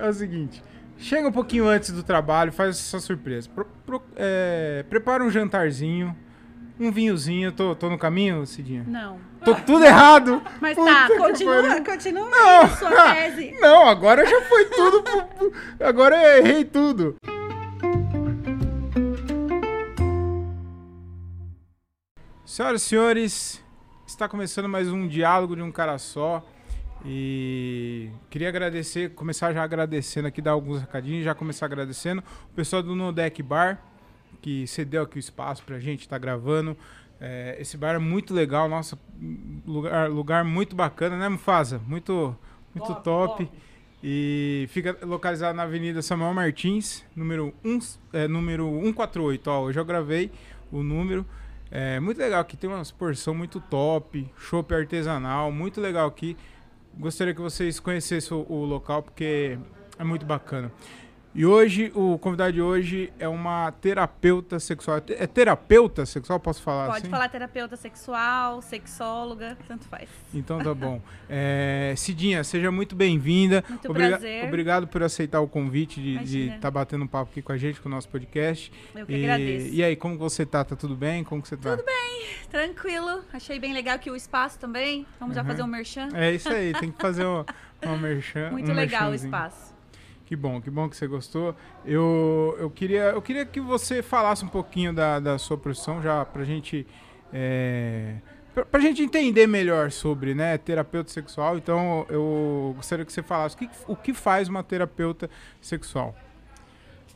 é 0.00 0.08
o 0.08 0.12
seguinte. 0.12 0.62
Chega 0.98 1.28
um 1.28 1.32
pouquinho 1.32 1.66
antes 1.66 1.90
do 1.92 2.02
trabalho, 2.02 2.52
faz 2.52 2.76
essa 2.76 3.00
surpresa. 3.00 3.48
Pro, 3.48 3.64
pro, 3.86 4.02
é, 4.16 4.84
prepara 4.88 5.24
um 5.24 5.30
jantarzinho, 5.30 6.14
um 6.78 6.90
vinhozinho. 6.92 7.52
Tô, 7.52 7.74
tô 7.74 7.88
no 7.88 7.96
caminho, 7.98 8.44
Cidinha? 8.46 8.84
Não. 8.86 9.18
Tô 9.44 9.54
tudo 9.54 9.84
errado. 9.84 10.42
Mas 10.60 10.74
Puta 10.76 10.92
tá, 10.92 11.08
continua, 11.16 11.62
pariu. 11.62 11.84
continua 11.84 12.28
Não. 12.28 12.68
sua 12.76 13.14
tese. 13.14 13.56
Não, 13.60 13.88
agora 13.88 14.26
já 14.26 14.42
foi 14.42 14.64
tudo. 14.66 15.04
agora 15.80 16.16
eu 16.16 16.44
errei 16.44 16.64
tudo. 16.64 17.16
Senhoras 22.44 22.82
e 22.82 22.84
senhores, 22.84 23.64
está 24.06 24.28
começando 24.28 24.68
mais 24.68 24.88
um 24.88 25.06
diálogo 25.08 25.56
de 25.56 25.62
um 25.62 25.72
cara 25.72 25.96
só. 25.96 26.44
E 27.04 28.10
queria 28.28 28.48
agradecer, 28.48 29.10
começar 29.10 29.52
já 29.52 29.62
agradecendo 29.62 30.28
aqui, 30.28 30.42
dar 30.42 30.52
alguns 30.52 30.80
recadinhos, 30.80 31.24
já 31.24 31.34
começar 31.34 31.66
agradecendo 31.66 32.22
o 32.50 32.54
pessoal 32.54 32.82
do 32.82 32.94
No 32.94 33.12
Deck 33.12 33.42
Bar, 33.42 33.82
que 34.42 34.66
cedeu 34.66 35.02
aqui 35.02 35.16
o 35.16 35.18
espaço 35.18 35.62
pra 35.64 35.78
gente 35.78 36.00
estar 36.00 36.18
gravando. 36.18 36.76
É, 37.20 37.56
esse 37.60 37.76
bar 37.76 37.94
é 37.94 37.98
muito 37.98 38.32
legal, 38.32 38.68
nossa, 38.68 38.98
lugar, 39.66 40.08
lugar 40.08 40.44
muito 40.44 40.74
bacana, 40.74 41.18
né, 41.18 41.28
Mufasa? 41.28 41.78
Muito, 41.86 42.36
muito 42.74 42.94
top. 43.02 43.50
E 44.02 44.66
fica 44.70 44.96
localizado 45.02 45.54
na 45.54 45.64
Avenida 45.64 46.00
Samuel 46.00 46.32
Martins, 46.32 47.04
número, 47.14 47.52
um, 47.62 47.78
é, 48.12 48.26
número 48.26 48.66
148. 48.82 49.50
Ó, 49.50 49.70
eu 49.70 49.84
gravei 49.84 50.30
o 50.72 50.82
número. 50.82 51.26
É 51.70 52.00
muito 52.00 52.18
legal 52.18 52.40
aqui, 52.40 52.56
tem 52.56 52.68
uma 52.68 52.82
porção 52.98 53.34
muito 53.34 53.60
top, 53.60 54.26
chopp 54.36 54.74
artesanal, 54.74 55.52
muito 55.52 55.80
legal 55.80 56.08
aqui. 56.08 56.36
Gostaria 56.98 57.34
que 57.34 57.40
vocês 57.40 57.80
conhecessem 57.80 58.36
o, 58.36 58.44
o 58.52 58.64
local 58.64 59.02
porque 59.02 59.58
é 59.98 60.04
muito 60.04 60.26
bacana. 60.26 60.72
E 61.32 61.46
hoje, 61.46 61.92
o 61.94 62.18
convidado 62.18 62.52
de 62.54 62.60
hoje 62.60 63.12
é 63.16 63.28
uma 63.28 63.70
terapeuta 63.70 64.58
sexual. 64.58 64.96
É 64.96 65.00
te- 65.00 65.26
terapeuta 65.28 66.04
sexual? 66.04 66.40
Posso 66.40 66.60
falar 66.60 66.86
Pode 66.88 66.98
assim? 67.02 67.08
falar 67.08 67.28
terapeuta 67.28 67.76
sexual, 67.76 68.60
sexóloga, 68.60 69.56
tanto 69.68 69.84
faz. 69.86 70.08
Então 70.34 70.58
tá 70.58 70.74
bom. 70.74 71.00
É, 71.28 71.94
Cidinha, 71.96 72.42
seja 72.42 72.72
muito 72.72 72.96
bem-vinda. 72.96 73.62
Muito 73.68 73.88
Obriga- 73.88 74.18
prazer. 74.18 74.44
Obrigado 74.44 74.88
por 74.88 75.04
aceitar 75.04 75.40
o 75.40 75.46
convite 75.46 76.00
de 76.18 76.48
estar 76.48 76.68
batendo 76.72 77.04
um 77.04 77.06
papo 77.06 77.30
aqui 77.30 77.40
com 77.42 77.52
a 77.52 77.56
gente, 77.56 77.80
com 77.80 77.88
o 77.88 77.92
nosso 77.92 78.08
podcast. 78.08 78.72
Eu 78.92 79.06
que 79.06 79.12
e, 79.12 79.22
agradeço. 79.24 79.68
E 79.72 79.84
aí, 79.84 79.94
como 79.94 80.18
você 80.18 80.44
tá? 80.44 80.64
Tá 80.64 80.74
tudo 80.74 80.96
bem? 80.96 81.22
Como 81.22 81.40
que 81.40 81.46
você 81.46 81.56
tá? 81.56 81.76
Tudo 81.76 81.86
Tranquilo, 82.50 83.22
achei 83.32 83.60
bem 83.60 83.72
legal 83.72 83.94
aqui 83.94 84.10
o 84.10 84.16
espaço 84.16 84.58
também. 84.58 85.06
Vamos 85.20 85.36
já 85.36 85.42
Uhum. 85.42 85.46
fazer 85.46 85.62
um 85.62 85.68
merchan. 85.68 86.08
É 86.12 86.32
isso 86.32 86.48
aí, 86.48 86.72
tem 86.72 86.90
que 86.90 87.00
fazer 87.00 87.24
uma, 87.24 87.46
uma 87.86 87.96
merchan. 87.96 88.50
Muito 88.50 88.68
um 88.72 88.74
legal 88.74 89.12
o 89.12 89.14
espaço. 89.14 89.69
Que 90.30 90.36
bom, 90.36 90.60
que 90.60 90.70
bom 90.70 90.88
que 90.88 90.96
você 90.96 91.08
gostou. 91.08 91.56
Eu, 91.84 92.56
eu, 92.56 92.70
queria, 92.70 93.06
eu 93.06 93.20
queria 93.20 93.44
que 93.44 93.60
você 93.60 94.00
falasse 94.00 94.44
um 94.44 94.48
pouquinho 94.48 94.94
da, 94.94 95.18
da 95.18 95.36
sua 95.38 95.58
profissão, 95.58 96.00
já 96.00 96.24
pra 96.24 96.44
gente. 96.44 96.86
É, 97.32 98.14
gente 98.78 99.02
entender 99.02 99.48
melhor 99.48 99.90
sobre 99.90 100.32
né, 100.32 100.56
terapeuta 100.56 101.10
sexual. 101.10 101.58
Então, 101.58 102.06
eu 102.08 102.74
gostaria 102.76 103.04
que 103.04 103.12
você 103.12 103.24
falasse 103.24 103.56
o 103.56 103.58
que, 103.58 103.70
o 103.88 103.96
que 103.96 104.14
faz 104.14 104.48
uma 104.48 104.62
terapeuta 104.62 105.28
sexual. 105.60 106.14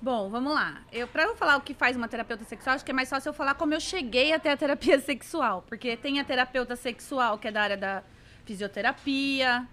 Bom, 0.03 0.29
vamos 0.29 0.53
lá. 0.53 0.83
Eu, 0.91 1.07
pra 1.07 1.23
eu 1.23 1.37
falar 1.37 1.57
o 1.57 1.61
que 1.61 1.73
faz 1.73 1.97
uma 1.97 2.09
terapeuta 2.09 2.43
sexual, 2.43 2.75
acho 2.75 2.85
que 2.85 2.91
é 2.91 2.95
mais 2.95 3.09
fácil 3.09 3.29
eu 3.29 3.33
falar 3.33 3.55
como 3.55 3.73
eu 3.75 3.81
cheguei 3.81 4.33
até 4.33 4.51
a 4.51 4.57
terapia 4.57 4.99
sexual. 4.99 5.65
Porque 5.69 5.97
tem 5.97 6.19
a 6.19 6.25
terapeuta 6.25 6.75
sexual, 6.75 7.39
que 7.39 7.47
é 7.47 7.53
da 7.53 7.63
área 7.63 7.77
da 7.77 8.03
fisioterapia, 8.45 9.69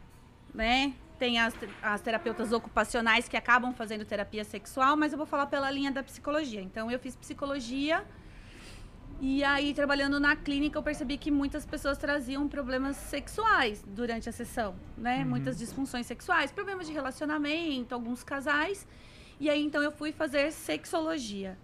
né? 0.53 0.93
Tem 1.21 1.37
as, 1.37 1.53
as 1.83 2.01
terapeutas 2.01 2.51
ocupacionais 2.51 3.29
que 3.29 3.37
acabam 3.37 3.71
fazendo 3.75 4.03
terapia 4.03 4.43
sexual, 4.43 4.97
mas 4.97 5.11
eu 5.11 5.19
vou 5.19 5.27
falar 5.27 5.45
pela 5.45 5.69
linha 5.69 5.91
da 5.91 6.01
psicologia. 6.01 6.59
Então, 6.59 6.89
eu 6.89 6.97
fiz 6.97 7.15
psicologia 7.15 8.03
e 9.21 9.43
aí, 9.43 9.71
trabalhando 9.71 10.19
na 10.19 10.35
clínica, 10.35 10.79
eu 10.79 10.81
percebi 10.81 11.19
que 11.19 11.29
muitas 11.29 11.63
pessoas 11.63 11.95
traziam 11.95 12.47
problemas 12.47 12.97
sexuais 12.97 13.83
durante 13.85 14.29
a 14.29 14.31
sessão, 14.31 14.73
né? 14.97 15.19
Uhum. 15.19 15.29
Muitas 15.29 15.59
disfunções 15.59 16.07
sexuais, 16.07 16.51
problemas 16.51 16.87
de 16.87 16.93
relacionamento, 16.93 17.93
alguns 17.93 18.23
casais. 18.23 18.87
E 19.39 19.47
aí, 19.47 19.63
então, 19.63 19.83
eu 19.83 19.91
fui 19.91 20.11
fazer 20.11 20.51
sexologia. 20.51 21.55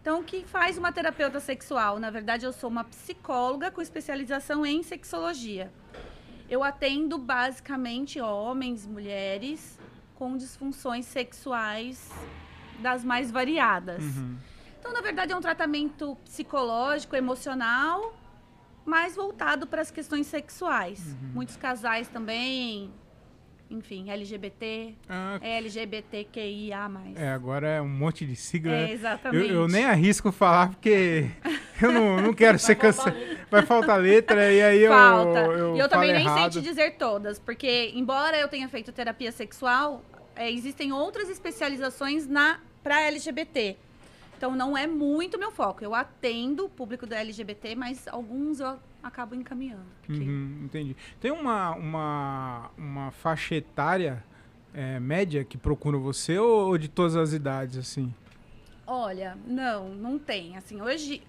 Então, 0.00 0.20
o 0.20 0.22
que 0.22 0.44
faz 0.44 0.78
uma 0.78 0.92
terapeuta 0.92 1.40
sexual? 1.40 1.98
Na 1.98 2.08
verdade, 2.08 2.46
eu 2.46 2.52
sou 2.52 2.70
uma 2.70 2.84
psicóloga 2.84 3.68
com 3.68 3.82
especialização 3.82 4.64
em 4.64 4.80
sexologia. 4.84 5.72
Eu 6.48 6.62
atendo 6.62 7.18
basicamente 7.18 8.20
homens, 8.20 8.86
mulheres 8.86 9.78
com 10.14 10.36
disfunções 10.36 11.06
sexuais 11.06 12.10
das 12.80 13.04
mais 13.04 13.30
variadas. 13.30 14.02
Uhum. 14.02 14.36
Então, 14.78 14.92
na 14.92 15.00
verdade, 15.00 15.32
é 15.32 15.36
um 15.36 15.40
tratamento 15.40 16.16
psicológico, 16.24 17.14
emocional, 17.14 18.14
mais 18.84 19.14
voltado 19.14 19.66
para 19.66 19.80
as 19.80 19.90
questões 19.90 20.26
sexuais. 20.26 20.98
Uhum. 21.06 21.30
Muitos 21.34 21.56
casais 21.56 22.08
também, 22.08 22.92
enfim, 23.72 24.10
LGBT, 24.10 24.94
Ah, 25.08 25.38
LGBTQIA+. 25.42 26.90
é, 27.16 27.28
agora 27.28 27.66
é 27.68 27.80
um 27.80 27.88
monte 27.88 28.24
de 28.26 28.36
sigla. 28.36 28.72
É, 28.72 28.76
né? 28.76 28.90
Eu, 28.90 28.94
exatamente. 28.94 29.50
eu 29.50 29.68
nem 29.68 29.84
arrisco 29.84 30.30
falar 30.30 30.68
porque 30.70 31.30
eu 31.80 31.92
não, 31.92 32.20
não 32.20 32.34
quero 32.34 32.58
ser 32.58 32.74
cancelado. 32.76 33.16
Vai 33.50 33.62
faltar 33.62 33.98
letra 33.98 34.52
e 34.52 34.62
aí 34.62 34.82
eu. 34.82 34.92
Falta. 34.92 35.38
Eu, 35.40 35.76
e 35.76 35.78
eu 35.78 35.88
também 35.88 36.12
nem 36.12 36.24
sei 36.24 36.36
errado. 36.36 36.52
te 36.52 36.60
dizer 36.60 36.96
todas, 36.96 37.38
porque 37.38 37.92
embora 37.94 38.36
eu 38.38 38.48
tenha 38.48 38.68
feito 38.68 38.92
terapia 38.92 39.32
sexual, 39.32 40.02
é, 40.36 40.50
existem 40.50 40.92
outras 40.92 41.28
especializações 41.28 42.26
na 42.26 42.60
para 42.82 43.02
LGBT. 43.02 43.76
Então 44.36 44.56
não 44.56 44.76
é 44.76 44.86
muito 44.88 45.38
meu 45.38 45.52
foco. 45.52 45.84
Eu 45.84 45.94
atendo 45.94 46.64
o 46.64 46.68
público 46.68 47.06
da 47.06 47.18
LGBT, 47.18 47.76
mas 47.76 48.08
alguns 48.08 48.58
eu 48.58 48.76
acabo 49.02 49.34
encaminhando. 49.34 49.84
porque- 50.06 50.22
Uhum, 50.22 50.62
entendi. 50.64 50.96
Tem 51.20 51.30
uma, 51.30 51.70
uma, 51.74 52.70
uma 52.76 53.10
faixa 53.10 53.54
etária 53.54 54.22
é, 54.74 54.98
média 55.00 55.44
que 55.44 55.58
procura 55.58 55.98
você 55.98 56.38
ou, 56.38 56.68
ou 56.68 56.78
de 56.78 56.88
todas 56.88 57.14
as 57.16 57.32
idades, 57.32 57.76
assim? 57.76 58.14
Olha, 58.86 59.36
não, 59.46 59.90
não 59.90 60.18
tem. 60.18 60.56
Assim, 60.56 60.80
hoje, 60.80 61.22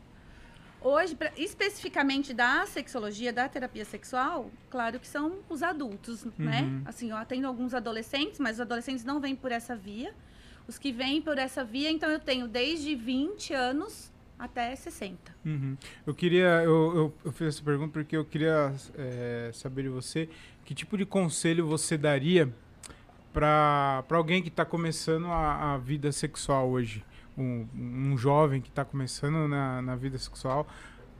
hoje 0.81 1.15
pra- 1.15 1.31
especificamente 1.37 2.33
da 2.33 2.65
sexologia, 2.65 3.31
da 3.33 3.47
terapia 3.49 3.85
sexual, 3.85 4.49
claro 4.69 4.99
que 4.99 5.07
são 5.07 5.39
os 5.49 5.61
adultos, 5.63 6.25
né? 6.37 6.61
Uhum. 6.63 6.81
Assim, 6.85 7.09
eu 7.11 7.17
atendo 7.17 7.47
alguns 7.47 7.73
adolescentes, 7.73 8.39
mas 8.39 8.55
os 8.57 8.61
adolescentes 8.61 9.03
não 9.03 9.19
vêm 9.19 9.35
por 9.35 9.51
essa 9.51 9.75
via. 9.75 10.13
Os 10.67 10.77
que 10.77 10.91
vêm 10.93 11.21
por 11.21 11.37
essa 11.37 11.63
via, 11.65 11.91
então 11.91 12.09
eu 12.09 12.19
tenho 12.19 12.47
desde 12.47 12.95
20 12.95 13.53
anos 13.53 14.09
até 14.43 14.75
60. 14.75 15.35
Uhum. 15.45 15.77
Eu 16.05 16.13
queria. 16.13 16.61
Eu, 16.63 16.95
eu, 16.95 17.13
eu 17.25 17.31
fiz 17.31 17.47
essa 17.47 17.63
pergunta 17.63 17.93
porque 17.93 18.15
eu 18.17 18.25
queria 18.25 18.73
é, 18.97 19.49
saber 19.53 19.83
de 19.83 19.89
você 19.89 20.27
que 20.65 20.73
tipo 20.75 20.97
de 20.97 21.05
conselho 21.05 21.65
você 21.65 21.97
daria 21.97 22.53
para 23.31 24.03
alguém 24.11 24.41
que 24.41 24.49
está 24.49 24.63
começando 24.65 25.27
a, 25.27 25.73
a 25.73 25.77
vida 25.77 26.11
sexual 26.11 26.69
hoje. 26.69 27.03
Um, 27.37 27.65
um 27.75 28.17
jovem 28.17 28.61
que 28.61 28.69
está 28.69 28.85
começando 28.85 29.47
na, 29.47 29.81
na 29.81 29.95
vida 29.95 30.17
sexual. 30.17 30.67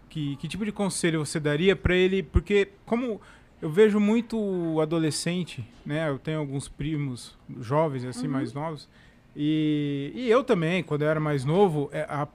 Que, 0.10 0.36
que 0.36 0.48
tipo 0.48 0.64
de 0.64 0.72
conselho 0.72 1.26
você 1.26 1.40
daria 1.40 1.76
para 1.76 1.96
ele? 1.96 2.22
Porque, 2.22 2.70
como 2.86 3.20
eu 3.62 3.70
vejo 3.72 4.00
muito 4.00 4.80
adolescente, 4.80 5.68
né? 5.86 6.08
Eu 6.10 6.20
tenho 6.20 6.38
alguns 6.40 6.68
primos 6.68 7.36
jovens, 7.60 8.04
assim, 8.06 8.28
Uhum. 8.28 8.34
mais 8.34 8.54
novos. 8.54 8.88
E, 9.36 10.12
e 10.14 10.30
eu 10.30 10.44
também, 10.44 10.84
quando 10.84 11.02
eu 11.02 11.08
era 11.10 11.20
mais 11.20 11.44
novo, 11.44 11.90
é, 11.92 12.02
a- 12.08 12.24
a- 12.24 12.28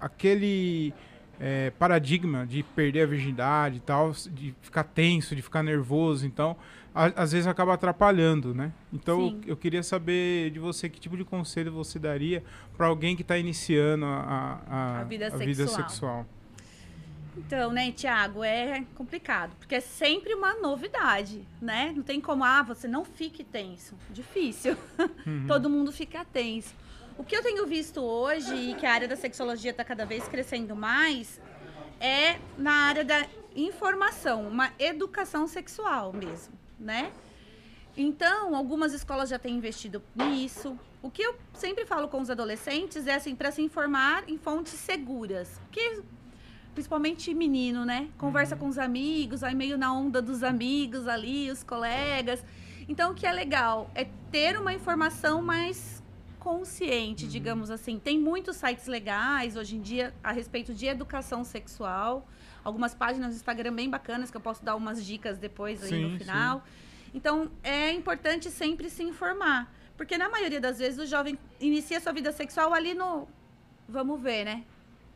aquele 0.00 0.92
é, 1.38 1.70
paradigma 1.78 2.46
de 2.46 2.62
perder 2.62 3.02
a 3.02 3.06
virgindade 3.06 3.76
e 3.76 3.80
tal, 3.80 4.12
de 4.30 4.54
ficar 4.62 4.84
tenso, 4.84 5.36
de 5.36 5.42
ficar 5.42 5.62
nervoso, 5.62 6.26
então, 6.26 6.56
a- 6.94 7.12
às 7.22 7.32
vezes 7.32 7.46
acaba 7.46 7.74
atrapalhando, 7.74 8.54
né? 8.54 8.72
Então, 8.92 9.28
Sim. 9.30 9.40
eu 9.46 9.54
queria 9.56 9.82
saber 9.82 10.50
de 10.50 10.58
você 10.58 10.88
que 10.88 10.98
tipo 10.98 11.14
de 11.16 11.24
conselho 11.24 11.70
você 11.72 11.98
daria 11.98 12.42
para 12.76 12.86
alguém 12.86 13.14
que 13.14 13.20
está 13.22 13.36
iniciando 13.36 14.06
a, 14.06 14.62
a, 14.68 15.00
A 15.00 15.04
vida 15.04 15.28
vida 15.30 15.66
sexual. 15.66 15.88
sexual. 15.88 16.26
Então, 17.36 17.70
né, 17.70 17.92
Tiago, 17.92 18.42
é 18.42 18.82
complicado, 18.94 19.54
porque 19.58 19.74
é 19.74 19.80
sempre 19.80 20.32
uma 20.32 20.54
novidade, 20.54 21.46
né? 21.60 21.92
Não 21.94 22.02
tem 22.02 22.18
como, 22.18 22.42
ah, 22.42 22.62
você 22.62 22.88
não 22.88 23.04
fique 23.04 23.44
tenso. 23.44 23.94
Difícil. 24.10 24.74
Uhum. 25.26 25.44
Todo 25.46 25.68
mundo 25.68 25.90
fica 25.92 26.24
tenso. 26.24 26.72
O 27.18 27.24
que 27.24 27.36
eu 27.36 27.42
tenho 27.42 27.66
visto 27.66 28.00
hoje, 28.00 28.54
e 28.54 28.74
que 28.74 28.84
a 28.84 28.92
área 28.92 29.08
da 29.08 29.16
sexologia 29.16 29.70
está 29.70 29.82
cada 29.82 30.04
vez 30.04 30.28
crescendo 30.28 30.76
mais, 30.76 31.40
é 31.98 32.38
na 32.58 32.72
área 32.72 33.04
da 33.04 33.26
informação, 33.54 34.46
uma 34.46 34.70
educação 34.78 35.46
sexual 35.46 36.12
mesmo, 36.12 36.52
né? 36.78 37.10
Então, 37.96 38.54
algumas 38.54 38.92
escolas 38.92 39.30
já 39.30 39.38
têm 39.38 39.56
investido 39.56 40.02
nisso. 40.14 40.78
O 41.02 41.10
que 41.10 41.22
eu 41.22 41.34
sempre 41.54 41.86
falo 41.86 42.08
com 42.08 42.20
os 42.20 42.28
adolescentes 42.28 43.06
é 43.06 43.14
assim, 43.14 43.34
para 43.34 43.50
se 43.50 43.62
informar 43.62 44.28
em 44.28 44.36
fontes 44.36 44.74
seguras. 44.74 45.58
Porque 45.64 46.02
principalmente 46.74 47.32
menino, 47.32 47.86
né? 47.86 48.10
Conversa 48.18 48.54
com 48.54 48.68
os 48.68 48.76
amigos, 48.76 49.42
aí 49.42 49.54
meio 49.54 49.78
na 49.78 49.94
onda 49.94 50.20
dos 50.20 50.42
amigos 50.42 51.08
ali, 51.08 51.50
os 51.50 51.62
colegas. 51.62 52.44
Então, 52.86 53.12
o 53.12 53.14
que 53.14 53.26
é 53.26 53.32
legal 53.32 53.90
é 53.94 54.06
ter 54.30 54.58
uma 54.58 54.74
informação 54.74 55.40
mais 55.40 55.95
consciente, 56.46 57.24
uhum. 57.24 57.30
digamos 57.30 57.72
assim. 57.72 57.98
Tem 57.98 58.20
muitos 58.20 58.54
sites 58.54 58.86
legais 58.86 59.56
hoje 59.56 59.74
em 59.74 59.80
dia 59.80 60.14
a 60.22 60.30
respeito 60.30 60.72
de 60.72 60.86
educação 60.86 61.42
sexual. 61.42 62.24
Algumas 62.62 62.94
páginas 62.94 63.30
do 63.30 63.34
Instagram 63.34 63.74
bem 63.74 63.90
bacanas 63.90 64.30
que 64.30 64.36
eu 64.36 64.40
posso 64.40 64.64
dar 64.64 64.76
umas 64.76 65.04
dicas 65.04 65.38
depois 65.38 65.82
aí 65.82 65.88
sim, 65.88 66.04
no 66.04 66.16
final. 66.16 66.58
Sim. 66.58 67.10
Então, 67.14 67.50
é 67.64 67.90
importante 67.90 68.48
sempre 68.48 68.88
se 68.88 69.02
informar. 69.02 69.74
Porque 69.96 70.16
na 70.16 70.28
maioria 70.28 70.60
das 70.60 70.78
vezes 70.78 71.00
o 71.00 71.06
jovem 71.06 71.36
inicia 71.58 71.98
sua 71.98 72.12
vida 72.12 72.30
sexual 72.30 72.72
ali 72.72 72.94
no. 72.94 73.26
Vamos 73.88 74.20
ver, 74.20 74.44
né? 74.44 74.64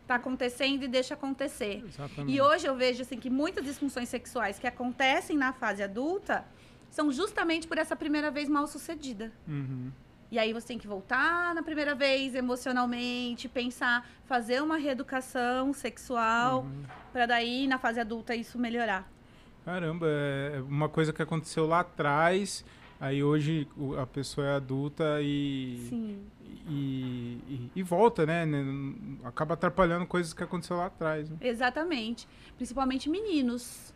Tá 0.08 0.16
acontecendo 0.16 0.82
e 0.82 0.88
deixa 0.88 1.14
acontecer. 1.14 1.84
Exatamente. 1.86 2.32
E 2.32 2.40
hoje 2.40 2.66
eu 2.66 2.74
vejo 2.74 3.02
assim, 3.02 3.20
que 3.20 3.30
muitas 3.30 3.64
disfunções 3.64 4.08
sexuais 4.08 4.58
que 4.58 4.66
acontecem 4.66 5.36
na 5.36 5.52
fase 5.52 5.80
adulta 5.80 6.44
são 6.90 7.12
justamente 7.12 7.68
por 7.68 7.78
essa 7.78 7.94
primeira 7.94 8.32
vez 8.32 8.48
mal 8.48 8.66
sucedida. 8.66 9.32
Uhum. 9.46 9.92
E 10.30 10.38
aí 10.38 10.52
você 10.52 10.68
tem 10.68 10.78
que 10.78 10.86
voltar 10.86 11.54
na 11.54 11.62
primeira 11.62 11.94
vez 11.94 12.34
emocionalmente, 12.34 13.48
pensar, 13.48 14.08
fazer 14.26 14.62
uma 14.62 14.76
reeducação 14.76 15.72
sexual 15.72 16.62
uhum. 16.62 16.84
para 17.12 17.26
daí 17.26 17.66
na 17.66 17.78
fase 17.78 17.98
adulta 17.98 18.34
isso 18.34 18.56
melhorar. 18.56 19.10
Caramba, 19.64 20.06
é 20.08 20.62
uma 20.62 20.88
coisa 20.88 21.12
que 21.12 21.20
aconteceu 21.20 21.66
lá 21.66 21.80
atrás, 21.80 22.64
aí 23.00 23.22
hoje 23.22 23.68
a 24.00 24.06
pessoa 24.06 24.46
é 24.46 24.54
adulta 24.54 25.20
e 25.20 25.86
Sim. 25.88 26.26
E, 26.68 27.40
e, 27.48 27.70
e, 27.74 27.82
volta, 27.82 28.24
né? 28.24 28.44
Acaba 29.24 29.54
atrapalhando 29.54 30.06
coisas 30.06 30.32
que 30.32 30.42
aconteceu 30.42 30.76
lá 30.76 30.86
atrás. 30.86 31.28
Né? 31.28 31.36
Exatamente. 31.40 32.28
Principalmente 32.56 33.08
meninos. 33.08 33.92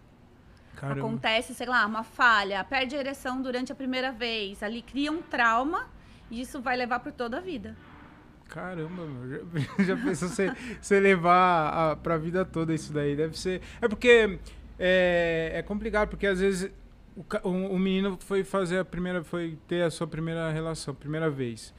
Caramba. 0.75 1.01
Acontece, 1.01 1.55
sei 1.55 1.67
lá, 1.69 1.87
uma 1.87 2.03
falha, 2.03 2.65
perde 2.65 2.97
a 2.97 2.99
ereção 2.99 3.41
durante 3.41 3.71
a 3.71 3.75
primeira 3.75 4.11
vez, 4.11 4.61
ali 4.61 4.83
cria 4.83 5.13
um 5.13 5.23
trauma 5.23 5.89
e 6.31 6.41
isso 6.41 6.61
vai 6.61 6.77
levar 6.77 7.01
por 7.01 7.13
toda 7.13 7.39
a 7.39 7.41
vida. 7.41 7.77
Caramba, 8.49 9.05
meu. 9.07 9.29
Já, 9.29 9.83
já 9.85 9.97
pensou 9.97 10.29
você, 10.29 10.53
você 10.81 11.01
levar 11.01 11.93
a, 11.93 11.97
pra 11.97 12.17
vida 12.17 12.45
toda 12.45 12.75
isso 12.75 12.93
daí? 12.93 13.17
Deve 13.17 13.39
ser. 13.39 13.61
É 13.81 13.89
porque 13.89 14.39
é, 14.79 15.53
é 15.55 15.63
complicado, 15.63 16.09
porque 16.09 16.27
às 16.27 16.41
vezes 16.41 16.71
o, 17.17 17.49
o, 17.49 17.51
o, 17.75 17.79
menino 17.79 18.19
foi 18.21 18.45
fazer 18.45 18.79
a 18.79 18.85
primeira. 18.85 19.25
Foi 19.25 19.59
ter 19.67 19.83
a 19.83 19.91
sua 19.91 20.07
primeira 20.07 20.51
relação, 20.51 20.95
primeira 20.95 21.31
vez. 21.31 21.75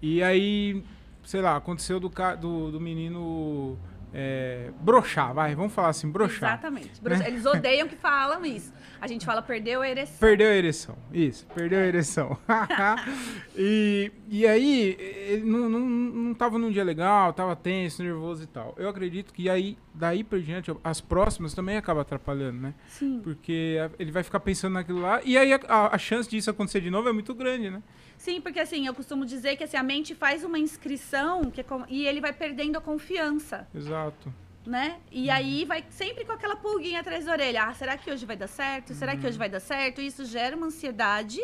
E 0.00 0.22
aí, 0.22 0.82
sei 1.24 1.40
lá, 1.40 1.56
aconteceu 1.56 1.98
do, 2.00 2.10
do, 2.40 2.72
do 2.72 2.80
menino 2.80 3.78
é, 4.12 4.70
broxar, 4.80 5.34
vai, 5.34 5.54
vamos 5.54 5.72
falar 5.72 5.88
assim, 5.88 6.10
broxar. 6.10 6.50
Exatamente. 6.50 6.92
Né? 7.02 7.24
Eles 7.26 7.44
odeiam 7.44 7.88
que 7.88 7.96
falam 7.96 8.44
isso. 8.44 8.72
A 9.00 9.06
gente 9.06 9.26
fala 9.26 9.42
perdeu 9.42 9.82
a 9.82 9.88
ereção. 9.88 10.16
Perdeu 10.18 10.48
a 10.48 10.54
ereção, 10.54 10.96
isso, 11.12 11.46
perdeu 11.54 11.78
a 11.78 11.82
ereção. 11.82 12.38
e, 13.54 14.10
e 14.28 14.46
aí, 14.46 15.42
não, 15.44 15.68
não, 15.68 15.80
não 15.80 16.34
tava 16.34 16.58
num 16.58 16.70
dia 16.70 16.82
legal, 16.82 17.32
tava 17.32 17.54
tenso, 17.54 18.02
nervoso 18.02 18.44
e 18.44 18.46
tal. 18.46 18.74
Eu 18.78 18.88
acredito 18.88 19.34
que 19.34 19.50
aí, 19.50 19.76
daí 19.94 20.24
por 20.24 20.40
diante, 20.40 20.74
as 20.82 21.00
próximas 21.00 21.52
também 21.52 21.76
acabam 21.76 22.00
atrapalhando, 22.00 22.58
né? 22.58 22.74
Sim. 22.88 23.20
Porque 23.22 23.76
ele 23.98 24.10
vai 24.10 24.22
ficar 24.22 24.40
pensando 24.40 24.72
naquilo 24.74 25.00
lá, 25.00 25.20
e 25.24 25.36
aí 25.36 25.52
a, 25.52 25.94
a 25.94 25.98
chance 25.98 26.28
disso 26.28 26.50
acontecer 26.50 26.80
de 26.80 26.90
novo 26.90 27.08
é 27.08 27.12
muito 27.12 27.34
grande, 27.34 27.70
né? 27.70 27.82
Sim, 28.18 28.40
porque 28.40 28.60
assim, 28.60 28.86
eu 28.86 28.94
costumo 28.94 29.24
dizer 29.24 29.56
que 29.56 29.64
assim, 29.64 29.76
a 29.76 29.82
mente 29.82 30.14
faz 30.14 30.42
uma 30.44 30.58
inscrição 30.58 31.50
que 31.50 31.60
é 31.60 31.64
com... 31.64 31.84
e 31.88 32.06
ele 32.06 32.20
vai 32.20 32.32
perdendo 32.32 32.76
a 32.76 32.80
confiança. 32.80 33.66
Exato. 33.74 34.32
Né? 34.66 34.98
E 35.12 35.28
uhum. 35.28 35.34
aí 35.34 35.64
vai 35.64 35.84
sempre 35.90 36.24
com 36.24 36.32
aquela 36.32 36.56
pulguinha 36.56 37.00
atrás 37.00 37.24
da 37.24 37.32
orelha. 37.32 37.64
Ah, 37.64 37.74
será 37.74 37.96
que 37.96 38.10
hoje 38.10 38.26
vai 38.26 38.36
dar 38.36 38.48
certo? 38.48 38.94
Será 38.94 39.12
uhum. 39.12 39.20
que 39.20 39.26
hoje 39.26 39.38
vai 39.38 39.48
dar 39.48 39.60
certo? 39.60 40.00
Isso 40.00 40.24
gera 40.24 40.56
uma 40.56 40.66
ansiedade. 40.66 41.40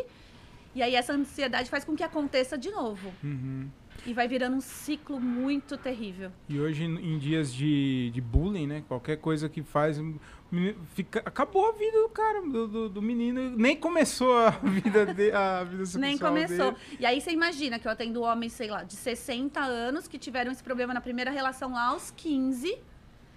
E 0.75 0.81
aí 0.81 0.95
essa 0.95 1.13
ansiedade 1.13 1.69
faz 1.69 1.85
com 1.85 1.95
que 1.95 2.03
aconteça 2.03 2.57
de 2.57 2.69
novo. 2.71 3.13
Uhum. 3.23 3.69
E 4.05 4.13
vai 4.13 4.27
virando 4.27 4.57
um 4.57 4.61
ciclo 4.61 5.19
muito 5.19 5.77
terrível. 5.77 6.31
E 6.49 6.59
hoje, 6.59 6.83
em 6.83 7.17
dias 7.17 7.53
de, 7.53 8.11
de 8.11 8.19
bullying, 8.19 8.67
né? 8.67 8.83
Qualquer 8.87 9.17
coisa 9.17 9.47
que 9.47 9.63
faz. 9.63 10.01
Fica, 10.93 11.19
acabou 11.19 11.69
a 11.69 11.71
vida 11.71 12.01
do 12.01 12.09
cara, 12.09 12.41
do, 12.41 12.67
do, 12.67 12.89
do 12.89 13.01
menino. 13.01 13.51
Nem 13.51 13.75
começou 13.75 14.37
a 14.37 14.49
vida, 14.63 15.05
de, 15.05 15.31
a 15.31 15.63
vida 15.63 15.85
sexual 15.85 16.01
Nem 16.01 16.17
começou. 16.17 16.73
Dele. 16.73 16.97
E 16.99 17.05
aí 17.05 17.21
você 17.21 17.31
imagina 17.31 17.79
que 17.79 17.87
eu 17.87 17.91
atendo 17.91 18.21
homens, 18.21 18.53
sei 18.53 18.69
lá, 18.69 18.83
de 18.83 18.95
60 18.95 19.59
anos 19.61 20.07
que 20.07 20.17
tiveram 20.17 20.51
esse 20.51 20.63
problema 20.63 20.93
na 20.93 21.01
primeira 21.01 21.31
relação 21.31 21.71
lá 21.71 21.87
aos 21.87 22.11
15. 22.11 22.77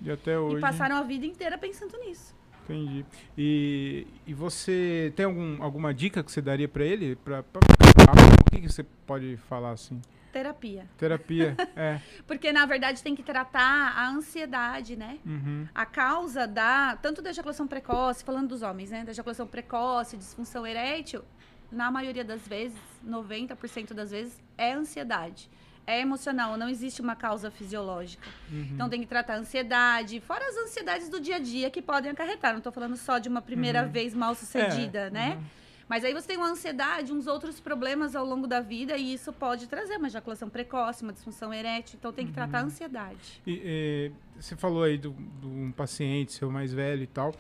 E 0.03 0.11
até 0.11 0.39
hoje. 0.39 0.57
E 0.57 0.61
passaram 0.61 0.97
a 0.97 1.03
vida 1.03 1.25
inteira 1.25 1.57
pensando 1.57 1.97
nisso. 1.99 2.35
Entendi. 2.65 3.07
E, 3.39 4.07
e 4.27 4.35
você 4.35 5.13
tem 5.15 5.25
algum, 5.25 5.63
alguma 5.63 5.95
dica 5.95 6.23
que 6.25 6.33
você 6.33 6.43
daria 6.43 6.67
para 6.67 6.85
ele? 6.85 7.15
Pra, 7.15 7.43
pra, 7.45 7.61
o 7.61 8.51
que, 8.51 8.61
que 8.61 8.69
você 8.69 8.85
pode 9.07 9.37
falar 9.49 9.71
assim? 9.71 10.03
Terapia. 10.37 10.87
Terapia, 10.99 11.57
é. 11.75 11.99
Porque, 12.27 12.53
na 12.53 12.67
verdade, 12.67 13.03
tem 13.03 13.17
que 13.17 13.23
tratar 13.23 13.95
a 13.97 14.11
ansiedade, 14.11 14.95
né? 14.95 15.19
Uhum. 15.25 15.67
A 15.75 15.87
causa 15.87 16.47
da... 16.47 16.95
Tanto 16.97 17.23
da 17.23 17.31
ejaculação 17.31 17.67
precoce, 17.67 18.23
falando 18.23 18.49
dos 18.49 18.61
homens, 18.61 18.91
né? 18.91 19.03
Da 19.03 19.13
ejaculação 19.13 19.47
precoce, 19.47 20.15
disfunção 20.15 20.67
erétil, 20.67 21.25
na 21.73 21.91
maioria 21.91 22.23
das 22.23 22.47
vezes, 22.47 22.79
90% 23.07 23.95
das 23.95 24.11
vezes, 24.11 24.39
é 24.59 24.75
ansiedade. 24.75 25.49
É 25.87 26.01
emocional, 26.01 26.57
não 26.59 26.69
existe 26.69 27.01
uma 27.01 27.17
causa 27.17 27.51
fisiológica. 27.51 28.29
Uhum. 28.51 28.69
Então 28.73 28.91
tem 28.91 29.01
que 29.01 29.07
tratar 29.07 29.35
a 29.35 29.39
ansiedade, 29.39 30.21
fora 30.21 30.45
as 30.47 30.57
ansiedades 30.57 31.09
do 31.09 31.19
dia 31.19 31.37
a 31.37 31.39
dia 31.39 31.71
que 31.71 31.81
podem 31.81 32.11
acarretar. 32.11 32.51
Não 32.51 32.59
estou 32.59 32.73
falando 32.73 32.97
só 32.97 33.19
de 33.19 33.29
uma 33.29 33.41
primeira 33.41 33.85
uhum. 33.85 33.91
vez 33.91 34.13
mal 34.13 34.35
sucedida, 34.35 35.07
é. 35.07 35.11
né? 35.11 35.43
Uhum. 35.87 35.89
Mas 35.89 36.05
aí 36.05 36.13
você 36.13 36.29
tem 36.29 36.37
uma 36.37 36.51
ansiedade, 36.51 37.13
uns 37.13 37.27
outros 37.27 37.61
problemas 37.61 38.15
ao 38.15 38.25
longo 38.25 38.47
da 38.47 38.61
vida 38.61 38.97
e 38.97 39.15
isso 39.15 39.33
pode 39.33 39.67
trazer 39.67 39.97
uma 39.97 40.09
ejaculação 40.09 40.49
precoce, 40.49 41.03
uma 41.03 41.13
disfunção 41.13 41.55
erétil. 41.55 41.97
Então 41.99 42.13
tem 42.13 42.27
que 42.27 42.33
tratar 42.33 42.59
a 42.59 42.61
uhum. 42.63 42.67
ansiedade. 42.67 43.41
E, 43.47 43.63
e, 43.65 44.13
você 44.39 44.57
falou 44.57 44.83
aí 44.83 44.99
de 44.99 45.09
um 45.09 45.73
paciente 45.73 46.33
seu 46.33 46.51
mais 46.51 46.73
velho 46.73 47.03
e 47.03 47.07
tal. 47.07 47.33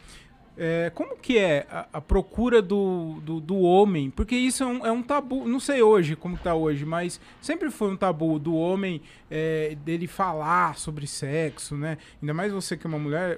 É, 0.59 0.91
como 0.95 1.19
que 1.19 1.37
é 1.37 1.67
a, 1.71 1.87
a 1.95 2.01
procura 2.01 2.63
do, 2.63 3.21
do, 3.21 3.41
do, 3.41 3.59
homem? 3.59 4.11
Porque 4.11 4.35
isso 4.35 4.63
é 4.63 4.67
um, 4.67 4.87
é 4.87 4.91
um, 4.91 5.03
tabu, 5.03 5.47
não 5.47 5.61
sei 5.61 5.83
hoje 5.83 6.17
como 6.17 6.35
está 6.35 6.55
hoje, 6.55 6.87
mas 6.87 7.21
sempre 7.43 7.71
foi 7.71 7.93
um 7.93 7.97
tabu 7.97 8.39
do 8.39 8.55
homem 8.55 9.03
é, 9.31 9.77
dele 9.85 10.07
falar 10.07 10.79
sobre 10.79 11.07
sexo, 11.07 11.77
né? 11.77 11.99
Ainda 12.23 12.33
mais 12.33 12.55
você 12.55 12.75
que 12.75 12.87
é 12.87 12.89
uma 12.89 12.99
mulher. 12.99 13.37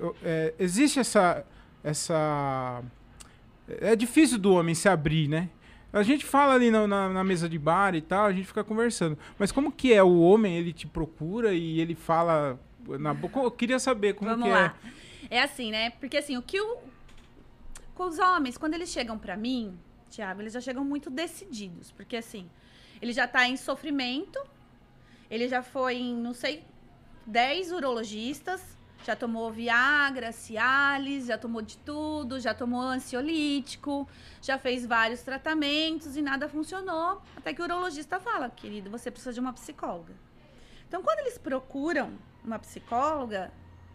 Existe 0.61 1.01
essa, 1.01 1.45
essa 1.83 2.85
é 3.81 3.95
difícil 3.97 4.39
do 4.39 4.53
homem 4.53 4.75
se 4.75 4.89
abrir, 4.89 5.29
né? 5.29 5.51
A 5.93 6.03
gente 6.03 6.25
fala 6.25 6.55
ali 6.55 6.71
na, 6.71 6.87
na, 6.87 7.09
na, 7.09 7.25
mesa 7.25 7.49
de 7.49 7.59
bar 7.59 7.95
e 7.95 8.03
tal, 8.03 8.27
a 8.27 8.33
gente 8.33 8.47
fica 8.47 8.63
conversando. 8.63 9.19
Mas 9.39 9.51
como 9.51 9.73
que 9.73 9.93
é? 9.93 10.03
O 10.03 10.21
homem, 10.21 10.57
ele 10.57 10.73
te 10.73 10.87
procura 10.87 11.55
e 11.55 11.81
ele 11.81 11.95
fala 11.95 12.61
na 12.87 13.15
boca? 13.15 13.41
Eu 13.41 13.51
queria 13.51 13.79
saber 13.79 14.15
como 14.15 14.31
Vamos 14.31 14.45
que 14.45 14.51
lá. 14.51 14.77
é. 15.31 15.39
É 15.39 15.43
assim, 15.43 15.71
né? 15.71 15.91
Porque 15.91 16.19
assim, 16.19 16.37
o 16.37 16.43
que 16.43 16.61
o... 16.61 16.79
Com 17.95 18.05
os 18.05 18.19
homens, 18.19 18.57
quando 18.57 18.75
eles 18.75 18.91
chegam 18.91 19.19
para 19.19 19.37
mim, 19.37 19.77
Tiago, 20.09 20.41
eles 20.41 20.53
já 20.53 20.61
chegam 20.61 20.85
muito 20.85 21.11
decididos. 21.11 21.91
Porque 21.91 22.17
assim, 22.17 22.49
ele 23.03 23.13
já 23.13 23.27
tá 23.27 23.49
em 23.49 23.57
sofrimento, 23.57 24.39
ele 25.31 25.49
já 25.49 25.63
foi 25.63 25.97
em, 25.97 26.15
não 26.15 26.33
sei, 26.33 26.65
10 27.27 27.73
urologistas, 27.73 28.78
já 29.05 29.17
tomou 29.17 29.51
Viagra, 29.51 30.33
Cialis, 30.33 31.27
já 31.27 31.39
tomou 31.39 31.63
de 31.63 31.79
tudo, 31.79 32.39
já 32.41 32.53
tomou 32.53 32.81
ansiolítico, 32.81 34.09
já 34.43 34.59
fez 34.59 34.85
vários 34.85 35.23
tratamentos 35.23 36.17
e 36.17 36.23
nada 36.23 36.49
funcionou. 36.49 37.23
Até 37.37 37.55
que 37.55 37.61
o 37.61 37.65
urologista 37.65 38.21
fala, 38.21 38.51
querido, 38.51 38.91
você 38.91 39.11
precisa 39.11 39.33
de 39.33 39.41
uma 39.41 39.53
psicóloga. 39.53 40.15
Então, 40.87 41.03
quando 41.03 41.21
eles 41.21 41.39
procuram 41.39 42.13
uma 42.45 42.59
psicóloga, 42.59 43.53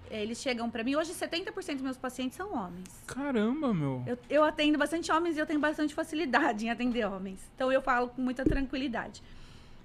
eles 0.10 0.40
chegam 0.40 0.70
para 0.70 0.84
mim. 0.84 0.96
Hoje, 0.96 1.12
70% 1.12 1.74
dos 1.74 1.82
meus 1.82 1.98
pacientes 1.98 2.38
são 2.38 2.54
homens. 2.54 2.88
Caramba, 3.08 3.74
meu. 3.74 4.04
Eu, 4.06 4.18
eu 4.30 4.44
atendo 4.44 4.78
bastante 4.78 5.12
homens 5.12 5.36
e 5.36 5.40
eu 5.40 5.46
tenho 5.46 5.60
bastante 5.60 5.94
facilidade 5.94 6.66
em 6.66 6.70
atender 6.70 7.06
homens. 7.06 7.40
Então, 7.56 7.72
eu 7.72 7.82
falo 7.82 8.10
com 8.10 8.22
muita 8.22 8.44
tranquilidade. 8.44 9.24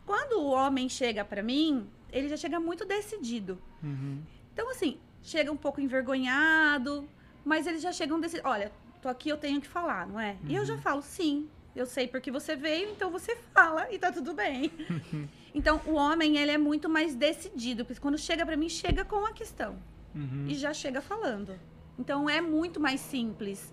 Quando 0.04 0.40
o 0.40 0.46
homem 0.50 0.88
chega 0.88 1.24
para 1.24 1.42
mim, 1.42 1.86
ele 2.12 2.28
já 2.28 2.36
chega 2.36 2.60
muito 2.60 2.84
decidido. 2.84 3.58
Uhum. 3.82 4.22
Então, 4.52 4.70
assim, 4.70 4.98
chega 5.22 5.52
um 5.52 5.56
pouco 5.56 5.80
envergonhado, 5.80 7.08
mas 7.44 7.66
eles 7.66 7.82
já 7.82 7.92
chegam 7.92 8.20
desse, 8.20 8.40
olha, 8.44 8.72
tô 9.00 9.08
aqui, 9.08 9.28
eu 9.28 9.36
tenho 9.36 9.60
que 9.60 9.68
falar, 9.68 10.06
não 10.06 10.20
é? 10.20 10.32
Uhum. 10.42 10.48
E 10.48 10.54
eu 10.56 10.64
já 10.64 10.74
uhum. 10.74 10.80
falo, 10.80 11.02
sim, 11.02 11.48
eu 11.74 11.86
sei 11.86 12.08
porque 12.08 12.30
você 12.30 12.56
veio, 12.56 12.90
então 12.90 13.10
você 13.10 13.36
fala 13.54 13.86
e 13.92 13.98
tá 13.98 14.10
tudo 14.10 14.34
bem. 14.34 14.70
então, 15.54 15.80
o 15.86 15.92
homem, 15.92 16.36
ele 16.36 16.50
é 16.50 16.58
muito 16.58 16.88
mais 16.88 17.14
decidido, 17.14 17.84
porque 17.84 18.00
quando 18.00 18.18
chega 18.18 18.44
para 18.44 18.56
mim, 18.56 18.68
chega 18.68 19.04
com 19.04 19.24
a 19.24 19.32
questão. 19.32 19.76
Uhum. 20.14 20.46
E 20.48 20.54
já 20.54 20.72
chega 20.72 21.00
falando. 21.00 21.58
Então, 21.98 22.28
é 22.28 22.40
muito 22.40 22.80
mais 22.80 23.00
simples. 23.00 23.72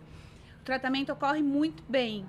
O 0.62 0.64
tratamento 0.64 1.12
ocorre 1.12 1.42
muito 1.42 1.84
bem. 1.90 2.26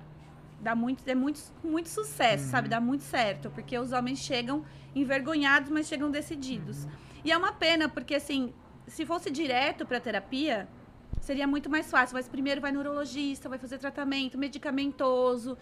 Dá 0.61 0.75
muito, 0.75 1.03
é 1.07 1.15
muito, 1.15 1.41
muito 1.63 1.89
sucesso, 1.89 2.45
uhum. 2.45 2.51
sabe? 2.51 2.69
Dá 2.69 2.81
muito 2.81 3.03
certo, 3.03 3.51
porque 3.51 3.79
os 3.79 3.93
homens 3.93 4.21
chegam 4.21 4.65
envergonhados, 4.95 5.71
mas 5.71 5.87
chegam 5.87 6.11
decididos. 6.11 6.85
Uhum. 6.85 6.91
E 7.25 7.33
é 7.33 7.37
uma 7.37 7.53
pena, 7.53 7.89
porque 7.89 8.15
assim, 8.15 8.53
se 8.87 9.05
fosse 9.05 9.31
direto 9.31 9.85
para 9.85 10.01
terapia, 10.01 10.69
seria 11.21 11.47
muito 11.47 11.69
mais 11.69 11.91
fácil. 11.91 12.15
Mas 12.15 12.29
primeiro 12.29 12.61
vai 12.61 12.73
no 12.73 12.81
urologista, 12.81 13.49
vai 13.49 13.59
fazer 13.59 13.79
tratamento 13.79 14.39
medicamentoso. 14.39 15.57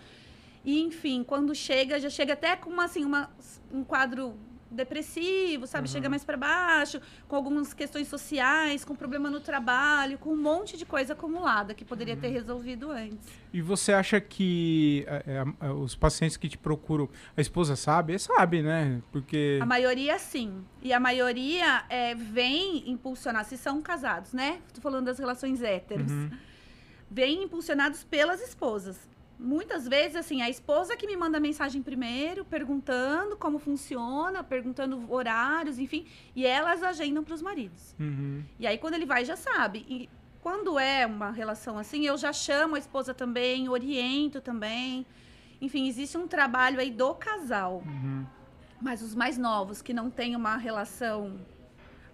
E, 0.65 0.81
enfim, 0.81 1.23
quando 1.23 1.55
chega, 1.55 2.01
já 2.01 2.09
chega 2.09 2.33
até 2.33 2.57
com 2.57 2.71
uma, 2.71 2.85
assim, 2.85 3.05
uma, 3.05 3.31
um 3.73 3.85
quadro 3.85 4.35
depressivo, 4.71 5.67
sabe? 5.67 5.89
Uhum. 5.89 5.93
Chega 5.93 6.09
mais 6.09 6.25
para 6.25 6.37
baixo, 6.37 7.01
com 7.29 7.37
algumas 7.37 7.73
questões 7.73 8.09
sociais, 8.09 8.85
com 8.85 8.95
problema 8.95 9.31
no 9.31 9.41
trabalho, 9.41 10.19
com 10.19 10.31
um 10.31 10.37
monte 10.37 10.77
de 10.77 10.85
coisa 10.85 11.13
acumulada 11.13 11.75
que 11.75 11.85
poderia 11.85 12.15
uhum. 12.15 12.21
ter 12.21 12.29
resolvido 12.29 12.91
antes. 12.91 13.29
E 13.53 13.61
você 13.63 13.93
acha 13.93 14.21
que 14.21 15.05
é, 15.07 15.45
é, 15.61 15.71
os 15.71 15.95
pacientes 15.95 16.37
que 16.37 16.49
te 16.49 16.59
procuram, 16.59 17.09
a 17.37 17.41
esposa 17.41 17.77
sabe? 17.77 18.19
Sabe, 18.19 18.63
né? 18.63 19.01
Porque... 19.13 19.59
A 19.63 19.67
maioria 19.67 20.19
sim. 20.19 20.65
E 20.83 20.93
a 20.93 21.01
maioria 21.01 21.85
é, 21.89 22.15
vem 22.15 22.91
impulsionar, 22.91 23.45
se 23.45 23.57
são 23.57 23.81
casados, 23.81 24.33
né? 24.33 24.61
Estou 24.67 24.83
falando 24.83 25.07
das 25.07 25.19
relações 25.19 25.63
héteros. 25.63 26.11
Uhum. 26.11 26.31
Vem 27.11 27.45
impulsionados 27.45 28.03
pelas 28.03 28.41
esposas 28.41 29.14
muitas 29.45 29.87
vezes, 29.87 30.17
assim, 30.17 30.43
a 30.43 30.49
esposa 30.49 30.97
que 30.97 31.07
me 31.07 31.17
manda 31.17 31.39
mensagem 31.39 31.83
primeiro, 31.83 32.45
perguntando 32.45 33.37
como 33.37 33.59
funciona, 33.59 34.43
perguntando 34.43 35.13
horários, 35.13 35.79
enfim, 35.79 36.07
e 36.35 36.47
elas 36.47 36.83
agendam 36.83 37.23
para 37.23 37.35
os 37.35 37.43
maridos. 37.43 37.95
Uhum. 38.01 38.43
E 38.59 38.67
aí, 38.67 38.79
quando 38.79 38.95
ele 38.95 39.07
vai, 39.07 39.25
já 39.25 39.37
sabe. 39.37 39.85
E 39.89 40.09
quando 40.41 40.79
é 40.79 41.07
uma 41.07 41.31
relação 41.31 41.79
assim, 41.79 42.05
eu 42.05 42.17
já 42.17 42.33
chamo 42.33 42.75
a 42.75 42.79
esposa 42.79 43.15
também, 43.15 43.69
oriento 43.69 44.41
também. 44.41 45.07
Enfim, 45.61 45.87
existe 45.89 46.17
um 46.19 46.27
trabalho 46.27 46.81
aí 46.81 46.91
do 46.91 47.15
casal. 47.15 47.83
Uhum. 47.87 48.27
Mas 48.81 49.03
os 49.03 49.15
mais 49.15 49.39
novos, 49.39 49.81
que 49.81 49.95
não 49.95 50.11
têm 50.11 50.37
uma 50.37 50.57
relação, 50.57 51.39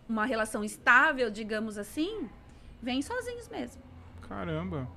uma 0.09 0.25
relação 0.27 0.63
estável, 0.63 1.31
digamos 1.31 1.79
assim, 1.79 2.29
vêm 2.83 3.03
sozinhos 3.03 3.49
mesmo. 3.49 3.83
Caramba. 4.29 4.89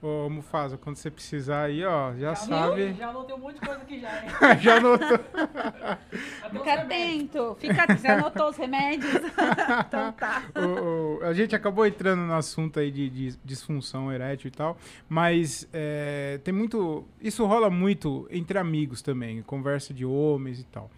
Ô, 0.00 0.30
Mufasa, 0.30 0.78
quando 0.78 0.94
você 0.94 1.10
precisar 1.10 1.64
aí, 1.64 1.84
ó, 1.84 2.12
já, 2.12 2.18
já 2.18 2.34
sabe. 2.36 2.94
já 2.94 3.08
anotei 3.08 3.34
um 3.34 3.38
monte 3.38 3.54
de 3.54 3.60
coisa 3.60 3.82
aqui 3.82 4.00
já, 4.00 4.22
hein? 4.22 4.30
já 4.62 4.76
anotou. 4.76 5.18
Fica 6.52 6.74
atento. 6.74 7.56
Fica 7.58 7.82
atento. 7.82 8.00
Você 8.00 8.06
anotou 8.06 8.48
os 8.50 8.56
remédios? 8.56 9.12
então 9.88 10.12
tá. 10.12 10.44
O, 10.54 11.18
o, 11.18 11.24
a 11.24 11.32
gente 11.32 11.56
acabou 11.56 11.84
entrando 11.84 12.20
no 12.20 12.34
assunto 12.34 12.78
aí 12.78 12.92
de, 12.92 13.10
de 13.10 13.36
disfunção 13.44 14.12
erétil 14.12 14.46
e 14.46 14.52
tal, 14.52 14.76
mas 15.08 15.68
é, 15.72 16.38
tem 16.44 16.54
muito... 16.54 17.04
Isso 17.20 17.44
rola 17.44 17.68
muito 17.68 18.28
entre 18.30 18.56
amigos 18.56 19.02
também, 19.02 19.42
conversa 19.42 19.92
de 19.92 20.04
homens 20.04 20.60
e 20.60 20.64
tal. 20.64 20.88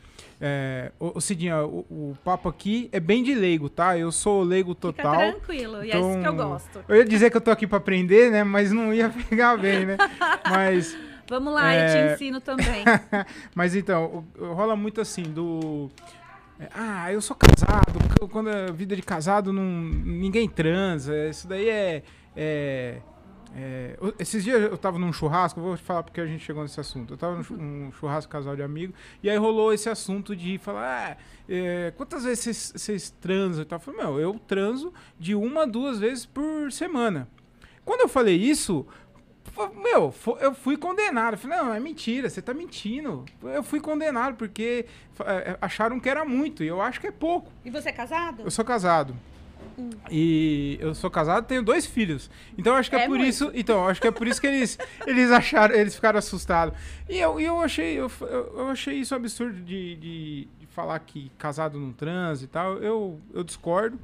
É, 0.43 0.91
o, 0.99 1.21
Cidinha, 1.21 1.63
o, 1.65 1.85
o, 1.91 2.17
papo 2.25 2.49
aqui 2.49 2.89
é 2.93 2.99
bem 2.99 3.23
de 3.23 3.35
leigo, 3.35 3.69
tá? 3.69 3.99
Eu 3.99 4.11
sou 4.11 4.43
leigo 4.43 4.75
total. 4.75 5.13
Fica 5.13 5.33
tranquilo, 5.33 5.85
e 5.85 5.91
é 5.91 5.99
isso 5.99 6.09
que 6.09 6.15
eu 6.15 6.33
então, 6.33 6.37
gosto. 6.37 6.85
Eu 6.89 6.97
ia 6.97 7.05
dizer 7.05 7.31
que 7.31 7.37
eu 7.37 7.41
tô 7.43 7.51
aqui 7.51 7.67
para 7.67 7.77
aprender, 7.77 8.31
né? 8.31 8.43
Mas 8.43 8.73
não 8.73 8.95
ia 8.95 9.11
pegar 9.29 9.59
bem, 9.59 9.85
né? 9.85 9.99
Mas. 10.49 10.97
Vamos 11.29 11.53
lá, 11.53 11.75
é... 11.75 11.85
eu 11.85 12.09
te 12.09 12.15
ensino 12.15 12.41
também. 12.41 12.85
mas 13.55 13.77
então, 13.77 14.25
rola 14.37 14.75
muito 14.75 15.01
assim 15.01 15.23
do. 15.23 15.91
É, 16.59 16.69
ah, 16.75 17.13
eu 17.13 17.21
sou 17.21 17.37
casado. 17.37 18.01
Quando 18.31 18.49
a 18.49 18.73
vida 18.73 18.97
de 18.97 19.03
casado, 19.03 19.53
não, 19.53 19.63
ninguém 19.63 20.49
transa. 20.49 21.29
Isso 21.29 21.47
daí 21.47 21.69
é, 21.69 22.03
é 22.35 22.97
é, 23.55 23.99
esses 24.19 24.45
dias 24.45 24.63
eu 24.63 24.79
tava 24.79 24.99
num 24.99 25.13
churrasco, 25.13 25.61
vou 25.61 25.77
te 25.77 25.83
falar 25.83 26.03
porque 26.03 26.21
a 26.21 26.27
gente 26.27 26.45
chegou 26.45 26.63
nesse 26.63 26.79
assunto. 26.79 27.15
Eu 27.15 27.19
tava 27.19 27.43
num 27.51 27.91
churrasco 27.93 28.31
casal 28.31 28.55
de 28.55 28.63
amigo, 28.63 28.95
e 29.23 29.31
aí 29.31 29.37
rolou 29.37 29.73
esse 29.73 29.89
assunto 29.89 30.37
de 30.37 30.59
falar: 30.59 31.13
ah, 31.13 31.17
é, 31.49 31.93
quantas 31.97 32.25
vezes 32.25 32.73
vocês 32.75 33.11
transam? 33.21 33.67
Eu 33.69 33.81
falei, 33.81 34.01
meu, 34.01 34.21
eu 34.21 34.35
transo 34.47 34.93
de 35.19 35.35
uma, 35.35 35.67
duas 35.67 35.99
vezes 35.99 36.25
por 36.27 36.71
semana. 36.71 37.29
Quando 37.85 38.03
eu 38.03 38.09
falei 38.09 38.37
isso, 38.37 38.87
meu, 39.83 40.15
eu 40.41 40.55
fui 40.55 40.77
condenado. 40.77 41.35
Eu 41.35 41.39
falei, 41.39 41.59
não, 41.59 41.75
é 41.75 41.81
mentira, 41.81 42.31
você 42.31 42.41
tá 42.41 42.55
mentindo. 42.55 43.25
Eu 43.43 43.63
fui 43.63 43.81
condenado 43.81 44.37
porque 44.37 44.87
é, 45.27 45.59
acharam 45.61 45.99
que 45.99 46.09
era 46.09 46.25
muito, 46.25 46.63
e 46.63 46.69
eu 46.69 46.81
acho 46.81 47.01
que 47.01 47.09
é 47.09 47.13
pouco. 47.13 47.51
E 47.65 47.71
você 47.71 47.89
é 47.89 47.93
casado? 47.93 48.43
Eu 48.43 48.51
sou 48.51 48.65
casado. 48.65 49.17
E 50.11 50.79
eu 50.81 50.95
sou 50.95 51.11
casado, 51.11 51.47
tenho 51.47 51.63
dois 51.63 51.87
filhos. 51.87 52.31
Então 52.57 52.75
acho 52.75 52.91
que 52.91 52.97
é, 52.97 53.01
é 53.01 53.07
por 53.07 53.19
muito. 53.19 53.29
isso, 53.29 53.51
então 53.55 53.87
acho 53.87 54.01
que 54.01 54.07
é 54.07 54.11
por 54.11 54.27
isso 54.27 54.41
que 54.41 54.47
eles 54.47 54.79
eles 55.07 55.31
acharam, 55.31 55.75
eles 55.75 55.95
ficaram 55.95 56.19
assustados. 56.19 56.75
E 57.09 57.19
eu, 57.19 57.41
eu 57.41 57.61
achei 57.61 57.95
eu, 57.95 58.11
eu 58.21 58.69
achei 58.69 58.95
isso 58.95 59.15
absurdo 59.15 59.61
de, 59.61 59.97
de, 59.97 60.49
de 60.59 60.67
falar 60.69 60.99
que 61.01 61.31
casado 61.39 61.79
não 61.79 61.93
transa 61.93 62.45
e 62.45 62.49
tal. 62.49 62.79
Eu 62.79 63.21
eu 63.33 63.45
discordo. 63.45 63.99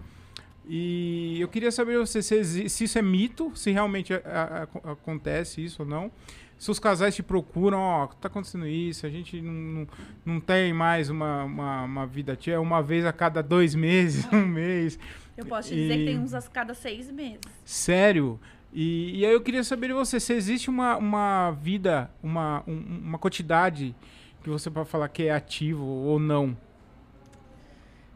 E 0.69 1.41
eu 1.41 1.47
queria 1.47 1.71
saber 1.71 1.97
você 1.97 2.21
se, 2.21 2.69
se 2.69 2.85
isso 2.85 2.99
é 2.99 3.03
mito, 3.03 3.53
se 3.55 3.71
realmente 3.71 4.13
a, 4.13 4.69
a, 4.85 4.93
acontece 4.93 5.65
isso 5.65 5.83
ou 5.83 5.89
não 5.89 6.11
se 6.59 6.71
os 6.71 6.79
casais 6.79 7.15
te 7.15 7.23
procuram, 7.23 7.79
ó, 7.79 8.07
tá 8.07 8.29
acontecendo 8.29 8.67
isso, 8.67 9.07
a 9.07 9.11
gente 9.11 9.41
não, 9.41 9.53
não, 9.53 9.89
não 10.25 10.41
tem 10.41 10.73
mais 10.73 11.11
uma, 11.11 11.45
uma, 11.45 11.83
uma 11.83 12.07
vida 12.07 12.35
tia, 12.35 12.61
uma 12.61 12.83
vez 12.83 13.05
a 13.05 13.13
cada 13.13 13.43
dois 13.43 13.75
meses, 13.75 14.27
um 14.33 14.47
mês. 14.47 14.99
Eu 15.37 15.47
posso 15.47 15.69
te 15.69 15.75
e... 15.75 15.83
dizer 15.83 15.99
que 15.99 16.05
tem 16.07 16.19
uns 16.19 16.35
a 16.35 16.43
cada 16.43 16.75
seis 16.75 17.11
meses. 17.11 17.41
Sério? 17.65 18.41
E, 18.73 19.21
e 19.21 19.27
aí 19.27 19.33
eu 19.33 19.41
queria 19.41 19.65
saber 19.65 19.89
de 19.89 19.93
você, 19.95 20.21
se 20.21 20.33
existe 20.33 20.69
uma, 20.69 20.97
uma 20.97 21.51
vida, 21.53 22.11
uma, 22.23 22.63
um, 22.67 22.79
uma 23.05 23.19
quantidade 23.19 23.95
que 24.43 24.51
você 24.51 24.71
pode 24.71 24.89
falar 24.89 25.09
que 25.09 25.25
é 25.25 25.35
ativo 25.35 25.85
ou 25.85 26.19
não? 26.19 26.57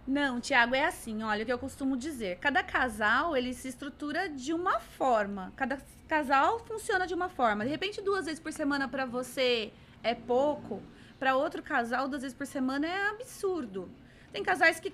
Não, 0.06 0.40
Tiago, 0.40 0.74
é 0.74 0.84
assim, 0.84 1.22
olha 1.22 1.42
o 1.42 1.46
que 1.46 1.52
eu 1.52 1.58
costumo 1.58 1.96
dizer. 1.96 2.38
Cada 2.38 2.62
casal, 2.62 3.36
ele 3.36 3.54
se 3.54 3.68
estrutura 3.68 4.28
de 4.28 4.52
uma 4.52 4.80
forma. 4.80 5.52
Cada 5.56 5.78
casal 6.08 6.58
funciona 6.60 7.06
de 7.06 7.14
uma 7.14 7.28
forma. 7.28 7.64
De 7.64 7.70
repente, 7.70 8.00
duas 8.00 8.26
vezes 8.26 8.40
por 8.40 8.52
semana 8.52 8.88
para 8.88 9.06
você 9.06 9.72
é 10.02 10.14
pouco, 10.14 10.82
para 11.18 11.36
outro 11.36 11.62
casal, 11.62 12.08
duas 12.08 12.22
vezes 12.22 12.36
por 12.36 12.46
semana 12.46 12.86
é 12.86 13.08
absurdo. 13.08 13.88
Tem 14.32 14.42
casais 14.42 14.80
que 14.80 14.92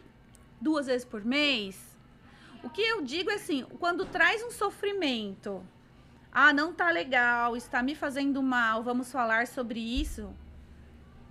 duas 0.61 0.87
vezes 0.87 1.05
por 1.05 1.25
mês. 1.25 1.96
O 2.67 2.69
que 2.69 2.83
eu 2.83 3.01
digo 3.01 3.31
é 3.31 3.35
assim, 3.35 3.65
quando 3.79 4.05
traz 4.05 4.43
um 4.43 4.51
sofrimento, 4.51 5.65
ah, 6.33 6.53
não 6.53 6.73
tá 6.73 6.91
legal, 6.91 7.57
está 7.57 7.81
me 7.81 7.95
fazendo 7.95 8.43
mal, 8.43 8.83
vamos 8.83 9.13
falar 9.13 9.47
sobre 9.47 9.79
isso. 9.79 10.35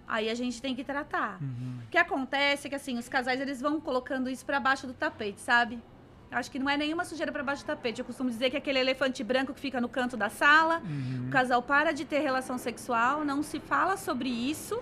Aí 0.07 0.29
a 0.29 0.33
gente 0.33 0.61
tem 0.61 0.73
que 0.73 0.81
tratar. 0.81 1.37
Uhum. 1.41 1.81
O 1.85 1.89
que 1.89 1.97
acontece 1.97 2.67
é 2.67 2.69
que 2.69 2.75
assim, 2.75 2.97
os 2.97 3.09
casais 3.09 3.41
eles 3.41 3.59
vão 3.59 3.81
colocando 3.81 4.29
isso 4.29 4.45
para 4.45 4.61
baixo 4.61 4.87
do 4.87 4.93
tapete, 4.93 5.41
sabe? 5.41 5.83
Acho 6.31 6.49
que 6.49 6.57
não 6.57 6.69
é 6.69 6.77
nenhuma 6.77 7.03
sujeira 7.03 7.33
para 7.33 7.43
baixo 7.43 7.63
do 7.63 7.67
tapete. 7.67 7.99
Eu 7.99 8.05
costumo 8.05 8.29
dizer 8.29 8.49
que 8.49 8.55
é 8.55 8.59
aquele 8.59 8.79
elefante 8.79 9.21
branco 9.21 9.53
que 9.53 9.59
fica 9.59 9.81
no 9.81 9.89
canto 9.89 10.15
da 10.15 10.29
sala, 10.29 10.81
uhum. 10.85 11.27
o 11.27 11.31
casal 11.31 11.61
para 11.61 11.91
de 11.91 12.05
ter 12.05 12.19
relação 12.19 12.57
sexual, 12.57 13.25
não 13.25 13.43
se 13.43 13.59
fala 13.59 13.97
sobre 13.97 14.29
isso 14.29 14.81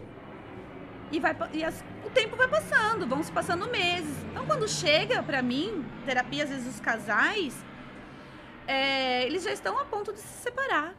e 1.13 1.20
vai 1.20 1.36
e 1.53 1.63
as, 1.63 1.84
o 2.03 2.10
tempo 2.10 2.36
vai 2.36 2.48
passando, 2.48 3.08
vão 3.08 3.22
se 3.22 3.32
passando 3.32 3.70
meses. 3.70 4.15
Então, 4.32 4.46
quando 4.48 4.67
chega 4.67 5.22
para 5.22 5.41
mim, 5.43 5.86
terapia 6.05 6.43
às 6.43 6.50
vezes 6.50 6.67
os 6.67 6.79
casais, 6.79 7.63
é, 8.67 9.24
eles 9.25 9.43
já 9.43 9.51
estão 9.51 9.77
a 9.77 9.86
ponto 9.86 10.12
de 10.12 10.20
se 10.20 10.41
separar, 10.41 10.96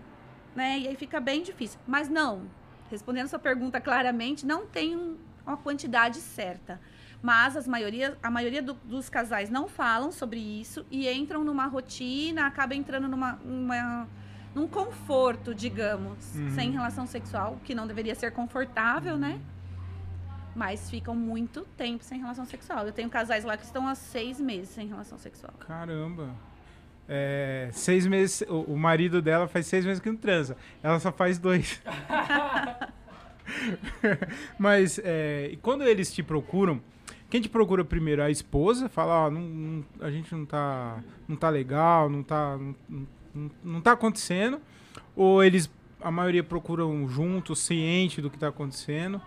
né? 0.54 0.78
E 0.78 0.88
aí 0.88 0.96
fica 0.96 1.18
bem 1.20 1.42
difícil. 1.42 1.80
Mas 1.84 2.08
não, 2.08 2.48
respondendo 2.90 3.26
sua 3.26 3.40
pergunta 3.40 3.80
claramente, 3.80 4.46
não 4.46 4.64
tem 4.64 5.18
uma 5.44 5.56
quantidade 5.56 6.20
certa. 6.20 6.80
Mas 7.20 7.56
as 7.56 7.66
maioria, 7.66 8.16
a 8.22 8.30
maioria 8.30 8.62
do, 8.62 8.74
dos 8.74 9.08
casais 9.08 9.50
não 9.50 9.66
falam 9.66 10.12
sobre 10.12 10.38
isso 10.38 10.86
e 10.90 11.10
entram 11.10 11.42
numa 11.42 11.66
rotina, 11.66 12.46
acaba 12.46 12.74
entrando 12.74 13.08
numa, 13.08 13.40
uma, 13.44 14.06
num 14.54 14.68
conforto, 14.68 15.54
digamos, 15.54 16.36
uhum. 16.36 16.50
sem 16.50 16.70
relação 16.70 17.06
sexual, 17.06 17.58
que 17.64 17.74
não 17.74 17.86
deveria 17.86 18.14
ser 18.14 18.30
confortável, 18.30 19.16
né? 19.16 19.40
Mas 20.54 20.88
ficam 20.88 21.14
muito 21.14 21.62
tempo 21.76 22.04
sem 22.04 22.20
relação 22.20 22.44
sexual. 22.44 22.86
Eu 22.86 22.92
tenho 22.92 23.10
casais 23.10 23.44
lá 23.44 23.56
que 23.56 23.64
estão 23.64 23.88
há 23.88 23.94
seis 23.94 24.40
meses 24.40 24.68
sem 24.68 24.86
relação 24.86 25.18
sexual. 25.18 25.52
Caramba! 25.60 26.34
É, 27.08 27.68
seis 27.72 28.06
meses. 28.06 28.42
O, 28.48 28.72
o, 28.72 28.78
marido 28.78 29.20
dela 29.20 29.46
faz 29.46 29.66
seis 29.66 29.84
meses 29.84 30.00
que 30.00 30.08
não 30.08 30.16
transa. 30.16 30.56
Ela 30.82 30.98
só 31.00 31.12
faz 31.12 31.38
dois. 31.38 31.82
Mas 34.58 34.98
é, 35.02 35.56
quando 35.60 35.82
eles 35.82 36.12
te 36.12 36.22
procuram, 36.22 36.80
quem 37.28 37.40
te 37.40 37.48
procura 37.48 37.84
primeiro? 37.84 38.22
A 38.22 38.30
esposa? 38.30 38.88
Fala, 38.88 39.28
ó, 39.28 39.32
a 40.00 40.10
gente 40.10 40.34
não 40.34 40.46
tá, 40.46 41.02
não 41.28 41.36
tá 41.36 41.50
legal, 41.50 42.08
não 42.08 42.22
tá, 42.22 42.56
não, 42.56 43.06
não, 43.34 43.50
não 43.62 43.80
tá 43.80 43.92
acontecendo. 43.92 44.60
Ou 45.14 45.42
eles, 45.42 45.70
a 46.00 46.10
maioria 46.10 46.42
procuram 46.42 47.06
juntos, 47.08 47.58
ciente 47.58 48.22
do 48.22 48.30
que 48.30 48.38
tá 48.38 48.48
acontecendo. 48.48 49.20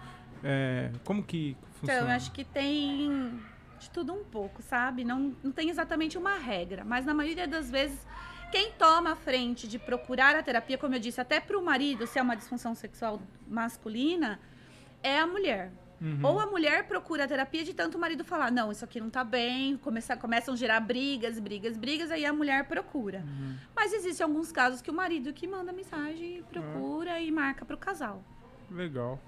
É, 0.49 0.89
como 1.03 1.21
que 1.21 1.57
funciona? 1.73 1.99
Então, 1.99 2.09
eu 2.09 2.15
acho 2.15 2.31
que 2.31 2.45
tem 2.45 3.37
de 3.77 3.89
tudo 3.89 4.13
um 4.13 4.23
pouco, 4.23 4.61
sabe? 4.61 5.03
Não, 5.03 5.35
não 5.43 5.51
tem 5.51 5.69
exatamente 5.69 6.17
uma 6.17 6.35
regra, 6.37 6.85
mas 6.85 7.05
na 7.05 7.13
maioria 7.13 7.45
das 7.45 7.69
vezes, 7.69 7.99
quem 8.49 8.71
toma 8.71 9.11
a 9.11 9.15
frente 9.15 9.67
de 9.67 9.77
procurar 9.77 10.37
a 10.37 10.41
terapia, 10.41 10.77
como 10.77 10.95
eu 10.95 10.99
disse, 10.99 11.19
até 11.19 11.41
para 11.41 11.57
o 11.57 11.61
marido, 11.61 12.07
se 12.07 12.17
é 12.17 12.21
uma 12.21 12.33
disfunção 12.33 12.73
sexual 12.73 13.21
masculina, 13.45 14.39
é 15.03 15.19
a 15.19 15.27
mulher. 15.27 15.69
Uhum. 15.99 16.19
Ou 16.23 16.39
a 16.39 16.45
mulher 16.45 16.87
procura 16.87 17.25
a 17.25 17.27
terapia 17.27 17.65
de 17.65 17.73
tanto 17.73 17.97
o 17.97 17.99
marido 17.99 18.23
falar, 18.23 18.49
não, 18.49 18.71
isso 18.71 18.85
aqui 18.85 19.01
não 19.01 19.09
tá 19.09 19.25
bem, 19.25 19.75
começa, 19.75 20.15
começam 20.15 20.53
a 20.53 20.57
gerar 20.57 20.79
brigas, 20.79 21.39
brigas, 21.39 21.75
brigas, 21.75 22.09
aí 22.09 22.25
a 22.25 22.31
mulher 22.31 22.69
procura. 22.69 23.19
Uhum. 23.19 23.57
Mas 23.75 23.91
existem 23.91 24.23
alguns 24.23 24.49
casos 24.49 24.81
que 24.81 24.89
o 24.89 24.93
marido 24.93 25.33
que 25.33 25.45
manda 25.45 25.73
mensagem, 25.73 26.41
procura 26.49 27.15
uhum. 27.15 27.21
e 27.21 27.31
marca 27.31 27.65
para 27.65 27.75
o 27.75 27.79
casal. 27.79 28.23
Legal. 28.71 29.19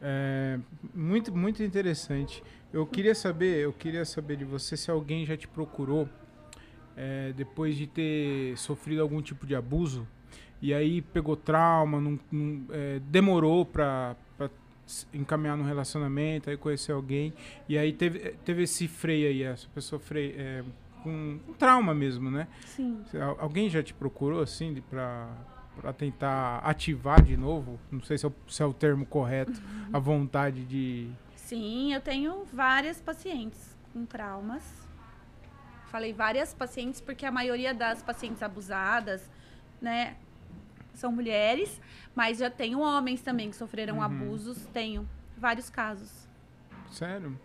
É, 0.00 0.58
muito, 0.94 1.34
muito 1.34 1.62
interessante. 1.62 2.42
Eu 2.72 2.86
queria 2.86 3.14
saber, 3.14 3.58
eu 3.58 3.72
queria 3.72 4.04
saber 4.04 4.36
de 4.36 4.44
você 4.44 4.76
se 4.76 4.90
alguém 4.90 5.24
já 5.24 5.36
te 5.36 5.48
procurou 5.48 6.08
é, 6.96 7.32
depois 7.36 7.76
de 7.76 7.86
ter 7.86 8.56
sofrido 8.56 9.02
algum 9.02 9.20
tipo 9.22 9.46
de 9.46 9.54
abuso 9.54 10.06
e 10.60 10.72
aí 10.72 11.02
pegou 11.02 11.36
trauma, 11.36 12.00
não, 12.00 12.18
não, 12.30 12.64
é, 12.70 13.00
demorou 13.08 13.64
para 13.64 14.16
encaminhar 15.12 15.56
no 15.56 15.64
relacionamento, 15.64 16.48
aí 16.48 16.56
conhecer 16.56 16.92
alguém 16.92 17.32
e 17.68 17.76
aí 17.76 17.92
teve, 17.92 18.34
teve 18.44 18.62
esse 18.62 18.88
freio 18.88 19.28
aí, 19.28 19.42
essa 19.42 19.68
pessoa 19.74 19.98
freio, 19.98 20.34
é, 20.38 20.64
com 21.02 21.38
um 21.48 21.52
trauma 21.54 21.94
mesmo, 21.94 22.30
né? 22.30 22.48
Sim. 22.64 23.00
Alguém 23.38 23.68
já 23.68 23.82
te 23.82 23.94
procurou 23.94 24.40
assim 24.40 24.74
para 24.90 25.28
para 25.80 25.92
tentar 25.92 26.58
ativar 26.58 27.22
de 27.22 27.36
novo? 27.36 27.78
Não 27.90 28.02
sei 28.02 28.18
se 28.18 28.26
é 28.26 28.28
o, 28.28 28.34
se 28.48 28.62
é 28.62 28.66
o 28.66 28.72
termo 28.72 29.06
correto, 29.06 29.52
uhum. 29.52 29.90
a 29.92 29.98
vontade 29.98 30.64
de. 30.64 31.10
Sim, 31.34 31.92
eu 31.92 32.00
tenho 32.00 32.44
várias 32.52 33.00
pacientes 33.00 33.76
com 33.92 34.04
traumas. 34.04 34.64
Falei 35.86 36.12
várias 36.12 36.52
pacientes 36.52 37.00
porque 37.00 37.24
a 37.24 37.30
maioria 37.30 37.72
das 37.72 38.02
pacientes 38.02 38.42
abusadas, 38.42 39.30
né, 39.80 40.16
são 40.94 41.12
mulheres, 41.12 41.80
mas 42.14 42.38
já 42.38 42.50
tenho 42.50 42.80
homens 42.80 43.22
também 43.22 43.50
que 43.50 43.56
sofreram 43.56 43.96
uhum. 43.96 44.02
abusos. 44.02 44.66
Tenho 44.72 45.08
vários 45.36 45.70
casos. 45.70 46.28
Sério? 46.90 47.38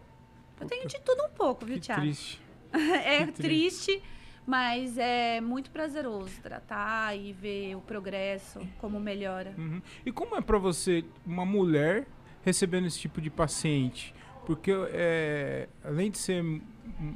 Eu 0.59 0.67
tenho 0.67 0.87
de 0.87 0.99
tudo 1.01 1.23
um 1.25 1.29
pouco, 1.29 1.65
viu, 1.65 1.75
que 1.75 1.81
Thiago? 1.81 2.01
Triste. 2.01 2.41
é 2.73 3.25
que 3.25 3.31
triste. 3.33 3.85
triste 3.85 4.03
mas 4.45 4.97
é 4.97 5.39
muito 5.39 5.71
prazeroso 5.71 6.41
tratar 6.41 7.15
e 7.15 7.33
ver 7.33 7.75
o 7.75 7.81
progresso, 7.81 8.59
como 8.79 8.99
melhora. 8.99 9.53
Uhum. 9.57 9.81
E 10.05 10.11
como 10.11 10.35
é 10.35 10.41
para 10.41 10.57
você, 10.57 11.03
uma 11.25 11.45
mulher, 11.45 12.07
recebendo 12.43 12.87
esse 12.87 12.99
tipo 12.99 13.21
de 13.21 13.29
paciente? 13.29 14.13
Porque 14.45 14.71
é, 14.91 15.69
além 15.83 16.09
de 16.09 16.17
ser 16.17 16.43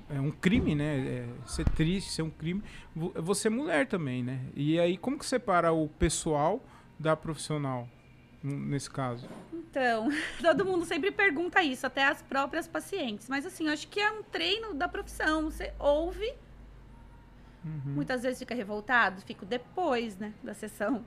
é 0.09 0.19
um 0.19 0.31
crime, 0.31 0.75
né? 0.75 0.97
É, 1.07 1.47
ser 1.47 1.67
triste, 1.69 2.11
ser 2.11 2.21
um 2.21 2.29
crime, 2.29 2.63
você 2.95 3.47
é 3.47 3.51
mulher 3.51 3.87
também, 3.87 4.23
né? 4.23 4.41
E 4.55 4.79
aí, 4.79 4.97
como 4.97 5.17
que 5.17 5.25
separa 5.25 5.71
o 5.71 5.87
pessoal 5.87 6.63
da 6.97 7.15
profissional, 7.15 7.87
nesse 8.43 8.89
caso? 8.89 9.27
Então, 9.53 10.09
todo 10.41 10.65
mundo 10.65 10.85
sempre 10.85 11.11
pergunta 11.11 11.61
isso, 11.61 11.85
até 11.85 12.05
as 12.05 12.21
próprias 12.21 12.67
pacientes. 12.67 13.29
Mas 13.29 13.45
assim, 13.45 13.69
acho 13.69 13.87
que 13.87 13.99
é 13.99 14.11
um 14.11 14.23
treino 14.23 14.73
da 14.73 14.87
profissão. 14.87 15.51
Você 15.51 15.73
ouve 15.77 16.33
Uhum. 17.65 17.93
Muitas 17.95 18.21
vezes 18.21 18.37
fica 18.37 18.53
revoltado, 18.53 19.21
fico 19.21 19.45
depois, 19.45 20.17
né, 20.17 20.33
da 20.43 20.53
sessão. 20.53 21.03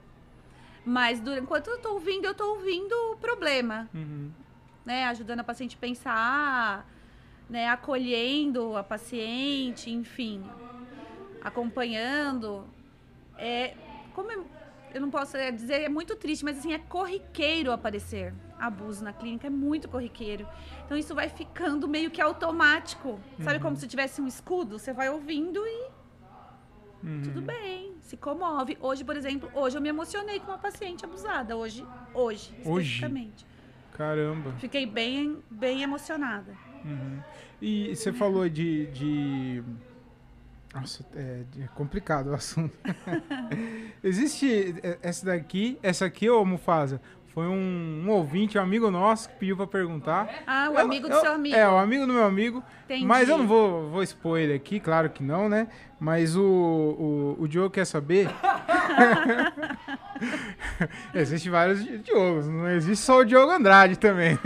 Mas 0.84 1.20
durante, 1.20 1.42
enquanto 1.42 1.68
eu 1.68 1.78
tô 1.78 1.92
ouvindo, 1.92 2.24
eu 2.24 2.34
tô 2.34 2.54
ouvindo 2.54 2.92
o 3.12 3.16
problema. 3.16 3.88
Uhum. 3.94 4.30
Né, 4.84 5.04
ajudando 5.04 5.40
a 5.40 5.44
paciente 5.44 5.76
a 5.76 5.78
pensar, 5.78 6.90
né, 7.48 7.68
acolhendo 7.68 8.76
a 8.76 8.82
paciente, 8.82 9.90
enfim, 9.90 10.42
acompanhando. 11.42 12.66
É, 13.36 13.74
como 14.14 14.32
eu, 14.32 14.46
eu 14.94 15.00
não 15.00 15.10
posso 15.10 15.36
dizer, 15.52 15.82
é 15.82 15.88
muito 15.88 16.16
triste, 16.16 16.44
mas 16.44 16.58
assim, 16.58 16.72
é 16.72 16.78
corriqueiro 16.78 17.70
aparecer 17.70 18.34
abuso 18.58 19.04
na 19.04 19.12
clínica, 19.12 19.46
é 19.46 19.50
muito 19.50 19.88
corriqueiro. 19.88 20.48
Então 20.84 20.96
isso 20.96 21.14
vai 21.14 21.28
ficando 21.28 21.86
meio 21.86 22.10
que 22.10 22.20
automático. 22.20 23.20
Sabe 23.38 23.56
uhum. 23.56 23.62
como 23.62 23.76
se 23.76 23.86
tivesse 23.86 24.20
um 24.20 24.26
escudo? 24.26 24.78
Você 24.78 24.92
vai 24.92 25.08
ouvindo 25.08 25.60
e 25.64 25.97
Uhum. 27.02 27.22
Tudo 27.22 27.42
bem, 27.42 27.92
se 28.00 28.16
comove. 28.16 28.76
Hoje, 28.80 29.04
por 29.04 29.16
exemplo, 29.16 29.50
hoje 29.54 29.76
eu 29.76 29.80
me 29.80 29.88
emocionei 29.88 30.40
com 30.40 30.46
uma 30.50 30.58
paciente 30.58 31.04
abusada. 31.04 31.56
Hoje, 31.56 31.86
hoje, 32.14 32.52
especificamente. 32.58 33.46
Caramba. 33.92 34.52
Fiquei 34.58 34.86
bem, 34.86 35.38
bem 35.50 35.82
emocionada. 35.82 36.52
Uhum. 36.84 37.20
E 37.60 37.94
você 37.94 38.12
falou 38.12 38.48
de, 38.48 38.86
de... 38.86 39.62
Nossa, 40.72 41.04
é, 41.14 41.42
é, 41.60 41.66
complicado 41.74 42.28
o 42.28 42.34
assunto. 42.34 42.76
Existe 44.02 44.76
essa 45.02 45.26
daqui, 45.26 45.78
essa 45.82 46.04
aqui, 46.04 46.30
ô 46.30 46.44
Mufasa, 46.44 47.00
foi 47.38 47.46
um, 47.46 48.02
um, 48.04 48.10
ouvinte, 48.10 48.58
um 48.58 48.60
amigo 48.60 48.90
nosso, 48.90 49.28
que 49.28 49.36
pediu 49.36 49.56
para 49.56 49.68
perguntar. 49.68 50.28
Ah, 50.44 50.70
o 50.70 50.74
eu, 50.74 50.80
amigo 50.80 51.06
do 51.06 51.14
eu, 51.14 51.20
seu 51.20 51.34
amigo. 51.34 51.54
É, 51.54 51.68
o 51.68 51.76
amigo 51.76 52.04
do 52.04 52.12
meu 52.12 52.24
amigo. 52.24 52.64
Entendi. 52.84 53.06
Mas 53.06 53.28
eu 53.28 53.38
não 53.38 53.46
vou, 53.46 53.88
vou 53.90 54.02
expor 54.02 54.40
ele 54.40 54.52
aqui, 54.52 54.80
claro 54.80 55.08
que 55.08 55.22
não, 55.22 55.48
né? 55.48 55.68
Mas 56.00 56.34
o, 56.34 56.42
o, 56.42 57.36
o 57.38 57.46
Diogo 57.46 57.70
quer 57.70 57.84
saber. 57.84 58.28
Existe 61.14 61.48
vários 61.48 61.84
Diogos, 62.02 62.48
não 62.48 62.68
existe 62.70 63.04
só 63.04 63.20
o 63.20 63.24
Diogo 63.24 63.52
Andrade 63.52 63.96
também. 63.96 64.36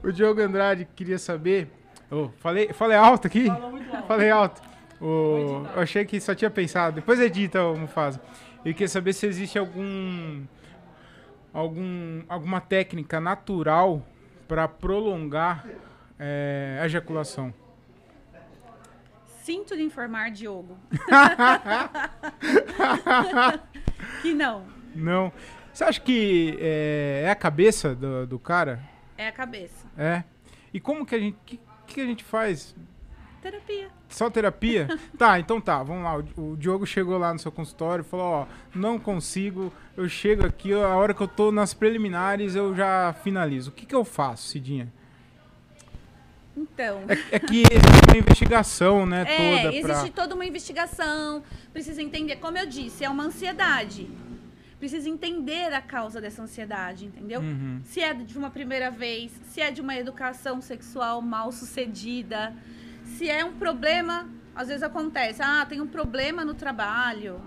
o 0.00 0.12
Diogo 0.12 0.40
Andrade 0.40 0.86
queria 0.94 1.18
saber. 1.18 1.72
Oh, 2.08 2.28
falei, 2.38 2.72
falei 2.72 2.96
alto 2.96 3.26
aqui? 3.26 3.50
Alto. 3.50 4.06
Falei 4.06 4.30
alto. 4.30 4.62
Oh, 5.00 5.64
eu 5.74 5.82
achei 5.82 6.04
que 6.04 6.20
só 6.20 6.36
tinha 6.36 6.50
pensado. 6.50 6.94
Depois 6.94 7.18
edita, 7.18 7.64
o 7.64 7.76
Mufasa. 7.76 8.20
Ele 8.64 8.74
queria 8.74 8.88
saber 8.88 9.12
se 9.12 9.26
existe 9.26 9.58
algum 9.58 10.44
algum, 11.52 12.22
alguma 12.28 12.60
técnica 12.60 13.20
natural 13.20 14.06
para 14.46 14.68
prolongar 14.68 15.66
é, 16.18 16.78
a 16.80 16.86
ejaculação? 16.86 17.52
Sinto 19.42 19.74
lhe 19.74 19.82
informar, 19.82 20.30
Diogo. 20.30 20.76
que 24.20 24.34
não. 24.34 24.66
Não. 24.94 25.32
Você 25.72 25.84
acha 25.84 26.00
que 26.00 26.58
é, 26.60 27.22
é 27.24 27.30
a 27.30 27.34
cabeça 27.34 27.94
do, 27.94 28.26
do, 28.26 28.38
cara? 28.38 28.82
É 29.16 29.28
a 29.28 29.32
cabeça. 29.32 29.86
É. 29.96 30.22
E 30.74 30.78
como 30.78 31.06
que 31.06 31.14
a 31.14 31.18
gente. 31.18 31.38
que, 31.46 31.58
que 31.86 32.00
a 32.00 32.04
gente 32.04 32.24
faz? 32.24 32.76
Terapia. 33.40 33.88
Só 34.08 34.28
terapia? 34.28 34.88
tá, 35.16 35.38
então 35.38 35.60
tá, 35.60 35.82
vamos 35.82 36.02
lá. 36.02 36.16
O, 36.36 36.56
Diogo 36.56 36.84
chegou 36.84 37.16
lá 37.18 37.32
no 37.32 37.38
seu 37.38 37.52
consultório 37.52 38.02
e 38.02 38.04
falou: 38.04 38.26
Ó, 38.26 38.46
não 38.74 38.98
consigo, 38.98 39.72
eu 39.96 40.08
chego 40.08 40.44
aqui, 40.44 40.72
a 40.72 40.96
hora 40.96 41.14
que 41.14 41.20
eu 41.20 41.28
tô 41.28 41.52
nas 41.52 41.72
preliminares 41.72 42.54
eu 42.54 42.74
já 42.74 43.14
finalizo. 43.22 43.70
O 43.70 43.72
que 43.72 43.86
que 43.86 43.94
eu 43.94 44.04
faço, 44.04 44.48
Cidinha? 44.48 44.92
Então. 46.56 47.02
É, 47.08 47.36
é 47.36 47.38
que 47.38 47.62
existe 47.62 48.06
uma 48.08 48.16
investigação, 48.16 49.06
né? 49.06 49.22
É, 49.22 49.62
toda 49.62 49.76
existe 49.76 50.10
pra... 50.10 50.22
toda 50.22 50.34
uma 50.34 50.44
investigação. 50.44 51.42
Precisa 51.72 52.02
entender, 52.02 52.36
como 52.36 52.58
eu 52.58 52.66
disse, 52.66 53.04
é 53.04 53.08
uma 53.08 53.24
ansiedade. 53.24 54.10
Precisa 54.80 55.08
entender 55.08 55.72
a 55.72 55.80
causa 55.80 56.20
dessa 56.20 56.42
ansiedade, 56.42 57.06
entendeu? 57.06 57.40
Uhum. 57.40 57.80
Se 57.84 58.00
é 58.00 58.14
de 58.14 58.36
uma 58.36 58.50
primeira 58.50 58.90
vez, 58.90 59.32
se 59.50 59.60
é 59.60 59.70
de 59.70 59.80
uma 59.80 59.96
educação 59.96 60.60
sexual 60.60 61.20
mal 61.20 61.50
sucedida 61.50 62.54
se 63.16 63.28
é 63.28 63.44
um 63.44 63.54
problema, 63.54 64.28
às 64.54 64.68
vezes 64.68 64.82
acontece, 64.82 65.42
ah, 65.42 65.64
tem 65.66 65.80
um 65.80 65.86
problema 65.86 66.44
no 66.44 66.54
trabalho. 66.54 67.40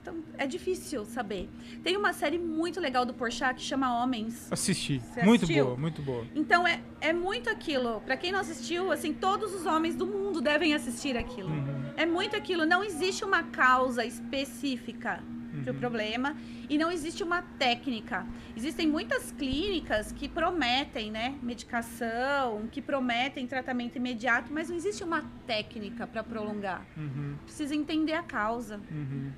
Então, 0.00 0.16
é 0.36 0.46
difícil 0.46 1.04
saber. 1.04 1.48
Tem 1.82 1.96
uma 1.96 2.12
série 2.12 2.38
muito 2.38 2.80
legal 2.80 3.04
do 3.04 3.14
Porchat 3.14 3.54
que 3.54 3.62
chama 3.62 4.02
Homens. 4.02 4.50
Assisti. 4.50 5.00
Muito 5.22 5.46
boa, 5.46 5.76
muito 5.76 6.02
boa. 6.02 6.26
Então, 6.34 6.66
é, 6.66 6.80
é 7.00 7.12
muito 7.12 7.48
aquilo. 7.48 8.00
Para 8.00 8.16
quem 8.16 8.32
não 8.32 8.40
assistiu, 8.40 8.90
assim, 8.90 9.12
todos 9.12 9.54
os 9.54 9.64
homens 9.64 9.94
do 9.94 10.06
mundo 10.06 10.40
devem 10.40 10.74
assistir 10.74 11.16
aquilo. 11.16 11.50
Uhum. 11.50 11.92
É 11.96 12.04
muito 12.04 12.34
aquilo. 12.36 12.66
Não 12.66 12.82
existe 12.82 13.24
uma 13.24 13.44
causa 13.44 14.04
específica 14.04 15.22
uhum. 15.52 15.62
para 15.62 15.72
o 15.72 15.74
problema 15.76 16.36
e 16.68 16.78
não 16.78 16.90
existe 16.90 17.22
uma 17.22 17.42
técnica. 17.42 18.26
Existem 18.56 18.86
muitas 18.86 19.32
clínicas 19.32 20.12
que 20.12 20.28
prometem, 20.28 21.10
né, 21.10 21.34
medicação, 21.42 22.68
que 22.70 22.80
prometem 22.80 23.46
tratamento 23.46 23.96
imediato, 23.96 24.52
mas 24.52 24.68
não 24.68 24.76
existe 24.76 25.02
uma 25.04 25.22
técnica 25.46 26.06
para 26.06 26.22
prolongar. 26.22 26.86
Uhum. 26.96 27.34
Precisa 27.44 27.74
entender 27.74 28.14
a 28.14 28.22
causa. 28.22 28.80
Uhum. 28.90 29.30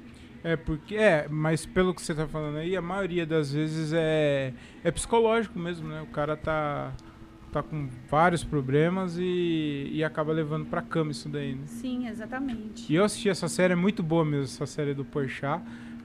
É, 0.43 0.57
porque, 0.57 0.95
é, 0.97 1.27
mas 1.29 1.65
pelo 1.65 1.95
que 1.95 2.03
você 2.03 2.13
está 2.13 2.29
falando 2.29 2.59
aí, 2.59 2.77
a 2.77 2.83
maioria 2.83 3.25
das 3.25 3.53
vezes 3.53 3.93
é, 3.95 4.53
é 4.83 4.91
psicológico 4.91 5.59
mesmo, 5.59 5.89
né? 5.89 6.03
O 6.03 6.07
cara 6.07 6.37
tá 6.37 6.93
tá 7.55 7.63
com 7.63 7.89
vários 8.11 8.43
problemas 8.43 9.17
e, 9.17 9.89
e 9.93 10.03
acaba 10.03 10.33
levando 10.33 10.67
pra 10.67 10.83
cama 10.83 11.13
isso 11.13 11.29
daí, 11.29 11.55
né? 11.55 11.63
Sim, 11.67 12.09
exatamente. 12.09 12.93
E 12.93 12.97
eu 12.97 13.05
assisti 13.05 13.29
essa 13.29 13.47
série, 13.47 13.75
é 13.75 13.77
muito 13.77 14.03
boa 14.03 14.25
mesmo, 14.25 14.47
essa 14.47 14.67
série 14.67 14.93
do 14.93 15.05
Porchat. 15.05 15.63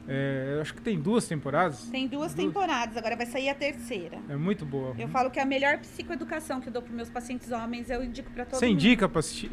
É, 0.09 0.59
acho 0.59 0.73
que 0.73 0.81
tem 0.81 0.99
duas 0.99 1.27
temporadas. 1.27 1.83
Tem 1.89 2.07
duas, 2.07 2.33
duas, 2.33 2.47
temporadas, 2.47 2.97
agora 2.97 3.15
vai 3.15 3.25
sair 3.25 3.49
a 3.49 3.55
terceira. 3.55 4.19
É 4.27 4.35
muito 4.35 4.65
boa. 4.65 4.95
Eu 4.97 5.07
falo 5.07 5.29
que 5.29 5.39
é 5.39 5.43
a 5.43 5.45
melhor 5.45 5.77
psicoeducação 5.77 6.59
que 6.59 6.69
eu 6.69 6.73
dou 6.73 6.81
para 6.81 6.91
meus 6.93 7.09
pacientes 7.09 7.51
homens, 7.51 7.89
eu 7.89 8.03
indico 8.03 8.31
para 8.31 8.45
todos. 8.45 8.59
Você 8.59 8.67
indica 8.67 9.07
para 9.07 9.19
assistir, 9.19 9.51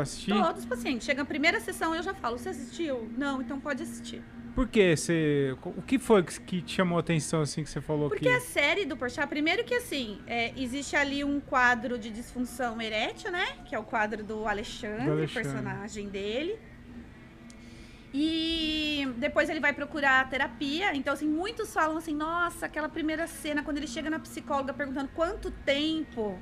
assistir? 0.00 0.32
Todos 0.32 0.60
os 0.60 0.66
pacientes. 0.66 1.06
Chega 1.06 1.22
a 1.22 1.24
primeira 1.24 1.58
sessão, 1.60 1.94
eu 1.94 2.02
já 2.02 2.12
falo, 2.12 2.38
você 2.38 2.50
assistiu? 2.50 3.10
Não, 3.16 3.40
então 3.40 3.58
pode 3.58 3.82
assistir. 3.82 4.22
Por 4.54 4.68
que 4.68 4.96
você. 4.96 5.56
O 5.64 5.82
que 5.82 5.98
foi 5.98 6.22
que 6.22 6.62
te 6.62 6.76
chamou 6.76 6.96
a 6.96 7.00
atenção 7.00 7.40
assim 7.40 7.64
que 7.64 7.70
você 7.70 7.80
falou 7.80 8.08
Porque 8.08 8.28
a 8.28 8.40
série 8.40 8.84
do 8.84 8.96
Porchat, 8.96 9.26
primeiro 9.26 9.64
que 9.64 9.74
assim, 9.74 10.20
é, 10.28 10.52
existe 10.56 10.94
ali 10.94 11.24
um 11.24 11.40
quadro 11.40 11.98
de 11.98 12.08
disfunção 12.08 12.80
erétil, 12.80 13.32
né? 13.32 13.44
Que 13.64 13.74
é 13.74 13.78
o 13.78 13.82
quadro 13.82 14.22
do 14.22 14.46
Alexandre, 14.46 15.06
do 15.06 15.12
Alexandre. 15.12 15.50
personagem 15.50 16.08
dele. 16.08 16.56
E 18.16 19.12
depois 19.18 19.50
ele 19.50 19.58
vai 19.58 19.72
procurar 19.72 20.30
terapia. 20.30 20.94
Então, 20.94 21.12
assim, 21.12 21.26
muitos 21.28 21.74
falam 21.74 21.96
assim: 21.96 22.14
nossa, 22.14 22.66
aquela 22.66 22.88
primeira 22.88 23.26
cena, 23.26 23.60
quando 23.64 23.78
ele 23.78 23.88
chega 23.88 24.08
na 24.08 24.20
psicóloga 24.20 24.72
perguntando 24.72 25.10
quanto 25.12 25.50
tempo 25.50 26.38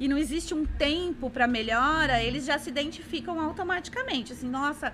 e 0.00 0.08
não 0.08 0.18
existe 0.18 0.52
um 0.52 0.66
tempo 0.66 1.30
para 1.30 1.46
melhora, 1.46 2.20
eles 2.20 2.44
já 2.44 2.58
se 2.58 2.68
identificam 2.68 3.40
automaticamente. 3.40 4.32
Assim, 4.32 4.48
nossa, 4.48 4.92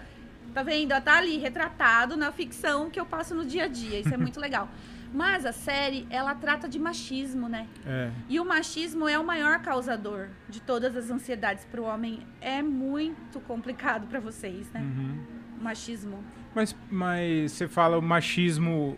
tá 0.53 0.63
vendo? 0.63 0.91
Tá 1.01 1.17
ali 1.17 1.39
retratado 1.39 2.15
na 2.15 2.31
ficção 2.31 2.91
que 2.91 3.01
eu 3.01 3.07
passo 3.07 3.35
no 3.35 3.47
dia 3.47 3.65
a 3.65 3.69
dia. 3.69 3.99
Isso 3.99 4.13
é 4.13 4.19
muito 4.19 4.39
legal. 4.41 4.69
Mas 5.15 5.47
a 5.47 5.53
série, 5.53 6.07
ela 6.11 6.35
trata 6.35 6.69
de 6.69 6.79
machismo, 6.79 7.49
né? 7.49 7.69
É. 7.87 8.11
E 8.29 8.39
o 8.39 8.45
machismo 8.45 9.09
é 9.09 9.19
o 9.19 9.25
maior 9.25 9.61
causador 9.61 10.29
de 10.49 10.61
todas 10.61 10.95
as 10.95 11.11
ansiedades 11.11 11.65
para 11.65 11.81
o 11.81 11.85
homem. 11.85 12.27
É 12.41 12.63
muito 12.63 13.41
complicado 13.41 14.07
para 14.07 14.21
vocês, 14.21 14.71
né? 14.73 14.81
Uhum. 14.81 15.42
Machismo. 15.63 16.19
Mas, 16.55 16.77
mas 16.91 17.53
você 17.53 17.67
fala 17.69 17.97
o 17.99 18.03
machismo. 18.03 18.97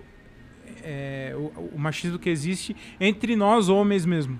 é, 0.83 1.33
o, 1.37 1.74
o 1.74 1.79
machismo 1.79 2.18
que 2.18 2.29
existe 2.31 2.74
entre 3.00 3.37
nós 3.37 3.68
homens 3.68 4.05
mesmo. 4.05 4.38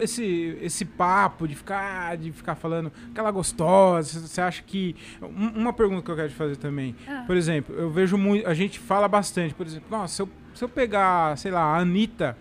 Esse, 0.00 0.58
esse 0.60 0.84
papo 0.84 1.48
de 1.48 1.54
ficar, 1.54 2.16
de 2.18 2.30
ficar 2.30 2.54
falando 2.54 2.92
aquela 3.10 3.30
gostosa, 3.30 4.20
você 4.20 4.40
acha 4.40 4.62
que. 4.62 4.94
um- 5.22 5.60
Uma 5.62 5.72
pergunta 5.72 6.02
que 6.02 6.10
eu 6.10 6.16
quero 6.16 6.28
te 6.28 6.34
fazer 6.34 6.56
também. 6.56 6.94
Ah. 7.08 7.24
Por 7.26 7.36
exemplo, 7.36 7.74
eu 7.74 7.90
vejo 7.90 8.18
muito. 8.18 8.46
A 8.46 8.52
gente 8.54 8.78
fala 8.78 9.08
bastante, 9.08 9.54
por 9.54 9.66
exemplo, 9.66 9.86
nossa, 9.90 10.14
se 10.14 10.22
eu, 10.22 10.28
se 10.54 10.62
eu 10.64 10.68
pegar, 10.68 11.36
sei 11.38 11.50
lá, 11.50 11.62
a 11.62 11.78
Anitta, 11.78 12.36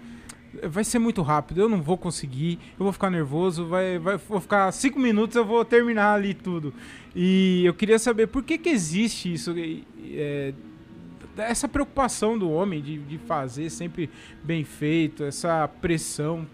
vai 0.64 0.84
ser 0.84 1.00
muito 1.00 1.22
rápido, 1.22 1.62
eu 1.62 1.70
não 1.70 1.82
vou 1.82 1.98
conseguir, 1.98 2.60
eu 2.78 2.84
vou 2.84 2.92
ficar 2.92 3.10
nervoso, 3.10 3.66
vai, 3.68 3.98
vai, 3.98 4.18
vou 4.18 4.40
ficar 4.40 4.72
cinco 4.72 5.00
minutos, 5.00 5.36
eu 5.36 5.46
vou 5.46 5.64
terminar 5.64 6.14
ali 6.14 6.34
tudo. 6.34 6.74
E 7.16 7.64
eu 7.66 7.74
queria 7.74 8.00
saber 8.00 8.28
por 8.28 8.44
que, 8.44 8.58
que 8.58 8.70
existe 8.70 9.34
isso, 9.34 9.54
é, 10.14 10.54
essa 11.38 11.68
preocupação 11.68 12.38
do 12.38 12.50
homem 12.50 12.82
de, 12.82 12.98
de 12.98 13.18
fazer 13.18 13.70
sempre 13.70 14.10
bem 14.44 14.64
feito, 14.64 15.24
essa 15.24 15.68
pressão. 15.68 16.46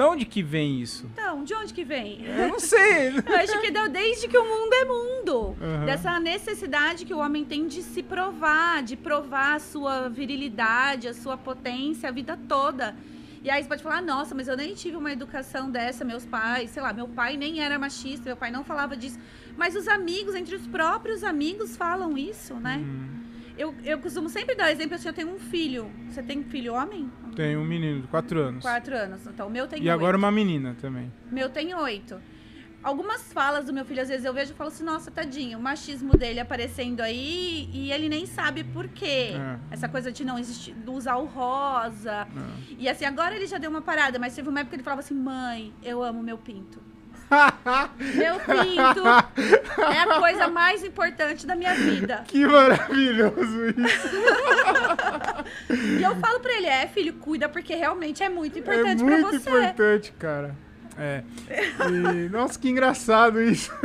Da 0.00 0.08
onde 0.08 0.24
que 0.24 0.42
vem 0.42 0.80
isso? 0.80 1.04
Então, 1.12 1.44
de 1.44 1.52
onde 1.52 1.74
que 1.74 1.84
vem? 1.84 2.24
Eu 2.24 2.48
não 2.48 2.58
sei. 2.58 3.08
Eu 3.20 3.36
acho 3.36 3.60
que 3.60 3.70
deu 3.70 3.86
desde 3.86 4.28
que 4.28 4.38
o 4.38 4.42
mundo 4.42 4.72
é 4.72 4.84
mundo. 4.86 5.56
Aham. 5.60 5.84
Dessa 5.84 6.18
necessidade 6.18 7.04
que 7.04 7.12
o 7.12 7.18
homem 7.18 7.44
tem 7.44 7.66
de 7.66 7.82
se 7.82 8.02
provar, 8.02 8.82
de 8.82 8.96
provar 8.96 9.56
a 9.56 9.58
sua 9.58 10.08
virilidade, 10.08 11.06
a 11.06 11.12
sua 11.12 11.36
potência 11.36 12.08
a 12.08 12.12
vida 12.12 12.38
toda. 12.48 12.96
E 13.44 13.50
aí 13.50 13.62
você 13.62 13.68
pode 13.68 13.82
falar, 13.82 14.00
nossa, 14.00 14.34
mas 14.34 14.48
eu 14.48 14.56
nem 14.56 14.72
tive 14.72 14.96
uma 14.96 15.12
educação 15.12 15.70
dessa, 15.70 16.02
meus 16.02 16.24
pais, 16.24 16.70
sei 16.70 16.82
lá, 16.82 16.94
meu 16.94 17.06
pai 17.06 17.36
nem 17.36 17.60
era 17.60 17.78
machista, 17.78 18.24
meu 18.24 18.38
pai 18.38 18.50
não 18.50 18.64
falava 18.64 18.96
disso. 18.96 19.18
Mas 19.54 19.76
os 19.76 19.86
amigos, 19.86 20.34
entre 20.34 20.56
os 20.56 20.66
próprios 20.66 21.22
amigos, 21.22 21.76
falam 21.76 22.16
isso, 22.16 22.54
né? 22.54 22.78
Hum, 22.78 23.20
Eu, 23.60 23.74
eu 23.84 23.98
costumo 23.98 24.30
sempre 24.30 24.54
dar 24.54 24.72
exemplo, 24.72 24.94
assim, 24.94 25.06
eu 25.06 25.12
tenho 25.12 25.34
um 25.34 25.38
filho. 25.38 25.90
Você 26.08 26.22
tem 26.22 26.42
filho 26.42 26.72
homem? 26.72 27.12
tem 27.36 27.58
um 27.58 27.64
menino 27.64 28.00
de 28.00 28.08
quatro 28.08 28.40
anos. 28.40 28.62
Quatro 28.62 28.96
anos. 28.96 29.26
Então, 29.26 29.48
o 29.48 29.50
meu 29.50 29.68
tem 29.68 29.82
E 29.82 29.90
agora 29.90 30.16
uma 30.16 30.30
menina 30.30 30.74
também. 30.80 31.12
Meu 31.30 31.50
tem 31.50 31.74
oito. 31.74 32.18
Algumas 32.82 33.30
falas 33.34 33.66
do 33.66 33.72
meu 33.74 33.84
filho, 33.84 34.00
às 34.00 34.08
vezes 34.08 34.24
eu 34.24 34.32
vejo 34.32 34.52
e 34.52 34.56
falo 34.56 34.68
assim, 34.68 34.82
nossa, 34.82 35.10
tadinho, 35.10 35.58
o 35.58 35.62
machismo 35.62 36.16
dele 36.16 36.40
aparecendo 36.40 37.02
aí 37.02 37.68
e 37.74 37.92
ele 37.92 38.08
nem 38.08 38.24
sabe 38.24 38.64
por 38.64 38.88
quê. 38.88 39.32
É. 39.34 39.58
Essa 39.70 39.86
coisa 39.86 40.10
de 40.10 40.24
não 40.24 40.38
existir, 40.38 40.72
de 40.72 40.88
usar 40.88 41.16
o 41.16 41.26
rosa. 41.26 42.26
É. 42.26 42.74
E 42.78 42.88
assim, 42.88 43.04
agora 43.04 43.36
ele 43.36 43.46
já 43.46 43.58
deu 43.58 43.68
uma 43.68 43.82
parada, 43.82 44.18
mas 44.18 44.34
teve 44.34 44.48
uma 44.48 44.60
época 44.60 44.70
que 44.70 44.76
ele 44.76 44.82
falava 44.82 45.00
assim, 45.00 45.12
mãe, 45.12 45.74
eu 45.82 46.02
amo 46.02 46.22
meu 46.22 46.38
pinto. 46.38 46.80
Meu 48.14 48.34
pinto 48.40 49.06
é 49.92 49.98
a 50.00 50.18
coisa 50.18 50.48
mais 50.48 50.82
importante 50.84 51.46
da 51.46 51.54
minha 51.54 51.74
vida. 51.74 52.24
que 52.26 52.44
maravilhoso 52.44 53.68
isso. 53.68 54.10
E 55.98 56.02
eu 56.02 56.14
falo 56.16 56.40
pra 56.40 56.52
ele, 56.52 56.66
é, 56.66 56.86
filho, 56.88 57.14
cuida, 57.14 57.48
porque 57.48 57.74
realmente 57.74 58.22
é 58.22 58.28
muito 58.28 58.58
importante 58.58 59.02
é 59.02 59.04
pra 59.06 59.18
muito 59.18 59.30
você. 59.40 59.50
importante, 59.50 60.12
cara. 60.18 60.54
É. 60.98 61.22
E, 61.88 62.28
nossa, 62.28 62.58
que 62.58 62.68
engraçado 62.68 63.40
isso. 63.42 63.70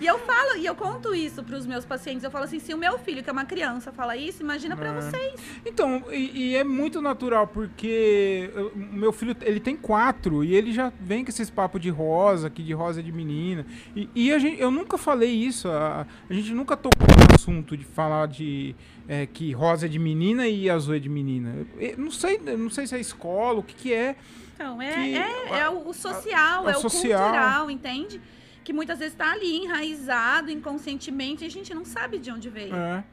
E 0.00 0.06
eu 0.06 0.18
falo, 0.18 0.56
e 0.56 0.66
eu 0.66 0.74
conto 0.74 1.14
isso 1.14 1.42
pros 1.42 1.66
meus 1.66 1.84
pacientes. 1.84 2.24
Eu 2.24 2.30
falo 2.30 2.44
assim, 2.44 2.58
se 2.58 2.74
o 2.74 2.78
meu 2.78 2.98
filho, 2.98 3.22
que 3.22 3.30
é 3.30 3.32
uma 3.32 3.44
criança, 3.44 3.92
fala 3.92 4.16
isso, 4.16 4.42
imagina 4.42 4.76
pra 4.76 4.88
É. 4.88 5.00
vocês. 5.00 5.34
Então, 5.64 6.04
e, 6.10 6.50
e 6.50 6.56
é 6.56 6.64
muito 6.64 7.00
natural, 7.00 7.46
porque 7.46 8.50
o 8.74 8.78
meu 8.78 9.12
filho, 9.12 9.36
ele 9.42 9.60
tem 9.60 9.76
quatro, 9.76 10.42
e 10.44 10.54
ele 10.54 10.72
já 10.72 10.92
vem 11.00 11.24
com 11.24 11.30
esses 11.30 11.48
papos 11.48 11.80
de 11.80 11.90
rosa, 11.90 12.50
que 12.50 12.62
de 12.62 12.72
rosa 12.72 13.00
é 13.00 13.02
de 13.02 13.12
menina. 13.12 13.64
E, 13.94 14.08
e 14.14 14.32
a 14.32 14.38
gente, 14.38 14.60
eu 14.60 14.70
nunca 14.70 14.98
falei 14.98 15.30
isso, 15.30 15.68
a, 15.68 16.06
a 16.28 16.32
gente 16.34 16.52
nunca 16.52 16.76
tocou 16.76 17.06
no 17.08 17.34
assunto 17.34 17.76
de 17.76 17.84
falar 17.84 18.26
de 18.28 18.74
é, 19.08 19.26
que 19.26 19.52
rosa 19.52 19.86
é 19.86 19.88
de 19.88 19.98
menina 19.98 20.46
e 20.48 20.68
azul 20.68 20.94
é 20.94 20.98
de 20.98 21.08
menina. 21.08 21.66
Eu 21.78 21.98
não 21.98 22.10
sei, 22.10 22.40
eu 22.44 22.58
não 22.58 22.70
sei 22.70 22.86
se 22.86 22.94
é 22.96 23.00
escola, 23.00 23.60
o 23.60 23.62
que 23.62 23.74
que 23.74 23.92
é. 23.92 24.16
Então, 24.54 24.80
é, 24.80 24.94
Que- 24.94 25.16
é, 25.16 25.58
é 25.60 25.68
o, 25.68 25.92
social, 25.92 26.68
é 26.68 26.72
é, 26.72 26.76
o 26.76 26.80
social. 26.80 27.22
cultural, 27.22 27.70
entende? 27.70 28.20
Que 28.62 28.72
muitas 28.72 28.98
vezes 28.98 29.14
tá 29.14 29.32
ali 29.32 29.56
enraizado 29.56 30.50
inconscientemente 30.50 31.44
e 31.44 31.46
a 31.46 31.50
gente 31.50 31.74
não 31.74 31.84
sabe 31.84 32.18
de 32.18 32.30
onde 32.30 32.48
veio. 32.48 32.74
É. 32.74 33.04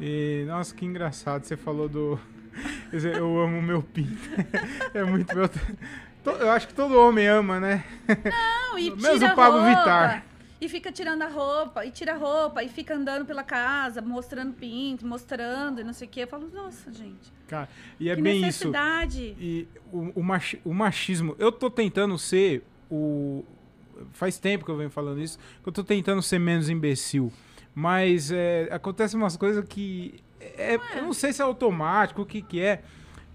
E, 0.00 0.44
nossa, 0.46 0.74
que 0.74 0.84
engraçado, 0.84 1.44
você 1.44 1.56
falou 1.56 1.88
do... 1.88 2.18
Eu 2.92 3.40
amo 3.40 3.62
meu 3.62 3.82
pinto. 3.82 4.28
É 4.92 5.02
muito 5.04 5.34
meu... 5.34 5.48
Eu 6.38 6.50
acho 6.52 6.68
que 6.68 6.74
todo 6.74 7.00
homem 7.00 7.26
ama, 7.26 7.58
né? 7.58 7.84
Não, 8.08 8.78
e 8.78 8.90
Menos 8.94 9.18
tira 9.18 9.32
o 9.32 9.36
Pablo 9.36 9.60
roupa, 9.60 9.78
Vittar. 9.78 10.24
E 10.64 10.68
fica 10.68 10.92
tirando 10.92 11.22
a 11.22 11.26
roupa, 11.28 11.84
e 11.84 11.90
tira 11.90 12.12
a 12.14 12.16
roupa, 12.16 12.62
e 12.62 12.68
fica 12.68 12.94
andando 12.94 13.26
pela 13.26 13.42
casa, 13.42 14.00
mostrando 14.00 14.52
pinto, 14.52 15.04
mostrando 15.04 15.80
e 15.80 15.84
não 15.84 15.92
sei 15.92 16.06
o 16.06 16.10
quê. 16.10 16.20
Eu 16.22 16.28
falo, 16.28 16.48
nossa, 16.54 16.92
gente, 16.92 17.32
Cara, 17.48 17.68
e 17.98 18.08
é 18.08 18.14
que 18.14 18.22
bem 18.22 18.40
isso. 18.48 18.68
E 19.40 19.66
o, 19.92 20.20
o, 20.20 20.22
machi- 20.22 20.60
o 20.64 20.72
machismo, 20.72 21.34
eu 21.36 21.50
tô 21.50 21.68
tentando 21.68 22.16
ser 22.16 22.62
o. 22.88 23.44
Faz 24.12 24.38
tempo 24.38 24.64
que 24.64 24.70
eu 24.70 24.76
venho 24.76 24.88
falando 24.90 25.20
isso, 25.20 25.36
que 25.62 25.68
eu 25.68 25.72
tô 25.72 25.82
tentando 25.82 26.22
ser 26.22 26.38
menos 26.38 26.68
imbecil. 26.70 27.32
Mas 27.74 28.30
é, 28.30 28.68
acontecem 28.70 29.18
umas 29.18 29.36
coisas 29.36 29.64
que. 29.68 30.14
é- 30.40 30.76
Eu 30.96 31.02
não 31.02 31.12
sei 31.12 31.32
se 31.32 31.42
é 31.42 31.44
automático, 31.44 32.22
o 32.22 32.26
que, 32.26 32.40
que 32.40 32.60
é. 32.60 32.82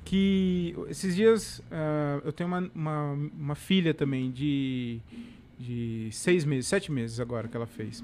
Que 0.06 0.74
esses 0.88 1.14
dias 1.14 1.62
ah, 1.70 2.22
eu 2.24 2.32
tenho 2.32 2.48
uma, 2.48 2.72
uma, 2.74 3.12
uma 3.38 3.56
filha 3.56 3.94
também 3.94 4.32
de, 4.32 5.02
de 5.58 6.10
seis 6.12 6.46
meses, 6.46 6.68
sete 6.68 6.92
meses 6.92 7.20
agora 7.20 7.48
que 7.48 7.56
ela 7.58 7.66
fez. 7.68 8.04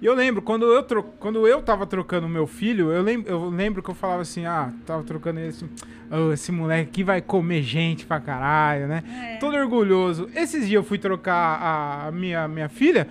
E 0.00 0.04
eu 0.04 0.14
lembro, 0.14 0.42
quando 0.42 0.66
eu, 0.66 0.82
tro 0.82 1.02
quando 1.02 1.46
eu 1.46 1.62
tava 1.62 1.86
trocando 1.86 2.26
o 2.26 2.30
meu 2.30 2.46
filho, 2.46 2.92
eu, 2.92 3.02
lem 3.02 3.24
eu 3.26 3.48
lembro 3.48 3.82
que 3.82 3.88
eu 3.88 3.94
falava 3.94 4.22
assim, 4.22 4.44
ah, 4.44 4.70
tava 4.84 5.02
trocando 5.02 5.40
ele 5.40 5.48
assim, 5.48 5.68
"Oh, 6.10 6.32
esse 6.32 6.52
moleque 6.52 6.90
aqui 6.90 7.02
vai 7.02 7.22
comer 7.22 7.62
gente 7.62 8.04
pra 8.04 8.20
caralho, 8.20 8.86
né? 8.88 9.02
É. 9.34 9.36
Todo 9.38 9.56
orgulhoso. 9.56 10.28
Esses 10.34 10.66
dias 10.66 10.74
eu 10.74 10.84
fui 10.84 10.98
trocar 10.98 11.34
a, 11.34 12.08
a 12.08 12.12
minha, 12.12 12.46
minha 12.46 12.68
filha, 12.68 13.08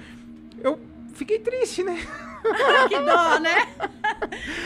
eu 0.62 0.80
fiquei 1.14 1.40
triste, 1.40 1.84
né? 1.84 1.98
que 2.90 3.00
dó, 3.00 3.40
né? 3.40 3.68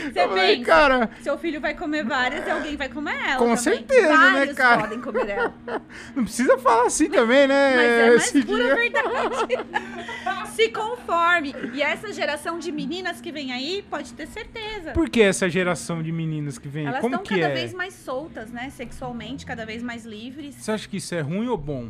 Você 0.04 0.28
falei, 0.28 0.56
pensa, 0.56 0.66
cara, 0.66 1.10
seu 1.22 1.38
filho 1.38 1.60
vai 1.60 1.74
comer 1.74 2.04
várias 2.04 2.46
e 2.46 2.50
alguém 2.50 2.76
vai 2.76 2.88
comer 2.88 3.14
ela 3.16 3.36
Com 3.36 3.44
também. 3.44 3.56
certeza, 3.56 4.08
né, 4.08 4.30
Vários 4.32 4.56
cara? 4.56 4.80
podem 4.82 5.00
comer 5.00 5.28
ela. 5.28 5.54
não 6.14 6.24
precisa 6.24 6.58
falar 6.58 6.86
assim 6.86 7.08
também, 7.08 7.46
né? 7.46 7.76
Mas 7.76 7.86
é 7.86 8.10
mais 8.10 8.30
pura 8.32 8.64
dia. 8.64 8.74
verdade. 8.74 10.50
Se 10.52 10.68
conforme. 10.70 11.54
E 11.72 11.82
essa 11.82 12.12
geração 12.12 12.58
de 12.58 12.70
meninas 12.72 13.20
que 13.20 13.32
vem 13.32 13.52
aí, 13.52 13.84
pode 13.88 14.12
ter 14.12 14.26
certeza. 14.26 14.92
Por 14.92 15.08
que 15.08 15.22
essa 15.22 15.48
geração 15.48 16.02
de 16.02 16.12
meninas 16.12 16.58
que 16.58 16.68
vem? 16.68 16.86
Elas 16.86 17.00
Como 17.00 17.14
estão 17.14 17.36
cada 17.36 17.48
é? 17.50 17.54
vez 17.54 17.72
mais 17.72 17.94
soltas, 17.94 18.50
né? 18.50 18.70
Sexualmente, 18.70 19.46
cada 19.46 19.64
vez 19.64 19.82
mais 19.82 20.04
livres. 20.04 20.56
Você 20.56 20.72
acha 20.72 20.88
que 20.88 20.96
isso 20.98 21.14
é 21.14 21.20
ruim 21.20 21.48
ou 21.48 21.56
bom? 21.56 21.88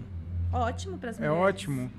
Ótimo 0.52 0.98
para 0.98 1.10
as 1.10 1.16
É 1.20 1.28
mulheres. 1.28 1.38
ótimo. 1.48 1.90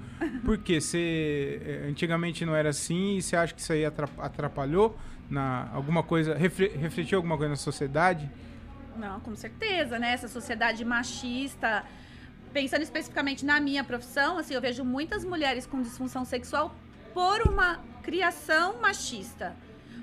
Porque 0.44 0.80
você 0.82 1.84
antigamente 1.90 2.46
não 2.46 2.56
era 2.56 2.70
assim 2.70 3.18
e 3.18 3.22
você 3.22 3.36
acha 3.36 3.54
que 3.54 3.62
isso 3.62 3.72
aí 3.74 3.86
atra- 3.86 4.10
atrapalhou 4.20 4.98
na 5.30 5.70
alguma 5.74 6.04
coisa, 6.04 6.36
refle- 6.36 6.68
refletiu 6.70 7.18
alguma 7.18 7.38
coisa 7.38 7.50
na 7.52 7.56
sociedade? 7.56 8.30
Não, 8.98 9.20
com 9.22 9.34
certeza, 9.36 9.98
né? 9.98 10.12
Essa 10.14 10.28
sociedade 10.28 10.84
machista. 10.84 11.84
Pensando 12.54 12.82
especificamente 12.82 13.46
na 13.46 13.60
minha 13.62 13.84
profissão, 13.84 14.38
assim, 14.38 14.54
eu 14.54 14.60
vejo 14.62 14.84
muitas 14.84 15.24
mulheres 15.24 15.66
com 15.66 15.82
disfunção 15.82 16.26
sexual 16.26 16.76
por 17.14 17.42
uma 17.48 17.80
criação 18.04 18.82
machista. 18.82 19.56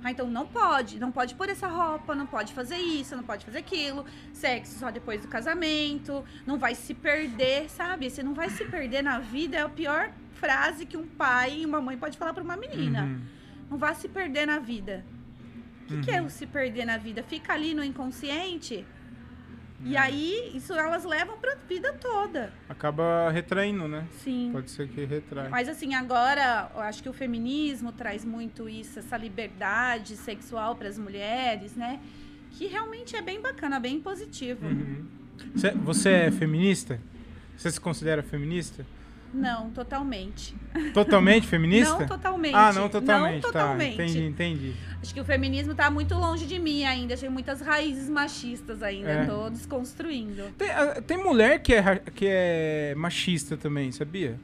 Ah, 0.03 0.11
então 0.13 0.29
não 0.31 0.47
pode, 0.47 0.99
não 1.01 1.11
pode 1.11 1.35
pôr 1.35 1.49
essa 1.49 1.67
roupa, 1.67 2.15
não 2.15 2.27
pode 2.27 2.53
fazer 2.55 2.77
isso, 2.77 3.17
não 3.17 3.25
pode 3.25 3.45
fazer 3.45 3.59
aquilo. 3.59 4.05
Sexo 4.33 4.79
só 4.79 4.91
depois 4.91 5.21
do 5.23 5.29
casamento, 5.29 6.25
não 6.47 6.57
vai 6.59 6.75
se 6.75 6.95
perder, 6.95 7.69
sabe? 7.69 8.09
Você 8.09 8.23
não 8.23 8.33
vai 8.33 8.49
se 8.49 8.65
perder 8.65 9.03
na 9.03 9.19
vida 9.19 9.57
é 9.57 9.63
a 9.63 9.69
pior 9.69 10.11
frase 10.35 10.87
que 10.87 10.97
um 10.97 11.07
pai 11.07 11.61
e 11.63 11.67
uma 11.67 11.81
mãe 11.81 11.97
pode 11.99 12.17
falar 12.17 12.33
para 12.33 12.45
uma 12.45 12.57
menina. 12.57 13.03
Uhum. 13.03 13.21
Não 13.71 13.79
vá 13.79 13.93
se 13.93 14.09
perder 14.09 14.47
na 14.47 14.59
vida. 14.61 15.05
O 15.83 15.87
que, 15.89 16.01
que 16.03 16.11
é 16.11 16.21
Uhum. 16.21 16.27
o 16.27 16.31
se 16.31 16.47
perder 16.47 16.85
na 16.85 16.97
vida? 16.97 17.23
Fica 17.23 17.53
ali 17.53 17.75
no 17.75 17.83
inconsciente? 17.83 18.87
E 19.85 19.97
aí, 19.97 20.51
isso 20.55 20.73
elas 20.73 21.05
levam 21.05 21.39
pra 21.39 21.55
vida 21.69 21.93
toda. 21.93 22.53
Acaba 22.69 23.31
retraindo, 23.31 23.87
né? 23.87 24.07
Sim. 24.25 24.51
Pode 24.53 24.71
ser 24.71 24.89
que 24.89 25.05
retrai. 25.05 25.49
Mas 25.49 25.69
assim, 25.69 25.95
agora, 25.95 26.71
eu 26.75 26.81
acho 26.81 27.01
que 27.03 27.09
o 27.09 27.13
feminismo 27.13 27.93
traz 27.93 28.25
muito 28.25 28.69
isso, 28.69 28.99
essa 28.99 29.17
liberdade 29.17 30.17
sexual 30.17 30.75
para 30.75 30.89
as 30.89 30.99
mulheres, 30.99 31.77
né? 31.77 32.01
Que 32.53 32.67
realmente 32.67 33.15
é 33.15 33.23
bem 33.23 33.41
bacana, 33.41 33.79
bem 33.79 34.01
positivo. 34.01 34.67
Uhum. 34.67 35.05
Cê- 35.55 35.71
Você 35.71 36.09
é 36.11 36.31
feminista? 36.33 36.99
Você 37.57 37.71
se 37.71 37.81
considera 37.81 38.23
feminista? 38.23 38.85
Não, 39.33 39.71
totalmente. 39.71 40.55
Totalmente 40.95 41.47
feminista? 41.47 41.99
Não 41.99 42.07
totalmente. 42.07 42.55
Ah, 42.55 42.73
não 42.73 42.89
totalmente. 42.89 43.35
Não 43.35 43.41
totalmente. 43.41 43.97
Tá, 43.97 44.05
entendi, 44.05 44.27
entendi. 44.27 44.75
Acho 45.03 45.15
que 45.15 45.21
o 45.21 45.25
feminismo 45.25 45.75
tá 45.75 45.91
muito 45.91 46.15
longe 46.15 46.47
de 46.47 46.59
mim 46.59 46.85
ainda. 46.85 47.17
Tem 47.17 47.29
muitas 47.29 47.61
raízes 47.61 48.09
machistas 48.09 48.83
ainda. 48.83 49.11
É. 49.11 49.27
Tô 49.27 49.51
desconstruindo. 49.51 50.45
Tem, 50.57 50.71
ah, 50.71 51.03
tem 51.07 51.17
mulher 51.19 51.61
que 51.61 51.75
é, 51.75 52.03
que 52.15 52.27
é 52.27 52.95
machista 52.97 53.57
também, 53.57 53.93
sabia? 53.93 54.39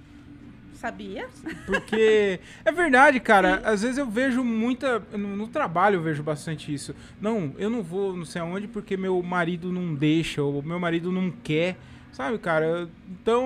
Sabia? 0.75 1.27
Porque 1.65 2.39
é 2.63 2.71
verdade, 2.71 3.19
cara. 3.19 3.63
Às 3.65 3.81
vezes 3.81 3.97
eu 3.97 4.07
vejo 4.07 4.45
muita. 4.45 5.03
No, 5.13 5.35
no 5.35 5.49
trabalho 5.49 5.97
eu 5.97 6.03
vejo 6.03 6.23
bastante 6.23 6.73
isso. 6.75 6.95
Não, 7.19 7.55
eu 7.57 7.71
não 7.71 7.83
vou 7.83 8.15
não 8.15 8.27
sei 8.27 8.43
aonde 8.43 8.69
porque 8.69 8.97
meu 8.97 9.23
marido 9.23 9.73
não 9.73 9.95
deixa, 9.95 10.43
ou 10.43 10.63
meu 10.63 10.79
marido 10.79 11.11
não 11.11 11.31
quer. 11.31 11.79
Sabe, 12.15 12.39
cara? 12.39 12.89
Então, 13.11 13.45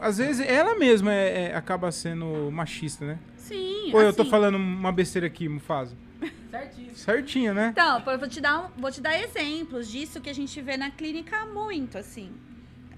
às 0.00 0.18
vezes 0.18 0.44
ela 0.44 0.76
mesma 0.76 1.12
é- 1.12 1.44
é- 1.52 1.54
acaba 1.56 1.92
sendo 1.92 2.50
machista, 2.50 3.06
né? 3.06 3.18
Sim. 3.36 3.92
Ou 3.94 4.02
eu 4.02 4.12
tô 4.12 4.22
assim. 4.22 4.30
falando 4.32 4.56
uma 4.56 4.90
besteira 4.90 5.28
aqui, 5.28 5.48
Mufasa? 5.48 5.96
Certíssimo. 6.50 6.96
Certinho, 6.96 7.54
né? 7.54 7.68
Então, 7.70 8.02
eu 8.04 8.18
vou 8.18 8.28
te, 8.28 8.40
dar 8.40 8.64
um- 8.64 8.80
vou 8.80 8.90
te 8.90 9.00
dar 9.00 9.16
exemplos 9.16 9.88
disso 9.88 10.20
que 10.20 10.28
a 10.28 10.34
gente 10.34 10.60
vê 10.60 10.76
na 10.76 10.90
clínica 10.90 11.46
muito, 11.46 11.96
assim. 11.96 12.32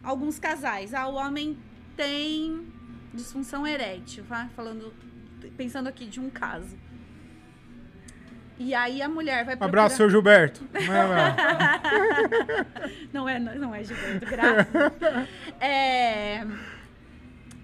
Alguns 0.03 0.39
casais. 0.39 0.95
Ah, 0.95 1.07
o 1.09 1.15
homem 1.17 1.59
tem 1.95 2.67
disfunção 3.13 3.67
erétil, 3.67 4.25
vai? 4.25 4.49
Falando, 4.57 4.95
pensando 5.59 5.89
aqui 5.89 6.07
de 6.07 6.21
um 6.21 6.31
caso. 6.31 6.75
E 8.59 8.75
aí 8.75 9.03
a 9.03 9.09
mulher 9.09 9.45
vai 9.45 9.57
procurar... 9.57 9.69
abraço, 9.69 9.97
seu 9.97 10.09
Gilberto. 10.09 10.62
Não 13.12 13.29
é, 13.29 13.38
não 13.38 13.75
é 13.75 13.85
Gilberto, 13.85 14.27
graças. 14.27 14.66
É, 15.61 16.47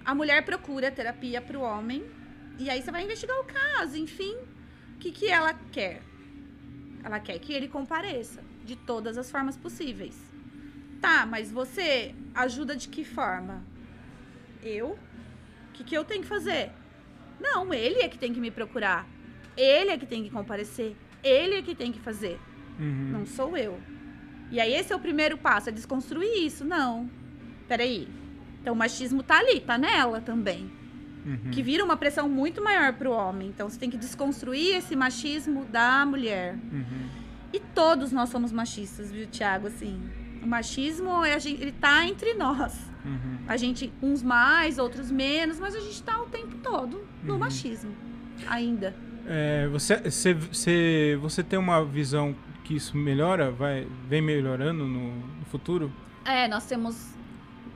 a 0.05 0.15
mulher 0.15 0.45
procura 0.45 0.91
terapia 0.91 1.41
para 1.41 1.59
o 1.59 1.63
homem 1.63 2.05
e 2.59 2.69
aí 2.69 2.83
você 2.83 2.91
vai 2.91 3.05
investigar 3.05 3.39
o 3.41 3.45
caso, 3.45 3.97
enfim. 3.97 4.37
O 4.95 4.99
que, 4.99 5.11
que 5.11 5.29
ela 5.29 5.55
quer? 5.71 6.03
Ela 7.03 7.19
quer 7.19 7.39
que 7.39 7.53
ele 7.53 7.69
compareça 7.69 8.43
de 8.65 8.77
todas 8.77 9.19
as 9.19 9.31
formas 9.31 9.57
possíveis. 9.57 10.17
Tá, 11.01 11.27
mas 11.27 11.51
você 11.51 12.15
ajuda 12.35 12.77
de 12.77 12.89
que 12.89 13.05
forma? 13.05 13.65
Eu? 14.63 14.91
O 14.91 15.73
que, 15.73 15.85
que 15.85 15.97
eu 15.97 16.05
tenho 16.05 16.23
que 16.23 16.29
fazer? 16.29 16.71
Não, 17.41 17.73
ele 17.75 18.01
é 18.01 18.09
que 18.09 18.19
tem 18.19 18.33
que 18.33 18.39
me 18.39 18.51
procurar. 18.51 19.07
Ele 19.57 19.91
é 19.91 19.99
que 19.99 20.07
tem 20.07 20.23
que 20.25 20.31
comparecer. 20.31 20.97
Ele 21.23 21.55
é 21.57 21.63
que 21.63 21.75
tem 21.75 21.93
que 21.93 22.01
fazer. 22.01 22.39
Uhum. 22.79 23.11
Não 23.13 23.27
sou 23.27 23.57
eu. 23.57 23.79
E 24.51 24.61
aí 24.61 24.75
esse 24.75 24.93
é 24.93 24.97
o 24.97 25.01
primeiro 25.01 25.37
passo, 25.39 25.69
é 25.69 25.73
desconstruir 25.73 26.45
isso. 26.45 26.65
Não. 26.65 27.09
Peraí. 27.69 28.09
Então 28.61 28.75
o 28.75 28.77
machismo 28.77 29.23
tá 29.23 29.39
ali, 29.39 29.61
tá 29.61 29.77
nela 29.79 30.21
também. 30.21 30.71
Uhum. 31.25 31.51
Que 31.53 31.63
vira 31.63 31.85
uma 31.85 31.97
pressão 31.97 32.29
muito 32.29 32.63
maior 32.63 32.93
pro 32.95 33.13
homem. 33.13 33.49
Então 33.49 33.69
você 33.69 33.79
tem 33.79 33.89
que 33.91 33.97
desconstruir 33.97 34.77
esse 34.77 34.97
machismo 34.97 35.65
da 35.67 36.05
mulher. 36.05 36.57
Uhum. 36.73 37.09
E 37.53 37.61
todos 37.61 38.11
nós 38.13 38.29
somos 38.31 38.51
machistas, 38.51 39.13
viu, 39.13 39.27
Tiago? 39.27 39.67
Assim, 39.69 40.01
o 40.43 40.47
machismo, 40.47 41.25
é 41.25 41.35
a 41.35 41.39
gente, 41.39 41.61
ele 41.63 41.73
tá 41.73 42.05
entre 42.07 42.35
nós. 42.35 42.77
Uhum. 43.05 43.39
A 43.47 43.57
gente, 43.57 43.93
uns 44.03 44.23
mais, 44.23 44.79
outros 44.79 45.11
menos, 45.11 45.61
mas 45.61 45.75
a 45.75 45.81
gente 45.81 46.03
tá 46.03 46.21
o 46.21 46.27
tempo 46.27 46.57
todo 46.59 47.07
no 47.23 47.35
Uhum. 47.35 47.39
machismo. 47.39 47.95
Ainda. 48.49 48.95
É, 49.27 49.69
você, 49.69 49.97
você, 49.99 50.35
você, 50.35 51.19
você 51.21 51.43
tem 51.43 51.59
uma 51.59 51.85
visão 51.85 52.35
que 52.65 52.75
isso 52.75 52.97
melhora, 52.97 53.51
vai, 53.51 53.87
vem 54.09 54.23
melhorando 54.23 54.87
no, 54.87 55.15
no 55.15 55.45
futuro? 55.47 55.93
É, 56.25 56.47
nós 56.49 56.67
temos 56.67 57.13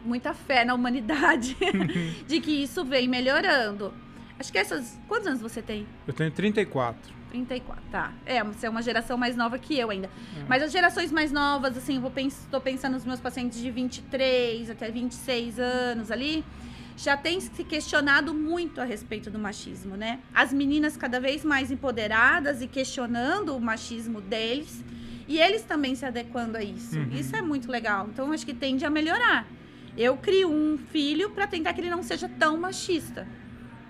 muita 0.05 0.33
fé 0.33 0.65
na 0.65 0.75
humanidade 0.75 1.57
de 2.27 2.41
que 2.41 2.63
isso 2.63 2.85
vem 2.85 3.09
melhorando. 3.09 3.93
Acho 4.39 4.53
que 4.53 4.59
essas. 4.59 4.99
Quantos 5.09 5.27
anos 5.27 5.41
você 5.41 5.63
tem? 5.63 5.87
Eu 6.07 6.13
tenho 6.13 6.31
34. 6.31 7.17
34, 7.31 7.83
tá. 7.91 8.13
É, 8.25 8.43
você 8.45 8.67
é 8.67 8.71
uma 8.71 8.83
geração 8.83 9.17
mais 9.17 9.37
nova 9.37 9.59
que 9.59 9.79
eu 9.79 9.91
ainda. 9.91 10.07
É. 10.07 10.45
Mas 10.49 10.63
as 10.63 10.73
gerações 10.73 11.11
mais 11.11 11.33
novas, 11.33 11.77
assim, 11.77 11.97
eu 11.97 12.01
vou 12.01 12.11
pens 12.11 12.47
tô 12.51 12.61
pensando 12.61 12.93
nos 12.93 13.05
meus 13.05 13.21
pacientes 13.21 13.61
de 13.61 13.71
23 13.71 14.71
até 14.71 14.91
26 14.91 15.59
anos 15.59 16.11
ali, 16.11 16.45
já 16.97 17.17
tem 17.17 17.41
se 17.41 17.63
questionado 17.63 18.33
muito 18.33 18.81
a 18.81 18.85
respeito 18.85 19.31
do 19.31 19.39
machismo, 19.39 19.97
né? 19.97 20.21
As 20.35 20.53
meninas 20.53 20.97
cada 20.97 21.21
vez 21.21 21.45
mais 21.45 21.71
empoderadas 21.71 22.63
e 22.63 22.67
questionando 22.67 23.55
o 23.57 23.61
machismo 23.61 24.21
deles. 24.21 24.83
E 25.29 25.39
eles 25.39 25.63
também 25.63 25.95
se 25.95 26.05
adequando 26.07 26.57
a 26.57 26.63
isso. 26.63 26.97
Uhum. 26.99 27.09
Isso 27.13 27.35
é 27.35 27.43
muito 27.43 27.71
legal. 27.71 28.09
Então, 28.13 28.31
acho 28.33 28.47
que 28.47 28.55
tende 28.55 28.85
a 28.85 28.91
melhorar. 28.91 29.47
Eu 29.99 30.17
crio 30.17 30.49
um 30.51 30.79
filho 30.79 31.31
para 31.31 31.47
tentar 31.47 31.73
que 31.73 31.81
ele 31.81 31.91
não 31.91 32.03
seja 32.03 32.29
tão 32.29 32.57
machista. 32.57 33.27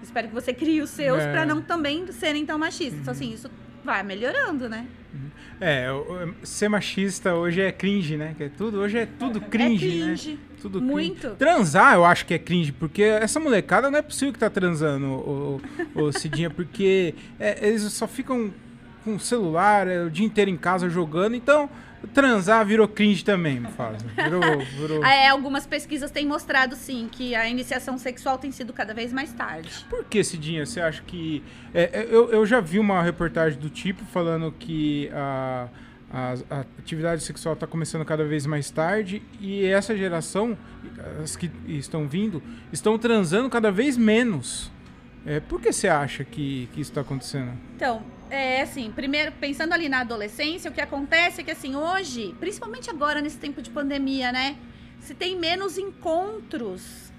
Espero 0.03 0.29
que 0.29 0.35
você 0.35 0.53
crie 0.55 0.81
os 0.81 0.91
seus 0.91 1.21
É. 1.23 1.31
para 1.31 1.45
não 1.45 1.61
também 1.61 2.11
serem 2.13 2.47
tão 2.47 2.59
machistas. 2.59 3.01
Então, 3.01 3.13
assim, 3.13 3.33
isso 3.35 3.51
vai 3.85 4.03
melhorando, 4.03 4.69
né? 4.69 4.87
É, 5.61 5.91
o- 5.93 6.31
o- 6.41 6.47
ser 6.47 6.69
machista 6.69 7.35
hoje 7.35 7.61
é 7.61 7.71
cringe, 7.73 8.17
né? 8.17 8.35
Que 8.37 8.45
é 8.45 8.49
tudo, 8.49 8.79
hoje 8.79 8.99
é 8.99 9.07
tudo 9.07 9.41
cringe, 9.41 9.87
é 10.03 10.05
cringe. 10.07 10.33
né? 10.33 10.39
Tudo 10.67 10.83
Muito. 10.83 11.21
cringe. 11.21 11.37
Transar, 11.37 11.95
eu 11.95 12.05
acho 12.05 12.27
que 12.27 12.35
é 12.35 12.39
cringe, 12.39 12.73
porque 12.73 13.03
essa 13.03 13.39
molecada 13.39 13.89
não 13.89 13.99
é 13.99 14.03
possível 14.03 14.33
que 14.33 14.39
tá 14.39 14.51
transando, 14.51 15.07
o, 15.07 15.61
o, 15.95 16.03
o 16.03 16.13
Cidinha, 16.13 16.51
porque 16.51 17.15
é, 17.39 17.69
eles 17.69 17.83
só 17.93 18.09
ficam 18.09 18.53
com 19.05 19.15
o 19.15 19.21
celular 19.21 19.87
é, 19.87 20.03
o 20.03 20.11
dia 20.11 20.27
inteiro 20.27 20.51
em 20.51 20.57
casa 20.57 20.91
jogando, 20.91 21.37
então 21.37 21.71
transar 22.13 22.65
virou 22.67 22.89
cringe 22.89 23.25
também, 23.25 23.61
me 23.61 23.69
fala. 23.69 23.97
Virou, 24.17 24.41
virou... 24.79 25.05
É, 25.07 25.29
algumas 25.29 25.67
pesquisas 25.67 26.11
têm 26.11 26.27
mostrado, 26.27 26.75
sim, 26.75 27.09
que 27.11 27.35
a 27.35 27.49
iniciação 27.49 27.97
sexual 27.99 28.39
tem 28.39 28.51
sido 28.51 28.73
cada 28.73 28.93
vez 28.93 29.13
mais 29.13 29.33
tarde. 29.33 29.71
Por 29.89 30.05
que, 30.05 30.23
Cidinha, 30.25 30.67
você 30.67 30.81
acha 30.81 31.03
que. 31.03 31.43
é, 31.73 32.01
é, 32.01 32.07
eu, 32.11 32.31
eu 32.31 32.45
já 32.45 32.61
vi 32.61 32.79
uma 32.79 33.03
reportagem 33.03 33.59
do 33.59 33.71
tipo 33.71 34.05
falando 34.07 34.53
que 34.53 35.09
a, 35.13 35.69
a, 36.13 36.35
a 36.51 36.61
atividade 36.79 37.23
sexual 37.23 37.55
está 37.55 37.67
começando 37.67 38.05
cada 38.05 38.25
vez 38.25 38.47
mais 38.47 38.71
tarde 38.71 39.23
e 39.41 39.65
essa 39.65 39.97
geração, 39.97 40.57
as 41.23 41.37
que 41.37 41.51
estão 41.67 42.07
vindo, 42.09 42.43
estão 42.73 42.99
transando 42.99 43.51
cada 43.51 43.71
vez 43.71 43.97
menos. 43.97 44.71
É, 45.25 45.41
por 45.41 45.61
que 45.61 45.73
você 45.73 45.89
acha 45.89 46.23
que, 46.25 46.69
que 46.73 46.81
isso 46.81 46.93
está 46.93 47.01
acontecendo? 47.01 47.53
Então, 47.75 48.03
é 48.31 48.63
assim, 48.63 48.93
primeiro, 48.95 49.33
pensando 49.33 49.73
ali 49.73 49.89
na 49.89 50.01
adolescência, 50.01 50.71
o 50.71 50.75
que 50.75 50.81
acontece 50.81 51.41
é 51.41 51.45
que, 51.45 51.51
assim, 51.51 51.75
hoje, 51.75 52.35
principalmente 52.39 52.89
agora, 52.89 53.21
nesse 53.21 53.37
tempo 53.37 53.61
de 53.61 53.71
pandemia, 53.71 54.31
né? 54.31 54.57
Se 55.01 55.15
tem 55.15 55.37
menos 55.37 55.79
encontros, 55.79 57.13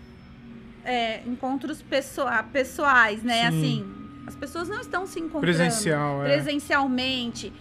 é, 0.86 1.22
encontros 1.28 1.82
pessoa- 1.82 2.44
pessoais, 2.44 3.22
né? 3.24 3.52
Sim. 3.52 3.58
Assim, 3.58 3.94
as 4.26 4.36
pessoas 4.36 4.70
não 4.70 4.80
estão 4.80 5.06
se 5.06 5.20
encontrando 5.20 5.42
Presencial, 5.42 6.26
é. 6.26 6.34
presencialmente. 6.34 7.52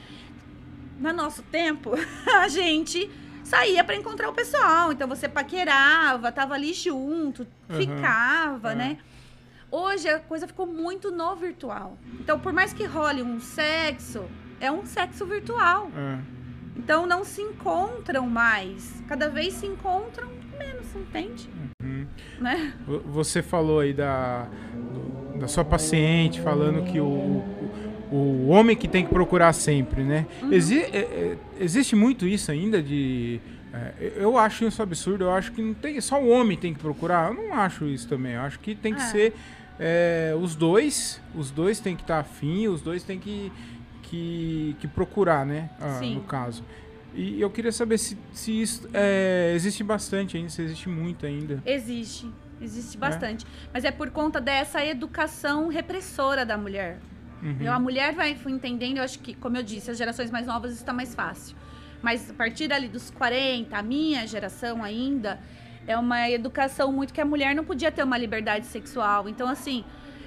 No 0.98 1.12
nosso 1.12 1.42
tempo, 1.42 1.92
a 2.42 2.48
gente 2.48 3.10
saía 3.44 3.84
para 3.84 3.94
encontrar 3.96 4.28
o 4.28 4.32
pessoal. 4.32 4.92
Então 4.92 5.06
você 5.08 5.28
paquerava, 5.28 6.32
tava 6.32 6.54
ali 6.54 6.72
junto, 6.72 7.46
ficava, 7.68 8.72
É. 8.72 8.74
né? 8.74 8.98
Hoje 9.70 10.08
a 10.08 10.18
coisa 10.20 10.46
ficou 10.46 10.66
muito 10.66 11.10
no 11.10 11.34
virtual. 11.36 11.98
Então, 12.20 12.38
por 12.38 12.52
mais 12.52 12.72
que 12.72 12.84
role 12.84 13.22
um 13.22 13.40
sexo, 13.40 14.24
é 14.60 14.70
um 14.70 14.86
sexo 14.86 15.26
virtual. 15.26 15.90
É. 15.96 16.18
Então 16.76 17.04
não 17.06 17.24
se 17.24 17.42
encontram 17.42 18.26
mais. 18.28 19.02
Cada 19.08 19.28
vez 19.28 19.54
se 19.54 19.66
encontram 19.66 20.28
menos, 20.58 20.86
entende? 20.94 21.50
Uhum. 21.82 22.06
Né? 22.40 22.74
Vo- 22.86 23.00
Você 23.06 23.42
falou 23.42 23.80
aí 23.80 23.92
da, 23.92 24.46
da 25.38 25.48
sua 25.48 25.64
paciente, 25.64 26.40
falando 26.40 26.84
que 26.84 27.00
o, 27.00 27.44
o, 28.10 28.48
homem 28.48 28.76
que 28.76 28.86
tem 28.88 29.04
que 29.04 29.10
procurar 29.12 29.52
sempre, 29.52 30.02
né? 30.02 30.26
Exi- 30.50 30.82
é- 30.82 30.98
é- 30.98 31.36
existe 31.60 31.94
muito 31.96 32.26
isso 32.26 32.50
ainda 32.50 32.82
de. 32.82 33.40
é, 33.72 34.12
eu 34.16 34.38
acho 34.38 34.64
isso 34.64 34.82
absurdo, 34.82 35.24
eu 35.24 35.30
acho 35.32 35.52
que 35.52 35.60
não 35.62 35.74
tem. 35.74 36.00
Só 36.00 36.20
o 36.22 36.28
homem 36.28 36.56
tem 36.56 36.72
que 36.72 36.80
procurar. 36.80 37.28
Eu 37.30 37.34
não 37.34 37.54
acho 37.54 37.84
isso 37.86 38.08
também. 38.08 38.32
Eu 38.32 38.40
acho 38.42 38.58
que 38.60 38.74
tem 38.74 38.94
que 38.94 39.02
Ah. 39.02 39.06
ser 39.06 39.34
é, 39.78 40.34
os 40.40 40.54
dois. 40.54 41.20
Os 41.34 41.50
dois 41.50 41.80
têm 41.80 41.94
que 41.96 42.02
estar 42.02 42.18
afim, 42.20 42.66
os 42.68 42.80
dois 42.80 43.02
têm 43.02 43.18
que, 43.18 43.52
que, 44.02 44.76
que 44.80 44.86
procurar, 44.88 45.44
né? 45.44 45.68
Ah, 45.80 46.00
no 46.02 46.22
caso. 46.22 46.64
E 47.14 47.40
eu 47.40 47.48
queria 47.50 47.72
saber 47.72 47.98
se, 47.98 48.16
se 48.32 48.60
isso 48.60 48.88
é, 48.92 49.52
existe 49.54 49.82
bastante 49.82 50.36
ainda, 50.36 50.48
se 50.50 50.62
existe 50.62 50.88
muito 50.88 51.24
ainda. 51.26 51.62
Existe. 51.64 52.30
Existe 52.60 52.96
bastante. 52.96 53.46
Mas 53.72 53.84
é 53.84 53.90
por 53.90 54.10
conta 54.10 54.40
dessa 54.40 54.84
educação 54.84 55.68
repressora 55.68 56.44
da 56.46 56.56
mulher. 56.56 56.98
Uhum. 57.42 57.70
A 57.70 57.78
mulher 57.78 58.14
vai 58.14 58.36
entendendo, 58.46 58.98
eu 58.98 59.04
acho 59.04 59.18
que, 59.18 59.34
como 59.34 59.56
eu 59.56 59.62
disse, 59.62 59.90
as 59.90 59.98
gerações 59.98 60.30
mais 60.30 60.46
novas 60.46 60.72
está 60.72 60.92
mais 60.92 61.14
fácil. 61.14 61.56
mas 62.02 62.30
a 62.30 62.34
partir 62.34 62.72
ali 62.72 62.88
dos 62.88 63.10
40, 63.10 63.76
a 63.76 63.82
minha 63.82 64.26
geração 64.26 64.82
ainda, 64.82 65.40
é 65.86 65.96
uma 65.96 66.28
educação 66.28 66.92
muito 66.92 67.12
que 67.12 67.20
a 67.20 67.24
mulher 67.24 67.54
não 67.54 67.64
podia 67.64 67.90
ter 67.90 68.02
uma 68.02 68.18
liberdade 68.18 68.66
sexual. 68.66 69.28
Então, 69.28 69.48
assim, 69.48 69.84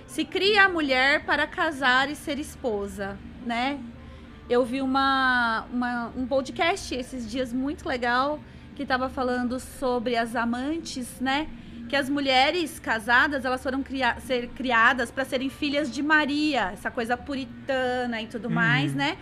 se 0.08 0.26
cria 0.26 0.66
a 0.66 0.70
mulher 0.70 1.24
para 1.26 1.46
casar 1.46 2.10
e 2.10 2.16
ser 2.16 2.40
esposa, 2.40 3.18
né? 3.46 3.80
Eu 4.50 4.66
vi 4.66 4.82
uma, 4.82 5.66
uma 5.72 6.12
um 6.18 6.26
podcast 6.26 6.96
esses 6.96 7.30
dias 7.30 7.54
muito 7.54 7.88
legal 7.88 8.40
que 8.76 8.84
estava 8.84 9.10
falando 9.10 9.60
sobre 9.60 10.16
as 10.16 10.36
amantes, 10.36 11.20
né? 11.20 11.48
Que 11.90 11.96
as 11.96 12.10
mulheres 12.10 12.80
casadas 12.80 13.44
elas 13.44 13.62
foram 13.62 13.84
cria 13.84 14.16
ser 14.22 14.48
criadas 14.50 15.10
para 15.12 15.26
serem 15.26 15.50
filhas 15.50 15.92
de 15.92 16.02
Maria, 16.02 16.72
essa 16.72 16.92
coisa 16.92 17.18
puritana 17.18 18.22
e 18.22 18.28
tudo 18.28 18.48
uhum. 18.48 18.54
mais, 18.54 18.94
né? 18.94 19.18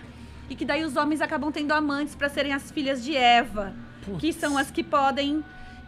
E 0.50 0.56
que 0.56 0.66
daí 0.66 0.84
os 0.84 0.96
homens 0.96 1.22
acabam 1.22 1.52
tendo 1.52 1.72
amantes 1.72 2.14
para 2.14 2.30
serem 2.30 2.54
as 2.54 2.70
filhas 2.70 3.04
de 3.04 3.16
Eva, 3.16 3.74
que 4.20 4.32
são 4.32 4.58
as 4.58 4.70
que 4.70 4.84
podem 4.84 5.44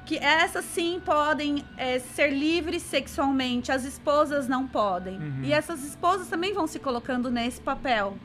que 0.06 0.18
essas 0.18 0.66
sim 0.66 1.00
podem 1.06 1.64
é, 1.78 2.00
ser 2.00 2.32
livres 2.32 2.82
sexualmente, 2.82 3.72
as 3.72 3.84
esposas 3.84 4.48
não 4.48 4.66
podem. 4.66 5.20
Uhum. 5.20 5.44
E 5.44 5.54
essas 5.54 5.84
esposas 5.84 6.28
também 6.28 6.52
vão 6.52 6.66
se 6.66 6.80
colocando 6.80 7.30
nesse 7.30 7.62
papel 7.62 8.18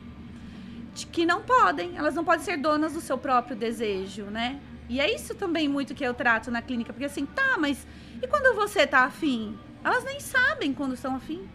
de 0.94 1.06
que 1.06 1.26
não 1.26 1.42
podem, 1.42 1.94
elas 1.96 2.14
não 2.14 2.24
podem 2.24 2.42
ser 2.42 2.56
donas 2.56 2.94
do 2.94 3.02
seu 3.02 3.18
próprio 3.18 3.54
desejo, 3.54 4.24
né? 4.24 4.60
E 4.88 5.00
é 5.00 5.12
isso 5.14 5.34
também 5.34 5.68
muito 5.68 5.94
que 5.94 6.04
eu 6.04 6.12
trato 6.14 6.50
na 6.50 6.60
clínica, 6.60 6.92
porque 6.92 7.06
assim, 7.06 7.26
tá, 7.26 7.56
mas 7.58 7.86
e 8.22 8.26
quando 8.26 8.54
você 8.54 8.86
tá 8.86 9.04
afim? 9.04 9.58
Elas 9.82 10.04
nem 10.04 10.20
sabem 10.20 10.72
quando 10.72 10.94
estão 10.94 11.16
afim. 11.16 11.48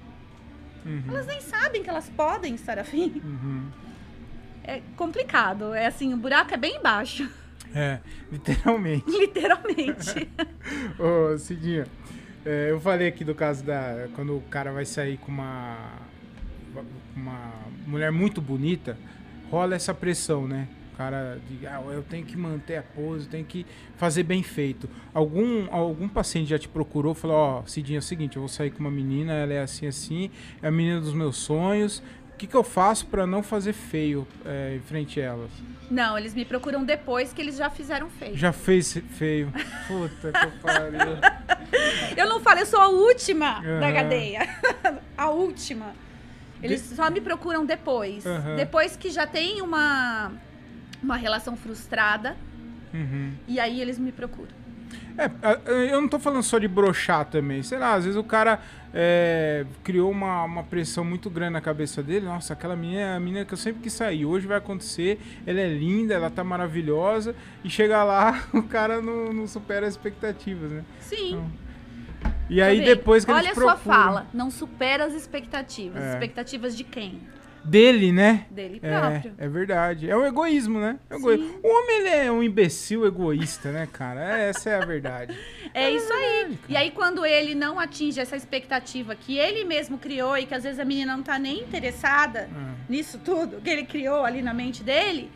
Uhum. 0.85 1.03
Elas 1.07 1.25
nem 1.27 1.41
sabem 1.41 1.83
que 1.83 1.89
elas 1.89 2.09
podem 2.09 2.55
estar 2.55 2.79
afim. 2.79 3.21
Uhum. 3.23 3.69
É 4.63 4.81
complicado, 4.95 5.73
é 5.73 5.87
assim, 5.87 6.13
o 6.13 6.17
buraco 6.17 6.53
é 6.53 6.57
bem 6.57 6.81
baixo. 6.81 7.29
É, 7.73 7.99
literalmente. 8.31 9.09
literalmente. 9.09 10.29
Ô, 10.97 11.37
Cidinha, 11.37 11.85
é, 12.45 12.71
eu 12.71 12.79
falei 12.79 13.07
aqui 13.07 13.23
do 13.23 13.35
caso 13.35 13.63
da. 13.63 14.07
Quando 14.15 14.37
o 14.37 14.41
cara 14.41 14.71
vai 14.71 14.85
sair 14.85 15.17
com 15.17 15.31
uma. 15.31 16.07
Uma 17.15 17.51
mulher 17.85 18.11
muito 18.11 18.39
bonita, 18.39 18.97
rola 19.49 19.75
essa 19.75 19.93
pressão, 19.93 20.47
né? 20.47 20.67
O 20.99 21.01
cara 21.01 21.39
de, 21.47 21.65
ah, 21.65 21.81
eu 21.91 22.03
tenho 22.03 22.25
que 22.25 22.35
manter 22.35 22.75
a 22.75 22.83
pose, 22.83 23.25
tenho 23.29 23.45
que 23.45 23.65
fazer 23.95 24.23
bem 24.23 24.43
feito. 24.43 24.89
Algum, 25.13 25.73
algum 25.73 26.09
paciente 26.09 26.49
já 26.49 26.59
te 26.59 26.67
procurou 26.67 27.13
falou: 27.13 27.37
Ó, 27.37 27.61
oh, 27.61 27.67
Cidinha, 27.67 27.99
é 27.99 27.99
o 27.99 28.03
seguinte, 28.03 28.35
eu 28.35 28.41
vou 28.41 28.49
sair 28.49 28.69
com 28.69 28.79
uma 28.79 28.91
menina, 28.91 29.31
ela 29.31 29.53
é 29.53 29.61
assim, 29.61 29.87
assim, 29.87 30.29
é 30.61 30.67
a 30.67 30.71
menina 30.71 30.99
dos 30.99 31.13
meus 31.13 31.37
sonhos, 31.37 32.03
que, 32.39 32.47
que 32.47 32.55
eu 32.55 32.63
faço 32.63 33.05
para 33.07 33.27
não 33.27 33.43
fazer 33.43 33.73
feio 33.73 34.25
é, 34.45 34.75
em 34.77 34.79
frente 34.79 35.19
a 35.19 35.25
elas? 35.25 35.51
Não, 35.91 36.17
eles 36.17 36.33
me 36.33 36.45
procuram 36.45 36.85
depois 36.85 37.33
que 37.33 37.41
eles 37.41 37.57
já 37.57 37.69
fizeram 37.69 38.09
feio. 38.09 38.37
Já 38.37 38.53
fez 38.53 38.97
feio. 39.17 39.51
Puta 39.87 40.31
que 40.31 40.57
pariu. 40.59 41.17
Eu 42.15 42.29
não 42.29 42.39
falo, 42.39 42.61
eu 42.61 42.65
sou 42.65 42.79
a 42.79 42.87
última 42.87 43.59
uhum. 43.59 43.79
da 43.81 43.91
cadeia. 43.91 44.47
a 45.17 45.29
última. 45.29 45.93
Eles 46.63 46.81
só 46.81 47.09
me 47.09 47.19
procuram 47.19 47.65
depois. 47.65 48.25
Uhum. 48.25 48.55
Depois 48.55 48.95
que 48.95 49.09
já 49.09 49.27
tem 49.27 49.61
uma, 49.61 50.31
uma 51.01 51.17
relação 51.17 51.55
frustrada. 51.55 52.35
Uhum. 52.93 53.33
E 53.47 53.59
aí 53.59 53.81
eles 53.81 53.99
me 53.99 54.11
procuram. 54.11 54.59
É, 55.17 55.91
eu 55.91 56.01
não 56.01 56.07
tô 56.07 56.17
falando 56.17 56.41
só 56.43 56.57
de 56.57 56.67
brochar 56.67 57.25
também. 57.25 57.61
Sei 57.61 57.77
lá, 57.77 57.93
às 57.93 58.05
vezes 58.05 58.17
o 58.17 58.23
cara 58.23 58.59
é, 58.93 59.65
criou 59.83 60.09
uma, 60.09 60.43
uma 60.45 60.63
pressão 60.63 61.03
muito 61.03 61.29
grande 61.29 61.53
na 61.53 61.61
cabeça 61.61 62.01
dele. 62.01 62.25
Nossa, 62.25 62.53
aquela 62.53 62.75
menina 62.75 63.01
é 63.01 63.15
a 63.15 63.19
menina 63.19 63.45
que 63.45 63.53
eu 63.53 63.57
sempre 63.57 63.81
quis 63.81 63.93
sair. 63.93 64.25
Hoje 64.25 64.47
vai 64.47 64.57
acontecer. 64.57 65.19
Ela 65.45 65.59
é 65.59 65.67
linda, 65.67 66.13
ela 66.13 66.29
tá 66.29 66.43
maravilhosa. 66.43 67.35
E 67.63 67.69
chega 67.69 68.03
lá, 68.03 68.45
o 68.53 68.63
cara 68.63 69.01
não, 69.01 69.33
não 69.33 69.47
supera 69.47 69.85
as 69.85 69.93
expectativas, 69.93 70.71
né? 70.71 70.83
Sim. 71.01 71.31
Então, 71.31 71.69
e 72.49 72.61
aí 72.61 72.83
depois 72.83 73.23
que 73.23 73.31
Olha 73.31 73.51
a 73.51 73.55
sua 73.55 73.77
fala, 73.77 74.25
não 74.33 74.49
supera 74.49 75.05
as 75.05 75.13
expectativas. 75.13 76.01
É. 76.01 76.13
Expectativas 76.13 76.75
de 76.75 76.83
quem? 76.83 77.21
Dele, 77.63 78.11
né? 78.11 78.45
Dele 78.49 78.79
próprio. 78.79 79.33
É, 79.37 79.45
é 79.45 79.47
verdade. 79.47 80.09
É 80.09 80.15
o 80.15 80.25
egoísmo, 80.25 80.79
né? 80.79 80.97
É 81.09 81.15
o, 81.15 81.17
egoísmo. 81.17 81.59
o 81.63 81.67
homem 81.67 81.95
ele 81.97 82.09
é 82.09 82.31
um 82.31 82.43
imbecil 82.43 83.05
egoísta, 83.05 83.71
né, 83.71 83.87
cara? 83.91 84.39
É, 84.39 84.49
essa 84.49 84.69
é 84.69 84.81
a 84.81 84.85
verdade. 84.85 85.37
É, 85.71 85.83
é 85.83 85.91
isso 85.91 86.11
aí. 86.11 86.57
E 86.67 86.75
aí, 86.75 86.89
quando 86.89 87.23
ele 87.23 87.53
não 87.53 87.79
atinge 87.79 88.19
essa 88.19 88.35
expectativa 88.35 89.15
que 89.15 89.37
ele 89.37 89.63
mesmo 89.63 89.99
criou 89.99 90.35
e 90.35 90.47
que 90.47 90.55
às 90.55 90.63
vezes 90.63 90.79
a 90.79 90.85
menina 90.85 91.15
não 91.15 91.23
tá 91.23 91.37
nem 91.37 91.61
interessada 91.61 92.39
é. 92.39 92.49
nisso 92.91 93.19
tudo 93.23 93.61
que 93.61 93.69
ele 93.69 93.83
criou 93.85 94.25
ali 94.25 94.41
na 94.41 94.51
mente 94.51 94.83
dele, 94.83 95.29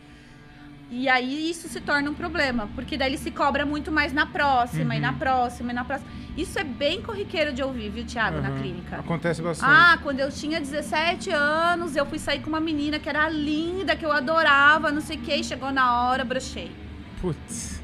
e 0.95 1.09
aí 1.09 1.49
isso 1.49 1.67
se 1.67 1.81
torna 1.81 2.07
um 2.11 2.13
problema, 2.13 2.69
porque 2.75 2.95
daí 2.95 3.09
ele 3.09 3.17
se 3.17 3.31
cobra 3.31 3.65
muito 3.65 3.91
mais 3.91 4.13
na 4.13 4.27
próxima, 4.27 4.91
uhum. 4.91 4.99
e 4.99 4.99
na 4.99 5.11
próxima, 5.11 5.71
e 5.71 5.73
na 5.73 5.83
próxima. 5.83 6.11
Isso 6.37 6.59
é 6.59 6.63
bem 6.63 7.01
corriqueiro 7.01 7.51
de 7.51 7.63
ouvir, 7.63 7.89
viu, 7.89 8.05
Thiago, 8.05 8.37
uhum. 8.37 8.43
na 8.43 8.51
clínica. 8.51 8.97
Acontece 8.97 9.41
bastante. 9.41 9.71
Ah, 9.71 9.97
quando 10.03 10.19
eu 10.19 10.29
tinha 10.29 10.59
17 10.59 11.31
anos, 11.31 11.95
eu 11.95 12.05
fui 12.05 12.19
sair 12.19 12.41
com 12.41 12.49
uma 12.49 12.59
menina 12.59 12.99
que 12.99 13.09
era 13.09 13.27
linda, 13.27 13.95
que 13.95 14.05
eu 14.05 14.11
adorava, 14.11 14.91
não 14.91 15.01
sei 15.01 15.17
o 15.17 15.21
que, 15.21 15.33
e 15.33 15.43
chegou 15.43 15.71
na 15.71 16.03
hora, 16.03 16.23
brochei. 16.23 16.71
Putz. 17.19 17.81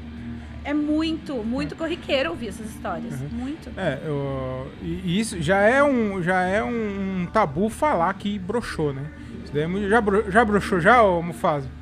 É 0.62 0.72
muito, 0.72 1.34
muito 1.42 1.74
corriqueiro 1.74 2.30
ouvir 2.30 2.48
essas 2.48 2.70
histórias. 2.70 3.20
Uhum. 3.20 3.28
Muito. 3.32 3.72
É, 3.76 3.98
eu, 4.04 4.70
e 4.80 5.18
isso 5.18 5.42
já 5.42 5.58
é 5.58 5.82
um, 5.82 6.22
já 6.22 6.42
é 6.42 6.62
um 6.62 7.26
tabu 7.32 7.68
falar 7.68 8.14
que 8.14 8.38
brochou, 8.38 8.92
né? 8.92 9.10
Isso 9.42 9.52
daí 9.52 9.64
é 9.64 9.88
já, 9.88 10.00
bro, 10.00 10.30
já 10.30 10.44
brochou 10.44 10.78
já, 10.78 11.02
ô 11.02 11.20
Mufasa? 11.20 11.79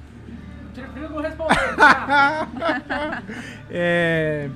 Prefiro 0.82 1.10
não 1.10 1.22
responder. 1.22 1.54
é, 3.70 4.50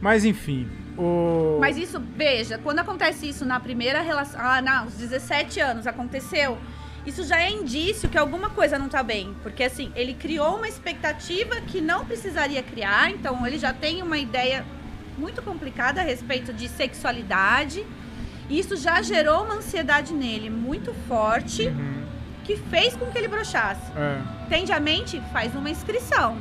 mas 0.00 0.24
enfim. 0.24 0.68
O... 0.96 1.58
Mas 1.60 1.76
isso, 1.76 2.00
veja, 2.16 2.58
quando 2.58 2.80
acontece 2.80 3.28
isso 3.28 3.44
na 3.44 3.60
primeira 3.60 4.00
relação. 4.00 4.40
Ah, 4.40 4.60
não, 4.60 4.84
aos 4.84 4.94
17 4.94 5.60
anos 5.60 5.86
aconteceu. 5.86 6.58
Isso 7.06 7.24
já 7.24 7.40
é 7.40 7.50
indício 7.50 8.08
que 8.08 8.18
alguma 8.18 8.50
coisa 8.50 8.78
não 8.78 8.88
tá 8.88 9.02
bem. 9.02 9.34
Porque 9.42 9.62
assim, 9.62 9.92
ele 9.94 10.14
criou 10.14 10.56
uma 10.56 10.68
expectativa 10.68 11.60
que 11.60 11.80
não 11.80 12.04
precisaria 12.04 12.62
criar, 12.62 13.10
então 13.10 13.46
ele 13.46 13.58
já 13.58 13.72
tem 13.72 14.02
uma 14.02 14.18
ideia 14.18 14.64
muito 15.16 15.40
complicada 15.40 16.00
a 16.00 16.04
respeito 16.04 16.52
de 16.52 16.68
sexualidade. 16.68 17.84
E 18.50 18.58
isso 18.58 18.76
já 18.76 19.00
gerou 19.02 19.44
uma 19.44 19.54
ansiedade 19.54 20.12
nele 20.12 20.50
muito 20.50 20.92
forte. 21.06 21.68
Uhum 21.68 21.97
que 22.48 22.56
fez 22.56 22.96
com 22.96 23.04
que 23.06 23.18
ele 23.18 23.28
brochasse. 23.28 23.92
É. 23.94 24.18
Tende 24.48 24.72
a 24.72 24.80
mente, 24.80 25.20
faz 25.30 25.54
uma 25.54 25.68
inscrição. 25.68 26.38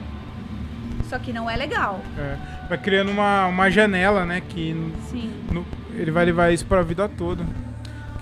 Só 1.10 1.20
que 1.20 1.34
não 1.34 1.50
é 1.50 1.58
legal. 1.58 2.02
É. 2.18 2.38
Vai 2.70 2.78
criando 2.78 3.12
uma, 3.12 3.48
uma 3.48 3.70
janela, 3.70 4.26
né? 4.26 4.42
Que 4.42 4.74
Sim. 5.12 5.34
No, 5.52 5.66
ele 5.94 6.10
vai 6.10 6.24
levar 6.24 6.54
isso 6.54 6.66
para 6.66 6.80
a 6.80 6.84
vida 6.84 7.10
toda. 7.10 7.46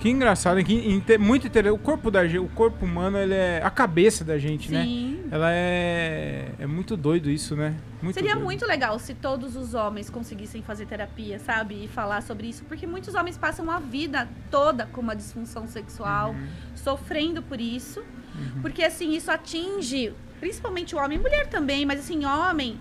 Que 0.00 0.08
engraçado, 0.08 0.62
que 0.64 1.18
muito 1.18 1.46
interessante. 1.46 1.80
O 1.80 1.82
corpo 1.82 2.10
da 2.10 2.22
o 2.22 2.48
corpo 2.48 2.84
humano, 2.84 3.18
ele 3.18 3.34
é 3.34 3.60
a 3.62 3.70
cabeça 3.70 4.24
da 4.24 4.38
gente, 4.38 4.70
né? 4.70 4.84
Sim. 4.84 5.22
né? 5.24 5.28
Ela 5.30 5.52
é 5.52 6.52
é 6.58 6.66
muito 6.66 6.96
doido 6.96 7.30
isso, 7.30 7.54
né? 7.56 7.76
Muito 8.02 8.14
Seria 8.14 8.32
doido. 8.34 8.44
muito 8.44 8.66
legal 8.66 8.98
se 8.98 9.14
todos 9.14 9.56
os 9.56 9.74
homens 9.74 10.10
conseguissem 10.10 10.62
fazer 10.62 10.86
terapia, 10.86 11.38
sabe? 11.38 11.84
E 11.84 11.88
falar 11.88 12.22
sobre 12.22 12.48
isso, 12.48 12.64
porque 12.64 12.86
muitos 12.86 13.14
homens 13.14 13.38
passam 13.38 13.70
a 13.70 13.78
vida 13.78 14.28
toda 14.50 14.86
com 14.86 15.00
uma 15.00 15.14
disfunção 15.14 15.66
sexual, 15.66 16.30
uhum. 16.30 16.46
sofrendo 16.74 17.42
por 17.42 17.60
isso. 17.60 18.00
Uhum. 18.00 18.62
Porque 18.62 18.82
assim, 18.82 19.14
isso 19.14 19.30
atinge 19.30 20.12
principalmente 20.40 20.94
o 20.94 20.98
homem, 20.98 21.18
mulher 21.18 21.46
também, 21.46 21.86
mas 21.86 22.00
assim, 22.00 22.24
homem 22.24 22.78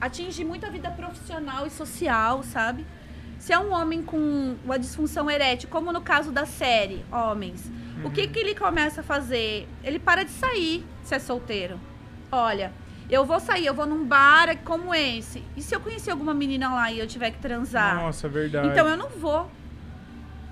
atinge 0.00 0.44
muito 0.44 0.64
a 0.64 0.70
vida 0.70 0.90
profissional 0.90 1.66
e 1.66 1.70
social, 1.70 2.42
sabe? 2.42 2.84
Se 3.46 3.52
é 3.52 3.58
um 3.60 3.72
homem 3.72 4.02
com 4.02 4.56
uma 4.64 4.76
disfunção 4.76 5.30
erétil, 5.30 5.68
como 5.68 5.92
no 5.92 6.00
caso 6.00 6.32
da 6.32 6.44
série 6.44 7.04
Homens, 7.12 7.64
uhum. 7.66 8.08
o 8.08 8.10
que, 8.10 8.22
uhum. 8.22 8.28
que 8.32 8.40
ele 8.40 8.56
começa 8.56 9.02
a 9.02 9.04
fazer? 9.04 9.68
Ele 9.84 10.00
para 10.00 10.24
de 10.24 10.32
sair 10.32 10.84
se 11.04 11.14
é 11.14 11.20
solteiro. 11.20 11.78
Olha, 12.32 12.72
eu 13.08 13.24
vou 13.24 13.38
sair, 13.38 13.64
eu 13.66 13.72
vou 13.72 13.86
num 13.86 14.04
bar 14.04 14.58
como 14.64 14.92
esse. 14.92 15.44
E 15.56 15.62
se 15.62 15.72
eu 15.72 15.78
conhecer 15.78 16.10
alguma 16.10 16.34
menina 16.34 16.74
lá 16.74 16.90
e 16.90 16.98
eu 16.98 17.06
tiver 17.06 17.30
que 17.30 17.38
transar? 17.38 17.94
Nossa, 17.94 18.28
verdade. 18.28 18.66
Então 18.66 18.88
eu 18.88 18.96
não 18.96 19.10
vou. 19.10 19.48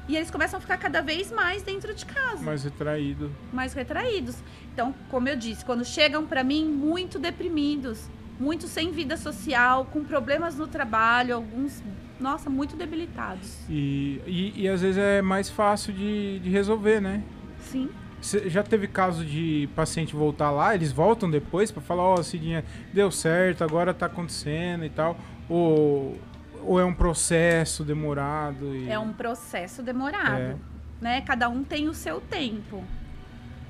E 0.07 0.15
eles 0.15 0.31
começam 0.31 0.59
a 0.59 0.61
ficar 0.61 0.77
cada 0.77 1.03
vez 1.03 1.33
mais 1.33 1.65
dentro 1.65 1.93
de 1.93 2.07
casa. 2.07 2.45
Mais 2.45 2.63
retraídos. 2.63 3.29
Mais 3.53 3.75
retraídos. 3.75 4.37
Então, 4.73 4.95
como 5.11 5.29
eu 5.29 5.35
disse, 5.35 5.65
quando 5.65 5.85
chegam 5.85 6.25
para 6.25 6.45
mim 6.45 6.65
muito 6.65 7.19
deprimidos, 7.19 8.09
muito 8.39 8.69
sem 8.69 8.93
vida 8.93 9.17
social, 9.17 9.85
com 9.87 10.05
problemas 10.05 10.55
no 10.55 10.69
trabalho, 10.69 11.35
alguns 11.35 11.83
nossa, 12.19 12.49
muito 12.49 12.77
debilitados. 12.77 13.59
E, 13.69 14.21
e, 14.27 14.63
e 14.63 14.69
às 14.69 14.81
vezes 14.81 14.99
é 14.99 15.21
mais 15.21 15.51
fácil 15.51 15.93
de, 15.93 16.39
de 16.39 16.51
resolver, 16.51 17.01
né? 17.01 17.23
Sim. 17.61 17.91
Cê 18.21 18.49
já 18.49 18.63
teve 18.63 18.87
caso 18.87 19.25
de 19.25 19.69
paciente 19.75 20.15
voltar 20.15 20.51
lá, 20.51 20.75
eles 20.75 20.93
voltam 20.93 21.31
depois 21.31 21.71
para 21.71 21.83
falar, 21.83 22.03
ó, 22.05 22.15
oh, 22.15 22.23
Cidinha, 22.23 22.65
deu 22.93 23.11
certo, 23.11 23.63
agora 23.65 23.93
tá 23.93 24.07
acontecendo 24.07 24.85
e 24.85 24.91
tal. 24.91 25.17
Ou, 25.49 26.19
ou 26.63 26.81
é 26.81 26.85
um 26.85 26.95
processo 26.95 27.85
demorado? 27.85 28.75
E... 28.75 28.89
É 28.89 28.99
um 28.99 29.13
processo 29.13 29.83
demorado. 29.83 30.41
É. 30.41 30.57
Né? 31.01 31.21
Cada 31.21 31.49
um 31.49 31.63
tem 31.63 31.89
o 31.89 31.95
seu 31.95 32.21
tempo. 32.21 32.83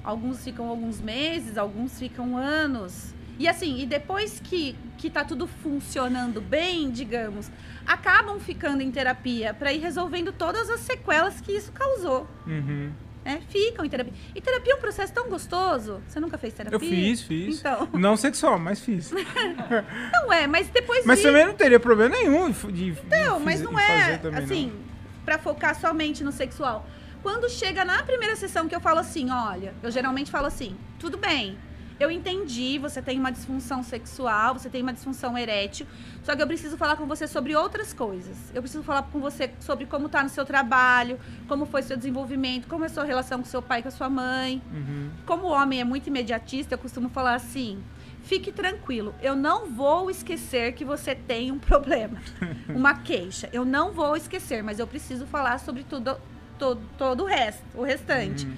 Alguns 0.05 0.45
ficam 0.45 0.69
alguns 0.69 1.01
meses, 1.01 1.57
alguns 1.57 1.99
ficam 1.99 2.37
anos. 2.37 3.15
E 3.39 3.49
assim, 3.49 3.81
e 3.81 3.87
depois 3.87 4.41
que, 4.43 4.77
que 4.97 5.11
tá 5.11 5.25
tudo 5.25 5.47
funcionando 5.47 6.41
bem, 6.41 6.91
digamos, 6.91 7.51
acabam 7.87 8.39
ficando 8.39 8.83
em 8.83 8.91
terapia 8.91 9.53
para 9.53 9.73
ir 9.73 9.81
resolvendo 9.81 10.33
todas 10.33 10.71
as 10.71 10.81
sequelas 10.81 11.41
que 11.41 11.53
isso 11.53 11.73
causou. 11.73 12.29
Uhum. 12.47 12.93
Né? 13.25 13.41
Ficam 13.49 13.85
em 13.85 13.89
terapia. 13.89 14.13
E 14.35 14.41
terapia 14.41 14.75
é 14.75 14.77
um 14.77 14.81
processo 14.81 15.13
tão 15.13 15.29
gostoso. 15.29 16.03
Você 16.07 16.21
nunca 16.21 16.37
fez 16.37 16.53
terapia? 16.53 16.77
Eu 16.77 16.81
fiz, 16.81 17.23
fiz. 17.23 17.59
Então. 17.59 17.89
Não 17.95 18.17
sexual, 18.17 18.59
mas 18.59 18.81
fiz. 18.81 19.11
Não 20.13 20.33
é, 20.33 20.47
mas 20.47 20.69
depois 20.69 21.07
Mas 21.07 21.19
de... 21.19 21.25
também 21.25 21.47
não 21.47 21.55
teria 21.55 21.81
problema 21.81 22.15
nenhum 22.15 22.51
de, 22.51 22.95
Não, 23.11 23.39
de 23.39 23.45
mas 23.45 23.61
não 23.61 23.79
é 23.79 24.21
assim, 24.37 24.73
pra 25.25 25.39
focar 25.39 25.79
somente 25.79 26.23
no 26.23 26.33
sexual. 26.33 26.87
Quando 27.23 27.49
chega 27.49 27.85
na 27.85 28.03
primeira 28.03 28.37
sessão 28.37 28.69
que 28.69 28.75
eu 28.75 28.81
falo 28.81 28.99
assim, 28.99 29.31
olha, 29.31 29.75
eu 29.83 29.91
geralmente 29.91 30.31
falo 30.31 30.47
assim, 30.47 30.77
tudo 30.99 31.17
bem, 31.17 31.57
eu 31.99 32.11
entendi, 32.11 32.79
você 32.79 33.01
tem 33.01 33.19
uma 33.19 33.31
disfunção 33.31 33.83
sexual, 33.83 34.55
você 34.55 34.69
tem 34.69 34.83
uma 34.83 34.93
disfunção 34.93 35.39
erétil, 35.39 35.87
só 36.23 36.35
que 36.35 36.43
eu 36.43 36.47
preciso 36.47 36.77
falar 36.77 36.97
com 36.97 37.07
você 37.07 37.27
sobre 37.27 37.55
outras 37.55 37.93
coisas. 37.93 38.37
Eu 38.53 38.61
preciso 38.63 38.83
falar 38.83 39.03
com 39.05 39.21
você 39.21 39.51
sobre 39.61 39.87
como 39.87 40.09
tá 40.09 40.23
no 40.23 40.29
seu 40.29 40.45
trabalho, 40.45 41.19
como 41.47 41.67
foi 41.67 41.83
seu 41.83 41.97
desenvolvimento, 41.97 42.67
como 42.67 42.85
é 42.85 42.87
a 42.87 42.91
sua 42.91 43.05
relação 43.05 43.39
com 43.39 43.45
seu 43.45 43.63
pai 43.63 43.79
e 43.79 43.83
com 43.83 43.89
a 43.89 43.93
sua 43.93 44.09
mãe. 44.09 44.61
Uhum. 44.73 45.11
Como 45.25 45.47
o 45.47 45.51
homem 45.51 45.81
é 45.81 45.85
muito 45.85 46.09
imediatista, 46.09 46.75
eu 46.75 46.79
costumo 46.79 47.09
falar 47.09 47.35
assim: 47.35 47.83
fique 48.25 48.51
tranquilo, 48.51 49.15
eu 49.23 49.37
não 49.37 49.67
vou 49.67 50.11
esquecer 50.11 50.73
que 50.73 50.85
você 50.85 51.15
tem 51.15 51.53
um 51.53 51.59
problema, 51.59 52.21
uma 52.69 52.95
queixa. 52.95 53.49
Eu 53.53 53.65
não 53.65 53.93
vou 53.93 54.17
esquecer, 54.17 54.63
mas 54.63 54.81
eu 54.81 54.87
preciso 54.87 55.27
falar 55.27 55.59
sobre 55.61 55.85
tudo, 55.85 56.17
todo, 56.59 56.81
todo 56.99 57.23
o 57.23 57.27
resto, 57.27 57.63
o 57.75 57.85
restante. 57.85 58.47
Uhum. 58.47 58.55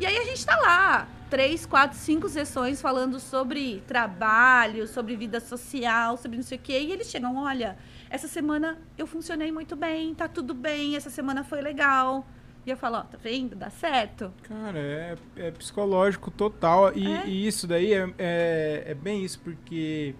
E 0.00 0.06
aí 0.06 0.16
a 0.16 0.24
gente 0.24 0.44
tá 0.44 0.56
lá, 0.56 1.06
três, 1.30 1.64
quatro, 1.64 1.96
cinco 1.96 2.28
sessões 2.28 2.82
falando 2.82 3.20
sobre 3.20 3.82
trabalho, 3.86 4.86
sobre 4.88 5.14
vida 5.16 5.38
social, 5.40 6.16
sobre 6.16 6.36
não 6.36 6.42
sei 6.44 6.58
o 6.58 6.60
quê. 6.60 6.80
E 6.80 6.92
eles 6.92 7.08
chegam, 7.08 7.36
olha, 7.36 7.78
essa 8.10 8.26
semana 8.26 8.76
eu 8.98 9.06
funcionei 9.06 9.52
muito 9.52 9.76
bem, 9.76 10.12
tá 10.14 10.26
tudo 10.26 10.52
bem, 10.52 10.96
essa 10.96 11.08
semana 11.08 11.44
foi 11.44 11.62
legal. 11.62 12.26
E 12.66 12.70
eu 12.70 12.76
falo, 12.76 12.96
ó, 12.98 13.02
tá 13.02 13.16
vendo? 13.22 13.56
Dá 13.56 13.70
certo. 13.70 14.30
Cara, 14.42 14.78
é, 14.78 15.16
é 15.36 15.50
psicológico 15.52 16.30
total. 16.30 16.92
E, 16.94 17.06
É? 17.10 17.26
e 17.26 17.46
isso 17.46 17.66
daí 17.66 17.94
é, 17.94 18.12
é, 18.18 18.84
é 18.88 18.94
bem 18.94 19.24
isso, 19.24 19.40
porque 19.40 20.14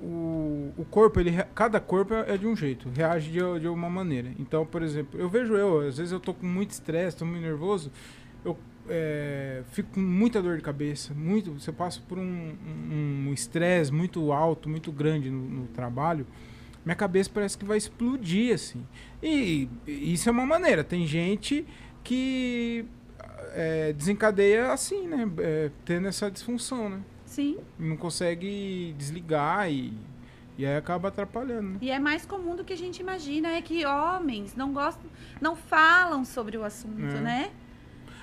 o, 0.00 0.72
o 0.76 0.84
corpo, 0.84 1.18
ele, 1.18 1.32
cada 1.54 1.80
corpo 1.80 2.12
é 2.14 2.36
de 2.36 2.46
um 2.46 2.54
jeito, 2.54 2.90
reage 2.90 3.30
de, 3.30 3.60
de 3.60 3.68
uma 3.68 3.88
maneira. 3.88 4.32
Então, 4.38 4.66
por 4.66 4.82
exemplo, 4.82 5.18
eu 5.18 5.28
vejo 5.28 5.54
eu, 5.54 5.80
às 5.80 5.96
vezes 5.96 6.12
eu 6.12 6.20
tô 6.20 6.34
com 6.34 6.46
muito 6.46 6.72
estresse, 6.72 7.16
tô 7.16 7.24
muito 7.24 7.42
nervoso, 7.42 7.90
eu 8.44 8.56
é, 8.88 9.62
fico 9.72 9.90
com 9.94 10.00
muita 10.00 10.40
dor 10.42 10.56
de 10.56 10.62
cabeça, 10.62 11.12
muito, 11.14 11.52
você 11.52 11.70
passa 11.72 12.00
por 12.08 12.18
um 12.18 12.22
um- 12.22 13.26
um 13.28 13.32
estresse 13.32 13.92
muito 13.92 14.32
alto, 14.32 14.68
muito 14.68 14.90
grande 14.92 15.30
no, 15.30 15.40
no 15.42 15.66
trabalho, 15.68 16.26
minha 16.84 16.96
cabeça 16.96 17.30
parece 17.32 17.56
que 17.58 17.64
vai 17.64 17.76
explodir, 17.76 18.54
assim. 18.54 18.86
E, 19.22 19.68
e 19.86 20.12
isso 20.14 20.28
é 20.28 20.32
uma 20.32 20.46
maneira. 20.46 20.82
Tem 20.82 21.06
gente 21.06 21.66
que 22.02 22.84
é, 23.54 23.92
desencadeia 23.92 24.72
assim, 24.72 25.06
né? 25.06 25.28
É, 25.38 25.70
tendo 25.84 26.08
essa 26.08 26.30
disfunção, 26.30 26.88
né? 26.88 27.00
Sim. 27.26 27.58
Não 27.78 27.96
consegue 27.96 28.94
desligar 28.96 29.70
e, 29.70 29.92
e 30.56 30.64
aí 30.64 30.76
acaba 30.76 31.08
atrapalhando, 31.08 31.70
né? 31.72 31.78
E 31.82 31.90
é 31.90 31.98
mais 31.98 32.24
comum 32.24 32.56
do 32.56 32.64
que 32.64 32.72
a 32.72 32.76
gente 32.76 33.00
imagina, 33.00 33.48
é 33.50 33.60
que 33.60 33.84
homens 33.84 34.54
não 34.56 34.72
gostam, 34.72 35.10
não 35.40 35.54
falam 35.54 36.24
sobre 36.24 36.56
o 36.56 36.64
assunto, 36.64 37.02
É. 37.16 37.20
né? 37.20 37.50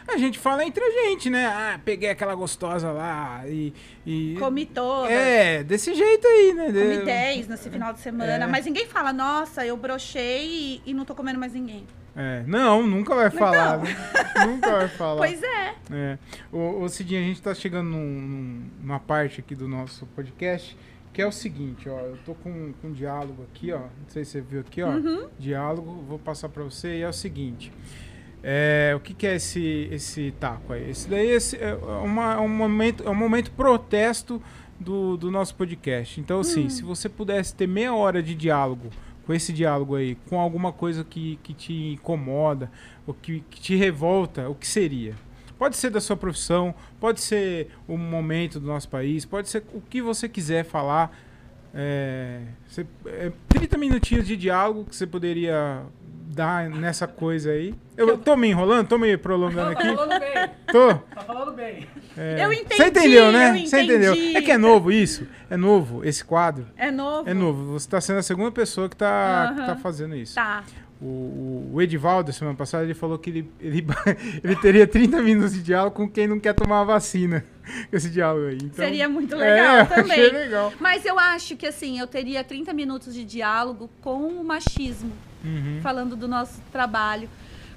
A 0.08 0.18
gente 0.18 0.38
fala 0.38 0.64
entre 0.64 0.84
a 0.84 0.92
gente, 0.92 1.30
né? 1.30 1.46
Ah, 1.48 1.80
peguei 1.84 2.10
aquela 2.10 2.36
gostosa 2.36 2.92
lá 2.92 3.42
e. 3.48 3.74
e 4.06 4.36
Comi 4.40 4.66
todas, 4.66 5.12
é, 5.12 5.64
desse 5.64 5.94
jeito 5.96 6.28
aí, 6.28 6.54
né? 6.54 6.66
comi 6.68 6.98
De- 7.00 7.06
10 7.06 7.48
nesse 7.48 7.70
final 7.70 7.92
de 7.92 8.00
semana, 8.00 8.46
É. 8.46 8.48
mas 8.48 8.66
ninguém 8.66 8.86
fala, 8.86 9.12
nossa, 9.12 9.66
eu 9.66 9.76
brochei 9.76 10.46
e, 10.46 10.82
e 10.86 10.94
não 10.94 11.06
tô 11.06 11.16
comendo 11.16 11.40
mais 11.40 11.54
ninguém. 11.54 11.86
É, 12.16 12.44
não, 12.48 12.86
nunca 12.86 13.14
vai 13.14 13.30
falar, 13.30 13.80
né? 13.80 13.96
Nunca 14.48 14.72
vai 14.72 14.88
falar. 14.88 15.18
Pois 15.28 15.42
é. 15.44 15.76
É. 15.92 16.18
Ô, 16.52 16.82
ô 16.84 16.88
Cidinha, 16.88 17.20
a 17.20 17.24
gente 17.24 17.42
tá 17.42 17.54
chegando 17.54 17.90
num- 17.90 17.98
num- 18.22 18.70
numa 18.82 19.00
parte 19.00 19.42
aqui 19.42 19.54
do 19.56 19.68
nosso 19.68 20.06
podcast 20.08 20.78
que 21.12 21.22
é 21.22 21.26
o 21.28 21.32
seguinte, 21.32 21.88
ó. 21.90 22.00
Eu 22.00 22.18
tô 22.26 22.34
com, 22.36 22.74
com 22.82 22.88
um 22.90 22.92
diálogo 22.92 23.44
aqui, 23.52 23.72
ó. 23.72 23.80
Não 23.80 23.90
sei 24.10 24.24
se 24.26 24.32
você 24.32 24.42
viu 24.42 24.60
aqui, 24.62 24.82
ó. 24.84 24.90
Uhum. 24.92 25.28
Diálogo, 25.40 26.04
vou 26.08 26.20
passar 26.20 26.48
pra 26.50 26.62
você 26.64 26.98
e 26.98 27.02
é 27.02 27.08
o 27.10 27.14
seguinte. 27.14 27.72
É, 28.48 28.94
o 28.96 29.00
que, 29.00 29.16
que 29.16 29.26
é 29.26 29.36
esse, 29.38 29.90
esse 29.92 30.32
taco 30.40 30.72
aí? 30.72 30.92
Esse 30.92 31.10
daí 31.10 31.32
esse 31.32 31.58
é, 31.58 31.74
uma, 32.04 32.36
é 32.36 32.38
um 32.38 32.48
momento, 32.48 33.04
é 33.04 33.10
um 33.10 33.16
momento 33.16 33.50
protesto 33.52 34.40
do, 34.80 35.18
do 35.18 35.32
nosso 35.32 35.56
podcast. 35.56 36.22
Então, 36.22 36.42
assim, 36.42 36.70
se 36.70 36.84
você 36.84 37.10
pudesse 37.10 37.56
ter 37.56 37.68
meia 37.68 37.92
hora 37.96 38.22
de 38.22 38.36
diálogo 38.36 38.90
com 39.26 39.34
esse 39.34 39.52
diálogo 39.52 39.96
aí, 39.96 40.14
com 40.30 40.40
alguma 40.40 40.72
coisa 40.72 41.04
que, 41.04 41.40
que 41.42 41.56
te 41.56 41.94
incomoda, 41.94 42.70
ou 43.08 43.16
que, 43.16 43.44
que 43.50 43.60
te 43.60 43.76
revolta, 43.76 44.48
o 44.48 44.54
que 44.54 44.68
seria? 44.68 45.16
Pode 45.58 45.76
ser 45.76 45.90
da 45.90 46.00
sua 46.00 46.16
profissão, 46.16 46.76
pode 47.00 47.22
ser 47.22 47.70
o 47.88 47.98
momento 47.98 48.60
do 48.60 48.68
nosso 48.68 48.88
país, 48.90 49.26
pode 49.26 49.50
ser 49.50 49.64
o 49.74 49.82
que 49.82 50.04
você 50.04 50.30
quiser 50.30 50.64
falar. 50.66 51.18
É, 51.74 52.42
você- 52.68 52.86
é 53.08 53.32
30 53.50 53.76
minutinhos 53.78 54.28
de 54.28 54.38
diálogo 54.38 54.86
que 54.86 54.96
você 54.96 55.08
poderia 55.08 55.82
dar 56.36 56.70
nessa 56.70 57.08
coisa 57.08 57.52
aí. 57.52 57.74
Eu 57.96 58.18
tô 58.18 58.36
me 58.36 58.50
enrolando, 58.50 58.90
tô 58.90 58.98
me 58.98 59.16
prolongando 59.16 59.74
Tá 59.74 59.80
aqui. 59.80 59.96
falando 59.96 60.20
bem. 60.20 60.50
Tô. 60.68 60.94
Tá 60.94 61.22
falando 61.22 61.54
bem. 61.54 61.88
É, 62.18 62.44
Eu 62.44 62.52
entendi, 62.52 62.76
Você 62.76 62.86
entendeu, 62.88 63.32
né? 63.32 63.66
Você 63.66 63.82
entendeu. 63.82 64.14
É 64.36 64.42
que 64.42 64.52
é 64.52 64.58
novo 64.58 64.92
isso. 64.92 65.26
É 65.50 65.56
novo 65.56 66.04
esse 66.04 66.24
quadro. 66.26 66.68
É 66.76 66.92
novo. 66.92 67.30
É 67.30 67.34
novo. 67.34 67.72
Você 67.72 67.90
tá 67.90 68.02
sendo 68.02 68.20
a 68.20 68.24
segunda 68.24 68.52
pessoa 68.52 68.90
que 68.90 68.98
tá, 68.98 69.54
que 69.58 69.66
tá 69.66 69.76
fazendo 69.78 70.14
isso. 70.14 70.36
Tá. 70.36 70.66
O, 71.02 71.72
o, 71.74 71.82
Edivaldo, 71.82 72.32
semana 72.32 72.56
passada, 72.56 72.84
ele 72.84 72.94
falou 72.94 73.18
que 73.18 73.30
ele, 73.30 73.52
ele, 73.60 73.86
ele 74.44 74.56
teria 74.58 74.88
30 74.88 75.22
minutos 75.22 75.54
de 75.54 75.62
diálogo 75.62 75.96
com 75.96 76.10
quem 76.10 76.28
não 76.28 76.40
quer 76.40 76.54
tomar 76.54 76.82
a 76.82 76.84
vacina. 76.84 77.46
Esse 77.92 78.10
diálogo 78.10 78.48
aí. 78.48 78.58
Então, 78.58 78.86
Seria 78.86 79.08
muito 79.08 79.36
é, 79.36 79.38
legal 79.38 79.78
eu 79.78 79.86
também. 79.88 80.32
Legal. 80.32 80.74
Mas 80.80 81.06
eu 81.06 81.18
acho 81.18 81.56
que 81.56 81.68
assim, 81.68 82.00
eu 82.00 82.08
teria 82.08 82.44
30 82.44 82.74
minutos 82.74 83.14
de 83.14 83.24
diálogo 83.24 83.90
com 84.02 84.28
o 84.28 84.44
machismo, 84.44 85.12
Uhum. 85.46 85.80
falando 85.82 86.16
do 86.16 86.28
nosso 86.28 86.60
trabalho. 86.72 87.30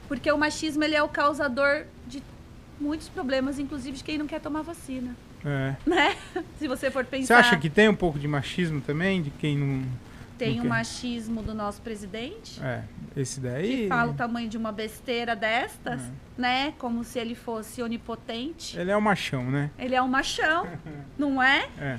Porque 0.08 0.30
o 0.32 0.38
machismo 0.38 0.82
ele 0.84 0.94
é 0.94 1.02
o 1.02 1.08
causador 1.08 1.84
de 2.06 2.22
muitos 2.80 3.08
problemas, 3.08 3.58
inclusive 3.58 3.98
de 3.98 4.04
quem 4.04 4.16
não 4.18 4.26
quer 4.26 4.40
tomar 4.40 4.62
vacina. 4.62 5.14
É. 5.44 5.74
Né? 5.86 6.16
Se 6.58 6.66
você 6.66 6.90
for 6.90 7.04
Você 7.04 7.10
pensar. 7.10 7.38
acha 7.38 7.56
que 7.58 7.68
tem 7.70 7.88
um 7.88 7.94
pouco 7.94 8.18
de 8.18 8.26
machismo 8.26 8.80
também? 8.80 9.20
De 9.22 9.30
quem 9.30 9.56
não. 9.58 9.84
tem 10.38 10.52
não 10.54 10.58
o 10.60 10.62
quer? 10.62 10.68
machismo 10.68 11.42
do 11.42 11.54
nosso 11.54 11.80
presidente? 11.82 12.60
É, 12.62 12.82
esse 13.16 13.38
daí. 13.38 13.82
Que 13.82 13.88
fala 13.88 14.10
o 14.12 14.14
tamanho 14.14 14.48
de 14.48 14.56
uma 14.56 14.72
besteira 14.72 15.36
destas, 15.36 16.00
É. 16.00 16.10
né? 16.40 16.74
Como 16.78 17.04
se 17.04 17.18
ele 17.18 17.34
fosse 17.34 17.82
onipotente. 17.82 18.78
Ele 18.78 18.90
é 18.90 18.96
um 18.96 19.00
machão, 19.00 19.44
né? 19.50 19.70
Ele 19.78 19.94
é 19.94 20.02
um 20.02 20.08
machão, 20.08 20.66
não 21.18 21.40
é? 21.42 21.68
É, 21.78 21.98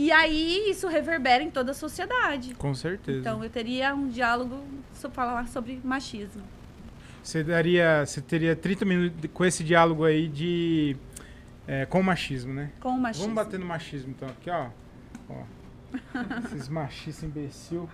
E 0.00 0.10
aí 0.10 0.70
isso 0.70 0.88
reverbera 0.88 1.42
em 1.44 1.50
toda 1.50 1.72
a 1.72 1.74
sociedade. 1.74 2.54
com 2.54 2.74
certeza. 2.74 3.18
Então 3.18 3.44
eu 3.44 3.50
teria 3.50 3.94
um 3.94 4.08
diálogo 4.08 4.64
para 4.98 5.10
falar 5.10 5.46
sobre 5.48 5.78
machismo. 5.84 6.42
Você 7.22 7.44
daria. 7.44 8.06
Você 8.06 8.22
teria 8.22 8.56
30 8.56 8.84
minutos 8.86 9.30
com 9.34 9.44
esse 9.44 9.62
diálogo 9.62 10.06
aí 10.06 10.26
de. 10.26 10.96
é, 11.68 11.84
com 11.84 12.00
o 12.00 12.02
machismo, 12.02 12.54
né? 12.54 12.70
Com 12.80 12.88
o 12.88 12.98
machismo. 12.98 13.26
Vamos 13.26 13.44
bater 13.44 13.60
no 13.60 13.66
machismo 13.66 14.14
então 14.16 14.26
aqui, 14.26 14.48
ó. 14.48 14.70
ó. 15.28 15.44
Esses 16.46 16.70
machistas 16.70 17.24
imbecil. 17.24 17.86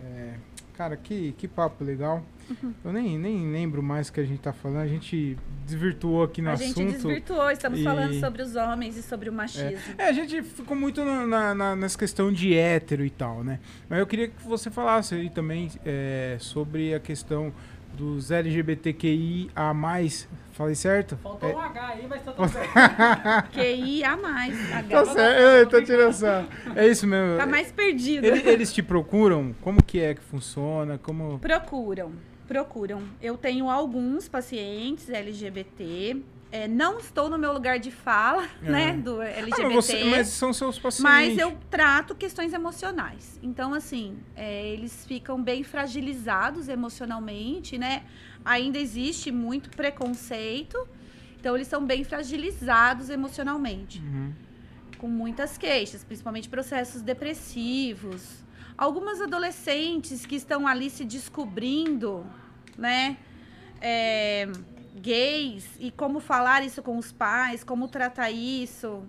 É, 0.00 0.34
cara, 0.74 0.96
que, 0.96 1.32
que 1.32 1.48
papo 1.48 1.82
legal. 1.82 2.24
Uhum. 2.50 2.74
Eu 2.84 2.92
nem, 2.92 3.18
nem 3.18 3.50
lembro 3.50 3.82
mais 3.82 4.08
o 4.08 4.12
que 4.12 4.20
a 4.20 4.24
gente 4.24 4.40
tá 4.40 4.52
falando. 4.52 4.78
A 4.82 4.86
gente 4.86 5.36
desvirtuou 5.66 6.22
aqui 6.24 6.42
no 6.42 6.50
a 6.50 6.54
gente 6.56 6.70
assunto. 6.72 6.92
desvirtuou, 6.92 7.50
estamos 7.50 7.80
e- 7.80 7.84
falando 7.84 8.14
sobre 8.20 8.42
os 8.42 8.54
homens 8.56 8.96
e 8.96 9.02
sobre 9.02 9.28
o 9.28 9.32
machismo. 9.32 9.78
É, 9.96 10.08
a 10.08 10.12
gente 10.12 10.42
ficou 10.42 10.76
muito 10.76 11.04
na, 11.04 11.26
na- 11.26 11.54
na- 11.54 11.76
nessa 11.76 11.98
questão 11.98 12.32
de 12.32 12.54
hétero 12.54 13.04
e 13.04 13.10
tal, 13.10 13.42
né? 13.44 13.60
Mas 13.88 13.98
eu 13.98 14.06
queria 14.06 14.28
que 14.28 14.42
você 14.46 14.70
falasse 14.70 15.14
aí 15.14 15.30
também 15.30 15.70
é, 15.84 16.36
sobre 16.40 16.94
a 16.94 17.00
questão 17.00 17.52
dos 17.94 18.30
LGBTQI 18.30 19.50
a 19.54 19.72
mais. 19.72 20.28
Falei 20.52 20.74
certo? 20.76 21.16
Faltou 21.16 21.50
É, 21.50 21.54
um 21.54 21.58
H 21.60 21.86
aí, 21.88 22.06
mas 22.08 22.22
tá 22.22 22.32
tudo 22.32 22.48
bem. 22.48 22.62
QI 23.52 24.04
a 24.04 24.16
mais. 24.16 24.56
tá 24.88 25.04
certo, 25.04 25.40
eu 25.40 25.68
tô 25.68 25.82
tirando 25.82 26.10
essa. 26.10 26.46
É 26.76 26.86
isso 26.86 27.06
mesmo. 27.06 27.36
Tá 27.36 27.46
mais 27.46 27.72
perdido. 27.72 28.24
Ele- 28.24 28.48
eles 28.48 28.72
te 28.72 28.82
procuram? 28.82 29.54
Como 29.60 29.82
que 29.82 30.00
é 30.00 30.14
que 30.14 30.22
funciona? 30.22 30.96
Como. 30.98 31.38
Procuram, 31.40 32.12
procuram. 32.46 33.02
Eu 33.22 33.36
tenho 33.36 33.68
alguns 33.70 34.28
pacientes 34.28 35.08
LGBT. 35.10 36.16
é, 36.52 36.68
não 36.68 36.98
estou 37.00 37.28
no 37.28 37.36
meu 37.36 37.52
lugar 37.52 37.80
de 37.80 37.90
fala, 37.90 38.46
É. 38.62 38.70
né, 38.70 38.92
do 38.96 39.20
Ah, 39.20 39.24
LGBT. 39.28 39.62
mas, 39.74 39.84
você- 39.86 40.04
mas 40.04 40.28
são 40.28 40.52
seus 40.52 40.78
pacientes. 40.78 41.02
Mas 41.02 41.36
eu 41.36 41.58
trato 41.68 42.14
questões 42.14 42.52
emocionais. 42.52 43.40
Então, 43.42 43.74
assim, 43.74 44.16
é, 44.36 44.68
eles 44.68 45.04
ficam 45.04 45.42
bem 45.42 45.64
fragilizados 45.64 46.68
emocionalmente, 46.68 47.76
né? 47.76 48.04
Ainda 48.44 48.78
existe 48.78 49.32
muito 49.32 49.68
preconceito. 49.70 50.78
Então, 51.40 51.56
eles 51.56 51.66
são 51.66 51.84
bem 51.84 52.04
fragilizados 52.04 53.10
emocionalmente. 53.10 53.98
Uhum. 54.00 54.32
com 54.96 55.08
muitas 55.08 55.58
queixas, 55.58 56.02
principalmente 56.04 56.48
processos 56.48 57.02
depressivos. 57.02 58.43
Algumas 58.76 59.20
adolescentes 59.20 60.26
que 60.26 60.34
estão 60.36 60.66
ali 60.66 60.90
se 60.90 61.04
descobrindo, 61.04 62.24
né? 62.76 63.16
É, 63.80 64.48
gays 64.96 65.68
e 65.78 65.90
como 65.90 66.20
falar 66.20 66.64
isso 66.64 66.82
com 66.82 66.96
os 66.98 67.12
pais, 67.12 67.62
como 67.62 67.86
tratar 67.88 68.30
isso. 68.30 69.02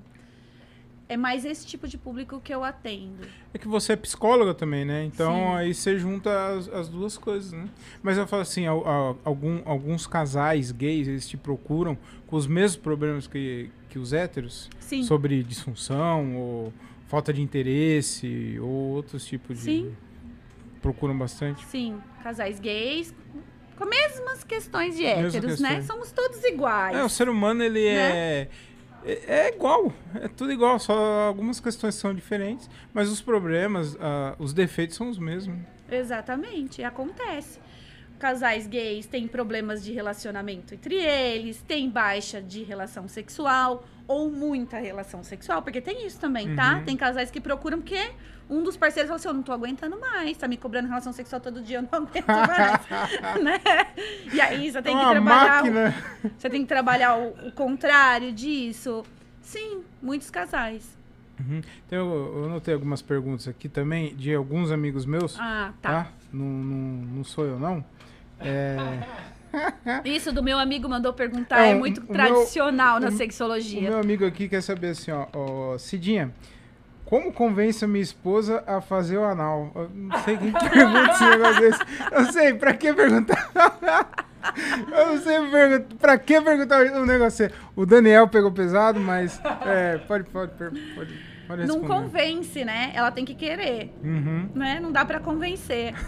É 1.07 1.15
mais 1.15 1.45
esse 1.45 1.65
tipo 1.67 1.87
de 1.87 1.99
público 1.99 2.41
que 2.43 2.53
eu 2.53 2.63
atendo. 2.63 3.27
É 3.53 3.59
que 3.59 3.67
você 3.67 3.93
é 3.93 3.95
psicóloga 3.95 4.55
também, 4.55 4.83
né? 4.83 5.05
Então 5.05 5.33
Sim. 5.35 5.55
aí 5.55 5.73
você 5.73 5.99
junta 5.99 6.55
as, 6.55 6.67
as 6.69 6.89
duas 6.89 7.15
coisas, 7.15 7.51
né? 7.51 7.69
Mas 8.01 8.17
eu 8.17 8.25
falo 8.25 8.41
assim, 8.41 8.65
al- 8.65 8.87
al- 8.87 9.17
algum, 9.23 9.61
alguns 9.65 10.07
casais 10.07 10.71
gays, 10.71 11.07
eles 11.07 11.27
te 11.29 11.37
procuram 11.37 11.95
com 12.25 12.35
os 12.35 12.47
mesmos 12.47 12.77
problemas 12.81 13.27
que, 13.27 13.69
que 13.87 13.99
os 13.99 14.13
héteros? 14.13 14.67
Sim. 14.79 15.03
Sobre 15.03 15.43
disfunção 15.43 16.35
ou 16.37 16.73
falta 17.07 17.31
de 17.33 17.41
interesse 17.41 18.57
ou 18.59 18.69
outros 18.69 19.25
tipos 19.25 19.57
de... 19.59 19.63
Sim. 19.63 19.95
Procuram 20.81 21.17
bastante? 21.17 21.65
Sim, 21.65 21.99
casais 22.21 22.59
gays 22.59 23.13
com 23.75 23.83
as 23.83 23.89
mesmas 23.89 24.43
questões 24.43 24.95
de 24.95 25.03
Mesmas 25.03 25.35
héteros, 25.35 25.59
né? 25.59 25.69
questões. 25.69 25.85
Somos 25.85 26.11
todos 26.11 26.43
iguais. 26.43 26.95
É, 26.95 27.03
o 27.03 27.09
ser 27.09 27.27
humano, 27.27 27.63
ele 27.63 27.83
Né? 27.83 27.93
é, 27.93 28.41
é... 28.41 28.49
É 29.27 29.49
igual, 29.53 29.93
é 30.15 30.27
tudo 30.27 30.51
igual, 30.51 30.79
só 30.79 31.27
algumas 31.27 31.59
questões 31.59 31.93
são 31.93 32.11
diferentes, 32.11 32.67
mas 32.91 33.07
os 33.07 33.21
problemas, 33.21 33.95
ah, 33.99 34.35
os 34.39 34.51
defeitos 34.51 34.95
são 34.95 35.09
os 35.09 35.19
mesmos. 35.19 35.59
Exatamente, 35.91 36.83
acontece. 36.83 37.59
Casais 38.17 38.65
gays 38.65 39.05
têm 39.05 39.27
problemas 39.27 39.83
de 39.83 39.93
relacionamento 39.93 40.73
entre 40.73 40.95
eles, 40.95 41.61
tem 41.61 41.87
baixa 41.87 42.41
de 42.41 42.63
relação 42.63 43.07
sexual 43.07 43.85
ou 44.07 44.29
muita 44.31 44.77
relação 44.77 45.23
sexual, 45.23 45.61
porque 45.61 45.81
tem 45.81 46.05
isso 46.05 46.19
também, 46.19 46.55
tá? 46.55 46.75
Uhum. 46.77 46.83
Tem 46.85 46.95
casais 46.97 47.31
que 47.31 47.41
procuram 47.41 47.79
porque 47.79 48.11
um 48.49 48.61
dos 48.63 48.77
parceiros 48.77 49.07
fala 49.09 49.15
assim: 49.17 49.27
Eu 49.27 49.33
não 49.33 49.41
tô 49.43 49.51
aguentando 49.51 49.99
mais, 49.99 50.37
tá 50.37 50.47
me 50.47 50.57
cobrando 50.57 50.87
relação 50.87 51.11
sexual 51.11 51.41
todo 51.41 51.61
dia, 51.61 51.77
eu 51.79 51.81
não 51.81 51.89
aguento 52.05 52.27
mais. 52.27 52.81
né? 53.43 53.59
E 54.31 54.39
aí 54.41 54.71
você 54.71 54.81
tem 54.81 54.95
é 54.95 54.99
que 54.99 55.03
uma 55.05 55.11
trabalhar. 55.13 55.63
o- 55.63 55.73
máquina. 55.73 55.95
Você 56.37 56.49
tem 56.49 56.61
que 56.61 56.67
trabalhar 56.67 57.17
o, 57.17 57.47
o 57.47 57.51
contrário 57.51 58.31
disso. 58.31 59.03
Sim, 59.41 59.83
muitos 60.01 60.29
casais. 60.29 60.95
Uhum. 61.39 61.61
Então, 61.85 61.97
eu, 61.99 62.43
eu 62.43 62.49
notei 62.49 62.73
algumas 62.73 63.01
perguntas 63.01 63.47
aqui 63.47 63.67
também 63.67 64.15
de 64.15 64.33
alguns 64.33 64.71
amigos 64.71 65.05
meus, 65.05 65.37
Ah, 65.39 65.73
tá. 65.81 65.89
tá? 66.05 66.11
Não, 66.31 66.45
não, 66.45 66.77
não 67.17 67.23
sou 67.23 67.45
eu, 67.45 67.59
não. 67.59 67.83
É, 68.39 68.75
Isso 70.03 70.31
do 70.31 70.41
meu 70.43 70.57
amigo 70.59 70.87
mandou 70.89 71.13
perguntar 71.13 71.59
É, 71.65 71.71
é, 71.71 71.75
muito 71.75 71.99
o 72.01 72.03
meu- 72.05 72.13
tradicional 72.13 72.99
na 72.99 73.07
o 73.09 73.11
sexologia. 73.11 73.79
o 73.89 73.91
meu 73.93 73.99
amigo 73.99 74.25
aqui 74.25 74.47
quer 74.49 74.61
saber 74.61 74.89
assim, 74.89 75.11
ó, 75.11 75.25
ó, 75.33 75.77
Cidinha, 75.77 76.31
como 77.05 77.31
convence 77.31 77.85
a 77.85 77.87
minha 77.87 78.01
esposa 78.03 78.63
a 78.65 78.81
fazer 78.81 79.17
o 79.17 79.23
anal? 79.23 79.71
Eu 79.75 79.89
não 79.93 80.17
sei 80.23 80.37
quem 80.37 80.51
pergunta 80.69 81.11
esse 81.11 81.23
negócio 81.25 81.61
desse. 81.61 81.79
Eu 82.11 82.21
não 82.23 82.31
sei, 82.31 82.53
pra 82.53 82.73
que 82.73 82.93
perguntar? 82.93 83.49
Eu 84.95 85.07
não 85.07 85.17
sei 85.17 85.49
pergun- 85.49 85.97
pra 85.97 86.19
que 86.19 86.39
perguntar 86.39 86.79
um 86.95 87.05
negócio. 87.05 87.49
O 87.75 87.83
Daniel 87.83 88.27
pegou 88.27 88.51
pesado, 88.51 88.99
mas 88.99 89.41
é, 89.65 89.97
pode, 90.07 90.25
pode, 90.25 90.51
pode, 90.51 90.79
pode, 91.47 91.65
Não 91.67 91.79
convence, 91.81 92.63
né? 92.63 92.91
Ela 92.93 93.09
tem 93.11 93.25
que 93.25 93.33
querer, 93.33 93.91
Uhum. 94.03 94.47
né? 94.53 94.79
Não 94.79 94.91
dá 94.91 95.03
pra 95.03 95.19
convencer. 95.19 95.95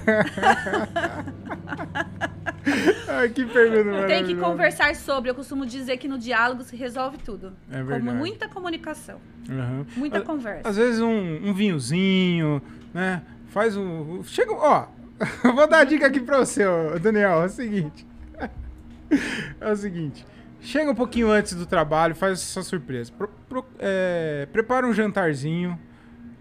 Ai, 3.08 3.30
que 3.30 3.46
pergunta 3.46 4.08
Tem 4.08 4.26
que 4.26 4.36
conversar 4.36 4.96
sobre. 4.96 5.30
Eu 5.30 5.36
costumo 5.36 5.66
dizer 5.66 5.98
que 5.98 6.08
no 6.08 6.18
diálogo 6.18 6.64
se 6.64 6.76
resolve 6.76 7.18
tudo. 7.18 7.54
É 7.72 7.80
Com 7.80 7.86
verdade. 7.86 8.18
muita 8.18 8.48
comunicação, 8.50 9.20
Uhum. 9.50 9.86
muita 9.96 10.18
Às- 10.20 10.24
conversa. 10.24 10.70
Às 10.70 10.76
vezes 10.78 11.00
um, 11.02 11.48
um 11.50 11.54
vinhozinho, 11.54 12.62
né? 12.94 13.22
Faz 13.50 13.76
um. 13.78 14.24
Chega. 14.24 14.52
Ó, 14.54 14.88
vou 15.56 15.68
dar 15.68 15.80
a 15.80 15.84
dica 15.84 16.06
aqui 16.08 16.20
pra 16.20 16.40
você, 16.40 16.64
Daniel. 17.02 17.42
É 17.44 17.46
o 17.46 17.50
seguinte. 17.50 18.06
É 19.62 19.72
o 19.72 19.76
seguinte. 19.76 20.26
Chega 20.60 20.92
um 20.92 20.96
pouquinho 20.96 21.30
antes 21.32 21.54
do 21.54 21.66
trabalho, 21.66 22.14
faz 22.14 22.34
essa 22.42 22.62
surpresa. 22.62 23.10
Pro- 23.18 23.30
pro- 23.48 23.66
é, 23.80 24.46
prepara 24.52 24.86
um 24.86 24.92
jantarzinho, 24.92 25.80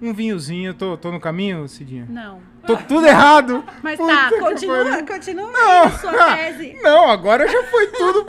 um 0.00 0.12
vinhozinho. 0.12 0.74
Tô, 0.74 0.96
tô 0.96 1.10
no 1.10 1.20
caminho, 1.20 1.66
Cidinha? 1.68 2.06
Não. 2.08 2.40
Tô 2.66 2.76
tudo 2.76 3.06
errado. 3.06 3.64
Mas 3.82 3.96
Puta 3.98 4.12
tá, 4.12 4.30
continua, 4.38 5.02
continua 5.04 5.50
Não. 5.52 5.90
sua 5.98 6.34
tese. 6.36 6.76
Não, 6.82 7.10
agora 7.10 7.46
já 7.48 7.62
foi 7.64 7.86
tudo. 7.88 8.26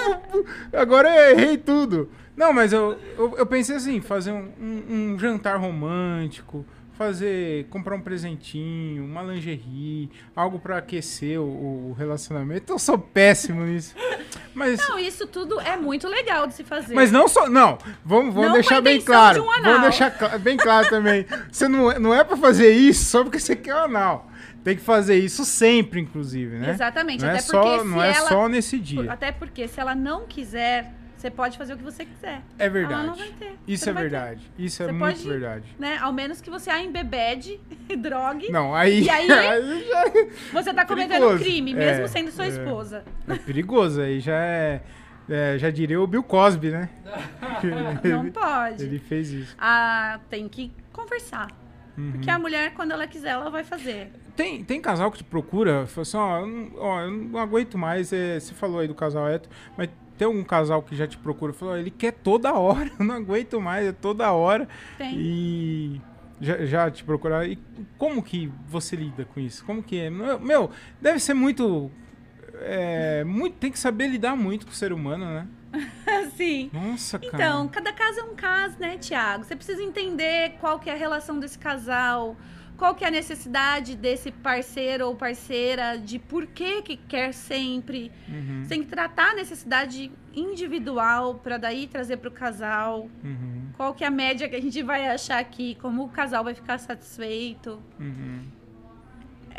agora 0.74 1.10
eu 1.10 1.32
errei 1.40 1.58
tudo. 1.58 2.10
Não, 2.36 2.54
mas 2.54 2.72
eu, 2.72 2.98
eu, 3.18 3.36
eu 3.38 3.46
pensei 3.48 3.76
assim, 3.78 4.00
fazer 4.00 4.32
um, 4.32 4.52
um- 4.62 4.84
um 5.16 5.20
jantar 5.20 5.58
romântico, 5.60 6.64
fazer, 6.98 7.66
comprar 7.70 7.96
um 7.96 8.02
presentinho, 8.02 9.06
uma 9.06 9.22
lingerie, 9.22 10.10
algo 10.36 10.60
pra 10.60 10.78
aquecer 10.80 11.40
o, 11.40 11.90
o 11.92 11.96
relacionamento. 11.98 12.74
Eu 12.74 12.80
sou 12.80 12.98
péssimo 12.98 13.64
nisso. 13.66 13.96
Mas 14.54 14.80
Não, 14.90 14.98
isso 14.98 15.28
tudo 15.28 15.60
é 15.62 15.78
muito 15.78 16.08
legal 16.08 16.48
de 16.48 16.56
se 16.56 16.64
fazer. 16.64 16.94
mas 16.96 17.12
não 17.12 17.28
só. 17.28 17.48
Não, 17.48 17.78
vamos, 18.04 18.34
vamos 18.34 18.48
Não 18.50 18.54
deixar 18.56 18.82
bem 18.82 19.00
claro. 19.00 19.40
de 19.42 19.48
um 19.48 19.52
anal. 19.52 19.74
Vamos 19.74 19.82
deixar 19.98 20.40
bem 20.40 20.58
claro 20.58 20.90
também. 20.90 21.26
Você 21.52 21.68
não, 21.68 21.92
é- 21.92 22.00
não 22.00 22.14
é 22.14 22.24
pra 22.24 22.36
fazer 22.36 22.72
isso 22.72 23.06
só 23.06 23.24
porque 23.24 23.40
você 23.40 23.56
quer 23.56 23.76
o 23.76 23.80
anal. 23.86 24.30
Tem 24.64 24.76
que 24.76 24.82
fazer 24.82 25.16
isso 25.16 25.46
sempre, 25.46 26.02
inclusive, 26.02 26.58
né? 26.58 26.72
Exatamente, 26.72 27.22
Não 27.22 27.30
é 27.30 27.34
até 27.34 27.42
só, 27.42 27.62
porque 27.62 27.88
não 27.88 28.04
é 28.04 28.12
ela- 28.14 28.28
só 28.28 28.50
nesse 28.50 28.78
dia. 28.80 29.10
Até 29.12 29.32
porque 29.32 29.66
se 29.68 29.80
ela 29.80 29.96
não 29.96 30.26
quiser, 30.26 30.92
você 31.18 31.32
pode 31.32 31.58
fazer 31.58 31.74
o 31.74 31.78
que 31.78 31.84
você 31.84 32.06
quiser. 32.06 32.42
É 32.60 32.70
verdade. 32.70 33.34
Isso 33.68 33.84
Você 33.86 33.90
é 33.90 33.94
vai 33.94 34.04
ter, 34.04 34.10
verdade. 34.10 34.52
Isso 34.58 34.84
é 34.84 34.86
Você 34.86 34.92
muito 34.92 35.16
pode- 35.18 35.28
verdade. 35.30 35.66
né? 35.80 35.98
Ao 36.00 36.14
menos 36.14 36.40
que 36.42 36.50
você 36.50 36.70
a 36.70 36.82
embebede, 36.84 37.60
drogue, 37.98 38.52
Não, 38.52 38.74
aí, 38.76 39.02
E 39.04 39.10
aí? 39.10 39.28
já 39.28 39.52
você 40.54 40.74
tá 40.74 40.86
cometendo 40.86 41.30
um 41.30 41.38
crime, 41.38 41.72
É, 41.72 41.76
mesmo 41.76 42.08
sendo 42.08 42.32
sua 42.32 42.46
é. 42.46 42.50
esposa. 42.50 43.04
é 43.28 43.36
perigoso. 43.36 44.02
Aí 44.02 44.20
já 44.20 44.36
é, 44.40 44.82
é, 45.30 45.58
Já 45.58 45.70
diria 45.70 46.00
o 46.00 46.06
Bill 46.08 46.24
Cosby, 46.24 46.70
né? 46.72 46.90
Não 48.04 48.22
ele, 48.24 48.32
pode. 48.32 48.84
ele 48.84 49.00
fez 49.00 49.32
isso. 49.32 49.56
Ah, 49.60 50.20
tem 50.30 50.48
que 50.48 50.72
conversar. 50.94 51.48
Uhum. 51.98 52.12
Porque 52.12 52.30
a 52.30 52.38
mulher, 52.38 52.74
quando 52.76 52.92
ela 52.92 53.08
quiser, 53.08 53.30
ela 53.30 53.50
vai 53.50 53.64
fazer. 53.64 54.12
Tem, 54.36 54.64
tem 54.64 54.80
casal 54.80 55.10
que 55.12 55.18
te 55.18 55.24
procura, 55.24 55.88
fala 55.88 56.02
assim, 56.04 56.18
ó, 56.18 56.40
eu 56.42 56.48
não, 56.48 57.02
eu 57.02 57.12
não 57.12 57.40
aguento 57.40 57.76
mais. 57.76 58.14
é, 58.14 58.40
você 58.40 58.54
falou 58.54 58.80
aí 58.80 58.88
do 58.88 58.94
casal 58.94 59.28
hétero, 59.28 59.52
mas 59.76 59.90
tem 60.18 60.26
algum 60.26 60.44
casal 60.44 60.82
que 60.82 60.96
já 60.96 61.08
te 61.08 61.18
procura 61.18 61.52
e 61.52 61.56
falou, 61.56 61.78
ele 61.78 61.92
quer 61.92 62.12
toda 62.12 62.54
hora, 62.54 62.92
eu 63.00 63.06
não 63.06 63.16
aguento 63.16 63.62
mais, 63.62 63.88
é 63.88 63.92
toda 63.92 64.32
hora. 64.32 64.68
Tem. 64.98 65.14
E 65.16 66.02
já, 66.40 66.66
já 66.66 66.92
te 66.92 67.04
procuraram. 67.04 67.46
E 67.46 67.58
como 67.98 68.22
que 68.22 68.52
você 68.68 68.96
lida 68.96 69.26
com 69.26 69.40
isso? 69.40 69.64
Como 69.66 69.82
que 69.82 70.00
é? 70.00 70.10
Meu, 70.10 70.40
meu, 70.40 70.72
deve 71.02 71.20
ser 71.20 71.34
muito. 71.34 71.92
é, 72.62 73.24
muito. 73.24 73.58
Tem 73.58 73.72
que 73.72 73.80
saber 73.80 74.08
lidar 74.08 74.36
muito 74.36 74.66
com 74.66 74.72
o 74.72 74.76
ser 74.76 74.92
humano, 74.94 75.26
né? 75.26 75.48
Sim. 76.36 76.70
Nossa, 76.74 77.20
cara. 77.20 77.34
Então, 77.34 77.68
cada 77.68 77.92
caso 77.92 78.20
é 78.20 78.24
um 78.24 78.36
caso, 78.36 78.78
né, 78.80 78.98
Tiago? 78.98 79.44
Você 79.44 79.56
precisa 79.56 79.84
entender 79.84 80.56
qual 80.60 80.80
que 80.80 80.90
é 80.90 80.94
a 80.94 80.98
relação 80.98 81.40
desse 81.40 81.58
casal, 81.58 82.36
qual 82.78 82.94
que 82.96 83.04
é 83.04 83.08
a 83.08 83.12
necessidade 83.12 83.96
desse 83.96 84.32
parceiro 84.32 85.08
ou 85.08 85.16
parceira, 85.16 85.98
de 85.98 86.20
por 86.20 86.46
que 86.46 86.82
que 86.84 86.96
quer 86.96 87.34
sempre. 87.34 88.12
Uhum, 88.30 88.62
Você 88.64 88.70
tem 88.70 88.84
que 88.84 88.90
tratar 88.90 89.32
a 89.32 89.36
necessidade 89.36 90.12
individual 90.36 91.36
para 91.36 91.58
daí 91.58 91.88
trazer 91.88 92.18
para 92.18 92.30
o 92.30 92.32
casal. 92.32 93.10
uhum, 93.24 93.70
Qual 93.76 93.94
que 93.94 94.04
é 94.04 94.08
a 94.08 94.12
média 94.12 94.48
que 94.48 94.56
a 94.56 94.62
gente 94.62 94.82
vai 94.84 95.08
achar 95.08 95.40
aqui, 95.40 95.76
como 95.82 96.04
o 96.04 96.10
casal 96.10 96.44
vai 96.44 96.54
ficar 96.54 96.78
satisfeito. 96.78 97.82
uhum. 98.00 98.42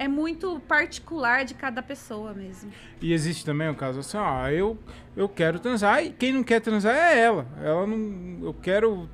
É 0.00 0.06
muito 0.06 0.60
particular 0.68 1.44
de 1.44 1.54
cada 1.54 1.82
pessoa 1.82 2.32
mesmo. 2.32 2.70
E 3.02 3.12
existe 3.12 3.44
também 3.44 3.68
o 3.68 3.74
caso 3.74 3.98
assim, 3.98 4.16
ó, 4.16 4.46
eu, 4.48 4.78
eu 5.16 5.28
quero 5.28 5.58
transar 5.58 6.04
e 6.04 6.10
quem 6.10 6.32
não 6.32 6.44
quer 6.44 6.60
transar 6.60 6.94
é 6.94 7.18
ela. 7.18 7.44
Ela 7.60 7.84
não. 7.84 8.38
Eu 8.46 8.54
quero. 8.54 9.08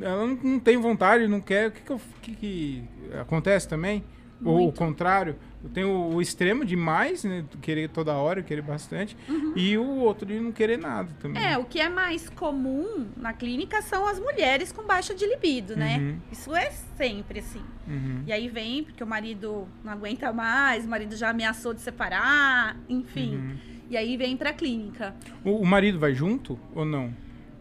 Ela 0.00 0.26
não, 0.26 0.34
não 0.42 0.58
tem 0.60 0.76
vontade, 0.76 1.26
não 1.28 1.40
quer. 1.40 1.68
O 1.68 1.72
que, 1.72 1.80
que, 1.82 1.90
eu- 1.92 2.00
que, 2.22 2.34
que 2.34 2.84
acontece 3.20 3.68
também? 3.68 4.04
Ou 4.44 4.54
o 4.54 4.58
Muito. 4.64 4.76
contrário. 4.78 5.34
Eu 5.64 5.68
tenho 5.70 5.88
o 6.14 6.22
extremo 6.22 6.64
demais, 6.64 7.24
né? 7.24 7.44
Querer 7.60 7.88
toda 7.88 8.12
hora, 8.14 8.40
querer 8.40 8.62
bastante. 8.62 9.16
E 9.56 9.76
o 9.76 9.84
outro 9.96 10.24
de 10.24 10.38
não 10.38 10.52
querer 10.52 10.78
nada 10.78 11.10
também. 11.18 11.42
Uhum. 11.42 11.48
É, 11.48 11.58
o 11.58 11.64
que 11.64 11.80
é 11.80 11.88
mais 11.88 12.28
comum 12.30 13.06
na 13.16 13.32
clínica 13.32 13.82
são 13.82 14.06
as 14.06 14.20
mulheres 14.20 14.70
com 14.70 14.84
baixa 14.84 15.12
de 15.12 15.26
libido, 15.26 15.74
né? 15.76 15.98
Uhum. 15.98 16.18
Isso 16.30 16.54
é 16.54 16.70
sempre 16.96 17.40
assim. 17.40 17.62
Uhum. 17.88 18.22
E 18.24 18.32
aí 18.32 18.48
vem 18.48 18.84
porque 18.84 19.02
o 19.02 19.06
marido 19.06 19.66
não 19.82 19.92
aguenta 19.92 20.32
mais, 20.32 20.84
o 20.84 20.88
marido 20.88 21.16
já 21.16 21.30
ameaçou 21.30 21.74
de 21.74 21.80
separar, 21.80 22.76
enfim. 22.88 23.34
Uhum. 23.36 23.56
E 23.90 23.96
aí 23.96 24.16
vem 24.16 24.36
pra 24.36 24.52
clínica. 24.52 25.16
O, 25.44 25.56
o 25.62 25.66
marido 25.66 25.98
vai 25.98 26.14
junto 26.14 26.56
ou 26.72 26.84
não? 26.84 27.12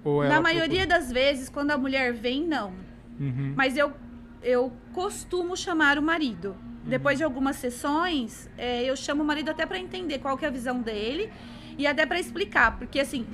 Ou 0.08 0.24
Na 0.24 0.42
maioria 0.42 0.86
das 0.86 1.12
vezes, 1.12 1.50
quando 1.50 1.72
a 1.72 1.78
mulher 1.78 2.14
vem, 2.14 2.46
não. 2.46 2.72
procura? 2.72 2.88
Uhum. 3.20 3.54
Mas 3.56 3.76
eu, 3.76 3.94
eu 4.42 4.72
costumo 4.94 5.56
chamar 5.58 5.98
o 5.98 6.02
marido. 6.02 6.50
Uhum. 6.50 6.90
Depois 6.90 7.18
de 7.18 7.24
algumas 7.24 7.56
sessões, 7.58 8.50
é, 8.58 8.84
eu 8.84 8.96
chamo 8.96 9.24
o 9.24 9.26
marido 9.26 9.50
até 9.50 9.66
pra 9.66 9.78
entender 9.78 10.20
qual 10.20 10.38
que 10.38 10.46
é 10.46 10.48
a 10.48 10.52
visão 10.52 10.82
dele 10.82 11.32
e 11.78 11.86
até 11.86 12.06
pra 12.06 12.20
explicar, 12.20 12.78
porque 12.78 13.00
assim, 13.00 13.28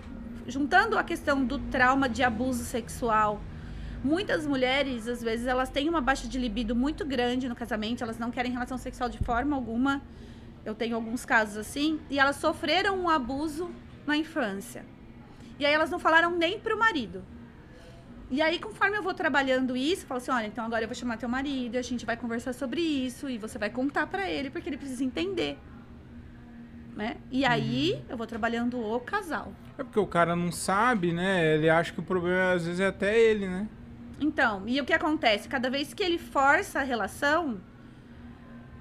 juntando 0.47 0.97
a 0.97 1.03
questão 1.03 1.45
do 1.45 1.59
trauma 1.59 2.09
de 2.09 2.23
abuso 2.23 2.63
sexual 2.63 3.41
Muitas 4.03 4.45
mulheres, 4.45 5.07
às 5.07 5.23
vezes, 5.23 5.47
elas 5.47 5.69
têm 5.69 5.87
uma 5.87 6.01
baixa 6.01 6.27
de 6.27 6.37
libido 6.37 6.75
muito 6.75 7.05
grande 7.05 7.47
no 7.47 7.55
casamento, 7.55 8.03
elas 8.03 8.19
não 8.19 8.29
querem 8.29 8.51
relação 8.51 8.77
sexual 8.77 9.09
de 9.09 9.17
forma 9.19 9.55
alguma. 9.55 10.01
Eu 10.65 10.75
tenho 10.75 10.95
alguns 10.95 11.23
casos 11.23 11.55
assim, 11.55 12.01
e 12.09 12.19
elas 12.19 12.35
sofreram 12.35 12.99
um 12.99 13.09
abuso 13.09 13.71
na 14.05 14.17
infância. 14.17 14.85
E 15.59 15.65
aí 15.65 15.73
elas 15.73 15.89
não 15.89 15.99
falaram 15.99 16.31
nem 16.31 16.59
pro 16.59 16.77
marido. 16.77 17.23
E 18.29 18.41
aí, 18.41 18.57
conforme 18.57 18.97
eu 18.97 19.03
vou 19.03 19.13
trabalhando 19.13 19.77
isso, 19.77 20.03
eu 20.03 20.07
falo 20.07 20.17
assim: 20.17 20.31
olha, 20.31 20.47
então 20.47 20.65
agora 20.65 20.83
eu 20.83 20.87
vou 20.87 20.95
chamar 20.95 21.17
teu 21.17 21.29
marido, 21.29 21.75
e 21.75 21.77
a 21.77 21.81
gente 21.81 22.05
vai 22.05 22.17
conversar 22.17 22.53
sobre 22.53 22.81
isso, 22.81 23.29
e 23.29 23.37
você 23.37 23.59
vai 23.59 23.69
contar 23.69 24.07
para 24.07 24.27
ele, 24.29 24.49
porque 24.49 24.69
ele 24.69 24.77
precisa 24.77 25.03
entender. 25.03 25.57
Né? 26.95 27.17
E 27.31 27.45
aí, 27.45 28.03
eu 28.09 28.17
vou 28.17 28.25
trabalhando 28.25 28.79
o 28.79 28.99
casal. 28.99 29.51
É 29.77 29.83
porque 29.83 29.99
o 29.99 30.07
cara 30.07 30.35
não 30.35 30.51
sabe, 30.51 31.11
né? 31.11 31.55
Ele 31.55 31.69
acha 31.69 31.91
que 31.91 31.99
o 31.99 32.03
problema 32.03 32.53
às 32.53 32.65
vezes 32.65 32.79
é 32.79 32.87
até 32.87 33.19
ele, 33.19 33.47
né? 33.47 33.67
Então, 34.19 34.63
e 34.67 34.79
o 34.79 34.85
que 34.85 34.93
acontece? 34.93 35.47
Cada 35.47 35.69
vez 35.69 35.93
que 35.93 36.03
ele 36.03 36.17
força 36.17 36.79
a 36.79 36.83
relação, 36.83 37.59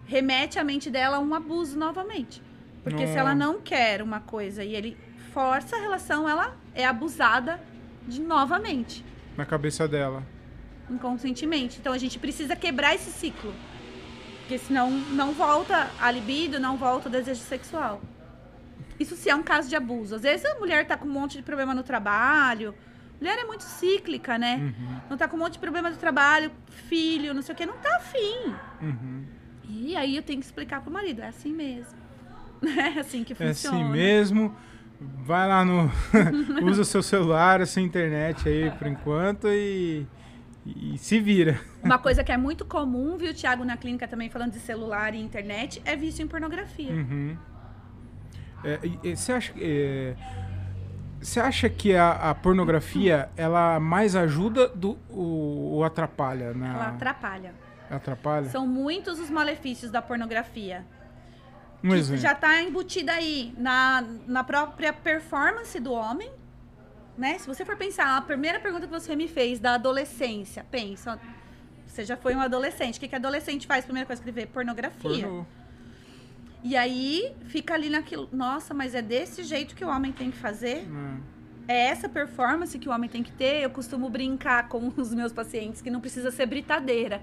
remete 0.05 0.59
a 0.59 0.65
mente 0.65 0.91
dela 0.91 1.17
a 1.17 1.21
um 1.21 1.35
abuso 1.35 1.79
novamente. 1.79 2.43
Porque 2.83 3.07
se 3.07 3.17
ela 3.17 3.35
não 3.35 3.61
quer 3.61 4.03
uma 4.03 4.21
coisa 4.21 4.65
e 4.65 4.75
ele 4.75 4.97
força 5.33 5.77
a 5.77 5.81
relação, 5.81 6.29
ela 6.29 6.57
é 6.75 6.85
abusada 6.87 7.61
de 8.07 8.21
novamente, 8.21 9.05
Na 9.37 9.45
cabeça 9.47 9.87
dela. 9.89 10.23
inconscientemente. 10.91 11.79
Então 11.81 11.93
a 11.93 11.99
gente 11.99 12.19
precisa 12.19 12.55
quebrar 12.57 12.95
esse 12.95 13.11
ciclo. 13.11 13.53
Porque 14.41 14.59
senão 14.59 14.91
não 14.91 15.33
volta 15.33 15.89
a 16.01 16.11
libido, 16.11 16.59
não 16.61 16.77
volta 16.77 17.09
o 17.09 17.13
desejo 17.13 17.41
sexual. 17.41 18.01
Isso 18.99 19.17
se 19.17 19.31
é 19.31 19.35
um 19.35 19.43
caso 19.43 19.69
de 19.69 19.77
abuso. 19.77 20.15
Às 20.17 20.23
vezes 20.23 20.45
a 20.45 20.59
mulher 20.59 20.87
tá 20.87 20.97
com 20.97 21.07
um 21.07 21.11
monte 21.13 21.37
de 21.37 21.43
problema 21.43 21.73
no 21.75 21.83
trabalho. 21.83 22.75
Mulher 23.21 23.39
é 23.39 23.45
muito 23.45 23.63
cíclica, 23.63 24.37
né? 24.37 24.57
Uhum, 24.57 25.01
Não 25.11 25.17
tá 25.17 25.29
com 25.29 25.37
um 25.37 25.39
monte 25.41 25.55
de 25.55 25.59
problema 25.61 25.91
do 25.91 25.97
trabalho, 25.97 26.51
filho, 26.89 27.33
não 27.33 27.41
sei 27.41 27.55
o 27.55 27.57
que, 27.57 27.65
não 27.65 27.77
tá 27.79 27.97
afim. 27.97 28.53
uhum. 28.83 29.25
E 29.69 29.97
aí 29.97 30.17
eu 30.17 30.23
tenho 30.23 30.41
que 30.41 30.45
explicar 30.45 30.81
pro 30.83 30.91
marido, 30.93 31.23
é 31.23 31.29
assim 31.29 31.53
mesmo. 31.53 31.97
É 32.97 33.01
assim 33.01 33.25
que 33.25 33.33
É 33.33 33.37
funciona. 33.37 33.77
assim 33.81 33.89
mesmo. 33.91 34.57
Vai 35.25 35.49
lá 35.49 35.65
no. 35.65 35.91
usa 36.63 36.83
o 36.83 36.85
seu 36.85 37.03
celular, 37.03 37.61
a 37.61 37.67
sua 37.67 37.83
internet 37.83 38.49
aí 38.49 38.71
por 38.73 38.87
enquanto 38.87 39.49
e. 39.49 40.07
E 40.65 40.97
se 40.97 41.19
vira. 41.19 41.61
Uma 41.83 41.99
coisa 41.99 42.23
que 42.23 42.31
é 42.31 42.37
muito 42.37 42.65
comum, 42.65 43.17
viu, 43.17 43.35
Thiago, 43.35 43.65
na 43.65 43.77
clínica 43.77 44.07
também 44.07 44.31
falando 44.31 44.53
de 44.53 44.61
celular 44.61 45.13
e 45.13 45.21
internet, 45.21 45.83
é 45.85 45.97
vício 45.97 46.23
em 46.23 46.29
pornografia. 46.29 46.93
Uhum. 46.93 47.37
É, 48.63 48.79
Você 49.17 49.33
acha, 49.33 49.53
que, 49.53 49.61
é, 49.61 50.15
você 51.21 51.41
acha 51.41 51.69
que 51.69 51.97
a, 51.97 52.13
a 52.31 52.35
pornografia 52.35 53.29
ela 53.37 53.81
mais 53.81 54.15
ajuda 54.15 54.69
do, 54.69 54.97
ou, 55.11 55.73
ou 55.73 55.85
atrapalha? 55.85 56.55
Na, 56.55 56.75
Ela 56.75 56.89
atrapalha. 56.91 57.55
Atrapalha? 57.91 58.49
São 58.49 58.65
muitos 58.65 59.19
os 59.19 59.29
malefícios 59.29 59.91
da 59.91 60.01
pornografia. 60.01 60.85
Um 61.83 61.91
que 61.91 61.95
exemplo. 61.97 62.23
já 62.23 62.35
tá 62.35 62.63
embutida 62.63 63.13
aí 63.13 63.55
na, 63.59 64.05
na 64.27 64.45
própria 64.45 64.93
performance 64.93 65.79
do 65.81 65.93
homem. 65.93 66.31
Né? 67.17 67.39
Se 67.39 67.47
você 67.47 67.65
for 67.65 67.77
pensar, 67.77 68.17
a 68.17 68.21
primeira 68.21 68.59
pergunta 68.61 68.87
que 68.87 68.93
você 68.93 69.15
me 69.15 69.29
fez 69.29 69.59
da 69.59 69.75
adolescência, 69.75 70.65
pensa, 70.71 71.21
você 71.87 72.05
já 72.05 72.17
foi 72.17 72.35
um 72.35 72.41
adolescente. 72.41 72.97
O 72.97 73.01
que, 73.01 73.09
que 73.09 73.17
adolescente 73.17 73.67
faz? 73.67 73.85
Primeira 73.85 74.07
coisa 74.07 74.23
que 74.23 74.29
ele 74.29 74.41
vê? 74.41 74.47
Pornografia. 74.47 75.27
Pornô. 75.27 75.45
E 76.65 76.77
aí 76.77 77.35
fica 77.47 77.75
ali 77.75 77.91
naquilo, 77.91 78.29
nossa, 78.33 78.73
mas 78.73 78.95
é 78.95 79.03
desse 79.03 79.43
jeito 79.43 79.75
que 79.75 79.85
o 79.85 79.89
homem 79.89 80.13
tem 80.13 80.31
que 80.31 80.37
fazer? 80.37 80.87
É 81.67 81.87
essa 81.89 82.09
performance 82.09 82.79
que 82.79 82.89
o 82.89 82.93
homem 82.93 83.11
tem 83.11 83.23
que 83.23 83.33
ter? 83.33 83.63
Eu 83.63 83.71
costumo 83.71 84.09
brincar 84.09 84.69
com 84.69 84.93
os 84.97 85.13
meus 85.13 85.33
pacientes 85.33 85.83
que 85.83 85.91
não 85.91 86.01
precisa 86.01 86.31
ser 86.31 86.47
britadeira. 86.47 87.21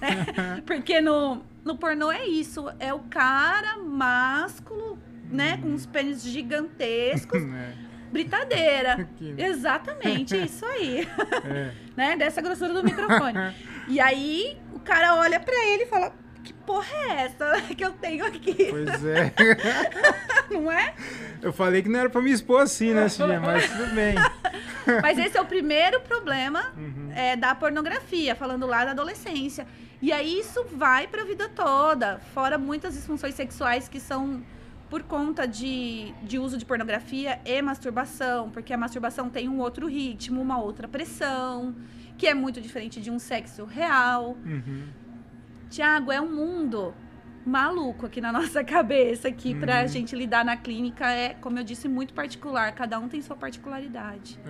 né? 0.00 0.60
Porque 0.66 1.00
no, 1.00 1.40
no 1.64 1.76
pornô 1.76 2.10
é 2.10 2.26
isso, 2.26 2.66
é 2.78 2.92
o 2.92 3.00
cara 3.00 3.76
másculo, 3.78 4.98
né, 5.30 5.58
com 5.58 5.74
os 5.74 5.86
pênis 5.86 6.22
gigantescos, 6.22 7.42
É, 7.52 7.72
britadeira. 8.12 8.92
Aqui. 9.02 9.34
Exatamente, 9.38 10.36
isso 10.36 10.64
aí, 10.66 11.06
é. 11.44 11.70
né, 11.96 12.16
dessa 12.16 12.40
grossura 12.42 12.72
do 12.72 12.82
microfone. 12.82 13.54
E 13.88 14.00
aí 14.00 14.58
o 14.72 14.80
cara 14.80 15.14
olha 15.16 15.38
pra 15.38 15.54
ele 15.66 15.84
e 15.84 15.86
fala: 15.86 16.12
"Que 16.42 16.52
porra 16.52 16.86
é 17.08 17.22
essa 17.24 17.60
que 17.76 17.84
eu 17.84 17.92
tenho 17.92 18.24
aqui?" 18.26 18.66
Pois 18.70 19.04
é. 19.04 19.32
Não 20.50 20.70
é? 20.72 20.94
Eu 21.42 21.52
falei 21.52 21.82
que 21.82 21.88
não 21.88 22.00
era 22.00 22.10
pra 22.10 22.20
me 22.20 22.32
expor 22.32 22.62
assim, 22.62 22.92
né, 22.92 23.08
Cidinha? 23.08 23.38
Mas 23.40 23.68
tudo 23.70 23.94
bem. 23.94 24.14
Mas 25.02 25.18
esse 25.18 25.36
é 25.36 25.40
o 25.40 25.44
primeiro 25.46 26.00
problema 26.00 26.72
Uhum. 26.76 27.10
é, 27.14 27.36
da 27.36 27.54
pornografia, 27.54 28.34
falando 28.34 28.66
lá 28.66 28.84
da 28.84 28.90
adolescência. 28.90 29.66
E 30.02 30.12
aí 30.12 30.38
isso 30.38 30.64
vai 30.76 31.06
pra 31.06 31.24
vida 31.24 31.48
toda, 31.48 32.18
fora 32.32 32.56
muitas 32.56 32.94
disfunções 32.94 33.34
sexuais 33.34 33.88
que 33.88 34.00
são 34.00 34.42
por 34.88 35.02
conta 35.02 35.46
de, 35.46 36.12
de 36.22 36.38
uso 36.38 36.56
de 36.58 36.64
pornografia 36.64 37.38
e 37.44 37.60
masturbação, 37.62 38.50
porque 38.50 38.72
a 38.72 38.78
masturbação 38.78 39.28
tem 39.28 39.48
um 39.48 39.60
outro 39.60 39.86
ritmo, 39.86 40.40
uma 40.40 40.58
outra 40.60 40.88
pressão, 40.88 41.76
que 42.18 42.26
é 42.26 42.34
muito 42.34 42.60
diferente 42.60 43.00
de 43.00 43.10
um 43.10 43.18
sexo 43.18 43.64
real. 43.64 44.36
Uhum. 44.44 44.88
Tiago, 45.68 46.10
é 46.10 46.20
um 46.20 46.34
mundo 46.34 46.92
maluco 47.46 48.06
aqui 48.06 48.20
na 48.20 48.32
nossa 48.32 48.64
cabeça, 48.64 49.30
que 49.30 49.54
pra 49.54 49.82
Uhum. 49.82 49.88
gente 49.88 50.16
lidar 50.16 50.44
na 50.44 50.56
clínica 50.56 51.08
é, 51.10 51.34
como 51.34 51.58
eu 51.58 51.62
disse, 51.64 51.88
muito 51.88 52.12
particular, 52.12 52.72
cada 52.74 52.98
um 52.98 53.06
tem 53.08 53.22
sua 53.22 53.36
particularidade. 53.36 54.40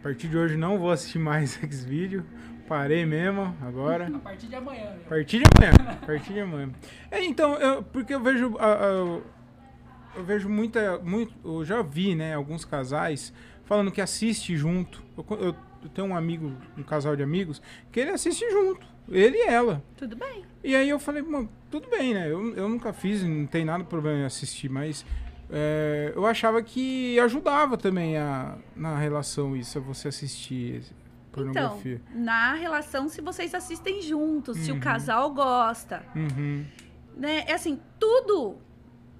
A 0.00 0.02
partir 0.02 0.28
de 0.28 0.36
hoje 0.36 0.56
não 0.56 0.78
vou 0.78 0.90
assistir 0.90 1.18
mais 1.18 1.54
X-Vídeo. 1.62 2.24
Parei 2.70 3.04
mesmo 3.04 3.52
agora. 3.60 4.06
A 4.14 4.18
partir 4.20 4.46
de 4.46 4.54
amanhã. 4.54 4.94
A 5.04 5.08
partir 5.08 5.38
de 5.40 5.44
amanhã. 5.58 5.72
A 5.90 6.06
partir 6.06 6.32
de 6.32 6.38
amanhã. 6.40 6.70
É, 7.10 7.24
então, 7.24 7.54
eu, 7.56 7.82
porque 7.82 8.14
eu 8.14 8.20
vejo. 8.22 8.56
ah, 8.60 8.78
ah, 8.80 9.20
eu, 10.14 10.24
vejo 10.24 10.48
muita. 10.48 10.96
Muito, 11.00 11.34
eu 11.44 11.64
já 11.64 11.82
vi, 11.82 12.14
né, 12.14 12.32
alguns 12.32 12.64
casais 12.64 13.32
falando 13.64 13.90
que 13.90 14.00
assiste 14.00 14.56
junto. 14.56 15.02
Eu, 15.18 15.26
eu- 15.38 15.56
eu 15.82 15.88
tenho 15.88 16.06
um 16.06 16.16
amigo, 16.16 16.52
um 16.78 16.82
casal 16.84 17.16
de 17.16 17.24
amigos, 17.24 17.60
que 17.90 17.98
ele 17.98 18.10
assiste 18.10 18.48
junto. 18.52 18.86
Ele 19.08 19.36
e 19.36 19.48
ela. 19.48 19.82
Tudo 19.96 20.14
bem. 20.14 20.44
E 20.62 20.76
aí 20.76 20.88
eu 20.88 21.00
falei, 21.00 21.22
mano, 21.22 21.48
tudo 21.72 21.88
bem, 21.90 22.14
né? 22.14 22.30
Eu, 22.30 22.54
eu 22.54 22.68
nunca 22.68 22.92
fiz, 22.92 23.24
não 23.24 23.46
tem 23.46 23.64
nada 23.64 23.82
problema 23.82 24.20
em 24.20 24.24
assistir, 24.24 24.68
mas 24.68 25.04
é, 25.50 26.12
eu 26.14 26.24
achava 26.24 26.62
que 26.62 27.18
ajudava 27.18 27.76
também 27.76 28.16
a, 28.16 28.54
na 28.76 28.96
relação 28.96 29.56
isso, 29.56 29.80
você 29.80 30.06
assistir 30.06 30.82
pornografia. 31.32 32.00
Então, 32.10 32.20
na 32.22 32.54
relação, 32.54 33.08
se 33.08 33.20
vocês 33.20 33.54
assistem 33.54 34.00
juntos, 34.02 34.56
se 34.58 34.70
Uhum. 34.70 34.78
o 34.78 34.80
casal 34.80 35.32
gosta, 35.32 36.02
Uhum. 36.14 36.64
né? 37.16 37.44
É 37.46 37.52
assim, 37.54 37.80
tudo, 37.98 38.58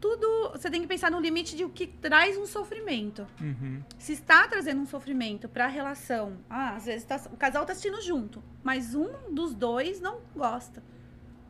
tudo, 0.00 0.50
você 0.52 0.70
tem 0.70 0.80
que 0.80 0.86
pensar 0.86 1.10
no 1.10 1.20
limite 1.20 1.56
de 1.56 1.64
o 1.64 1.68
que 1.70 1.86
traz 1.86 2.36
um 2.38 2.46
sofrimento. 2.46 3.26
Uhum. 3.40 3.82
Se 3.98 4.12
está 4.12 4.48
trazendo 4.48 4.80
um 4.80 4.86
sofrimento 4.86 5.48
para 5.48 5.66
a 5.66 5.68
relação, 5.68 6.38
ah, 6.48 6.74
às 6.76 6.86
vezes 6.86 7.04
tá- 7.04 7.20
o 7.32 7.36
casal 7.36 7.64
tá 7.66 7.72
assistindo 7.72 8.00
junto, 8.00 8.42
mas 8.62 8.94
um 8.94 9.08
dos 9.34 9.54
dois 9.54 10.00
não 10.00 10.20
gosta. 10.34 10.82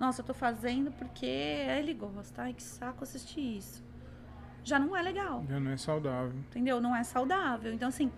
Nossa, 0.00 0.22
eu 0.22 0.24
tô 0.26 0.32
fazendo 0.34 0.90
porque 0.92 1.26
ele 1.26 1.92
gosta. 1.94 2.42
Ai, 2.42 2.54
que 2.54 2.62
saco 2.62 3.04
assistir 3.04 3.58
isso. 3.58 3.84
Já 4.64 4.78
não 4.78 4.96
é 4.96 5.02
legal. 5.02 5.44
Já 5.48 5.60
não 5.60 5.70
é 5.70 5.76
saudável. 5.76 6.32
entendeu? 6.48 6.80
Não 6.80 6.94
é 6.96 7.02
saudável. 7.04 7.72
Então, 7.72 7.88
assim, 7.88 8.10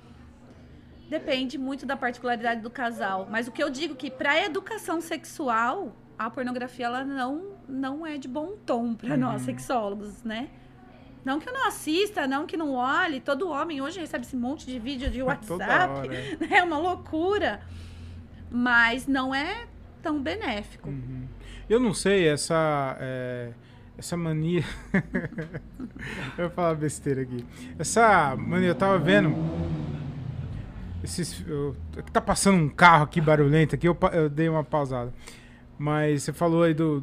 depende 1.09 1.59
muito 1.59 1.85
da 1.87 1.97
particularidade 1.97 2.61
do 2.61 2.71
casal. 2.71 3.27
Mas 3.31 3.47
o 3.49 3.53
que 3.53 3.63
eu 3.63 3.71
digo 3.71 3.95
que 3.95 4.11
para 4.11 4.43
educação 4.45 5.01
sexual, 5.01 5.95
a 6.19 6.31
pornografia 6.31 6.87
ela 6.87 7.05
não 7.05 7.53
não 7.69 8.07
é 8.07 8.19
de 8.19 8.29
bom 8.29 8.53
tom 8.67 8.95
para 8.95 9.15
Uhum. 9.15 9.21
nós 9.21 9.43
sexólogos, 9.43 10.23
né? 10.23 10.49
Não 11.25 11.39
que 11.39 11.49
eu 11.49 11.53
não 11.53 11.67
assista, 11.69 12.27
não 12.27 12.47
que 12.47 12.57
não 12.57 12.73
olhe. 12.75 13.21
Todo 13.21 13.49
homem 13.49 13.81
hoje 13.81 14.01
recebe 14.01 14.25
esse 14.25 14.37
monte 14.37 14.67
de 14.67 14.79
vídeo 14.79 15.09
de 15.11 15.23
WhatsApp. 15.23 15.63
hora. 15.93 16.15
é. 16.51 16.59
É 16.59 16.63
uma 16.65 16.79
loucura. 16.79 17.61
Mas 18.51 19.07
não 19.07 19.35
é 19.35 19.67
tão 20.03 20.21
benéfico. 20.21 20.89
Uhum. 20.89 21.27
Eu 21.71 21.79
não 21.81 21.95
sei, 21.95 22.27
essa. 22.29 22.97
é, 23.01 23.53
essa 23.97 24.17
mania. 24.17 24.65
eu 26.37 26.49
vou 26.49 26.51
falar 26.51 26.75
besteira 26.75 27.23
aqui. 27.23 27.47
Essa 27.79 28.35
mania, 28.37 28.69
eu 28.69 28.75
tava 28.75 28.99
vendo. 28.99 29.31
Esses, 31.03 31.45
eu- 31.47 31.75
tá 32.13 32.21
passando 32.21 32.59
um 32.59 32.69
carro 32.69 33.05
aqui 33.05 33.21
barulhento 33.21 33.75
aqui, 33.75 33.89
eu, 33.89 33.97
eu 34.13 34.29
dei 34.31 34.49
uma 34.49 34.63
pausada. 34.63 35.13
Mas 35.79 36.23
você 36.23 36.33
falou 36.33 36.63
aí 36.63 36.75
do. 36.75 37.03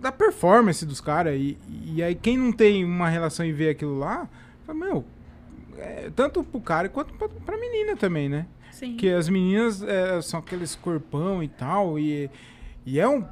Da 0.00 0.12
performance 0.12 0.84
dos 0.84 1.00
caras. 1.00 1.34
E, 1.38 1.56
e 1.86 2.02
aí, 2.02 2.14
quem 2.14 2.36
não 2.36 2.52
tem 2.52 2.84
uma 2.84 3.08
relação 3.08 3.44
e 3.46 3.52
vê 3.52 3.70
aquilo 3.70 3.98
lá, 3.98 4.28
fala, 4.66 4.78
meu. 4.78 5.04
é, 5.78 6.10
tanto 6.14 6.44
pro 6.44 6.60
cara 6.60 6.88
quanto 6.90 7.14
pra, 7.14 7.28
pra 7.28 7.56
menina 7.56 7.96
também, 7.96 8.28
né? 8.28 8.46
Sim. 8.70 8.90
Porque 8.92 9.08
as 9.08 9.28
meninas 9.28 9.82
é, 9.82 10.20
são 10.20 10.40
aqueles 10.40 10.74
corpão 10.74 11.42
e 11.42 11.48
tal, 11.48 11.98
e, 11.98 12.28
e 12.84 12.98
é, 13.00 13.08
um, 13.08 13.24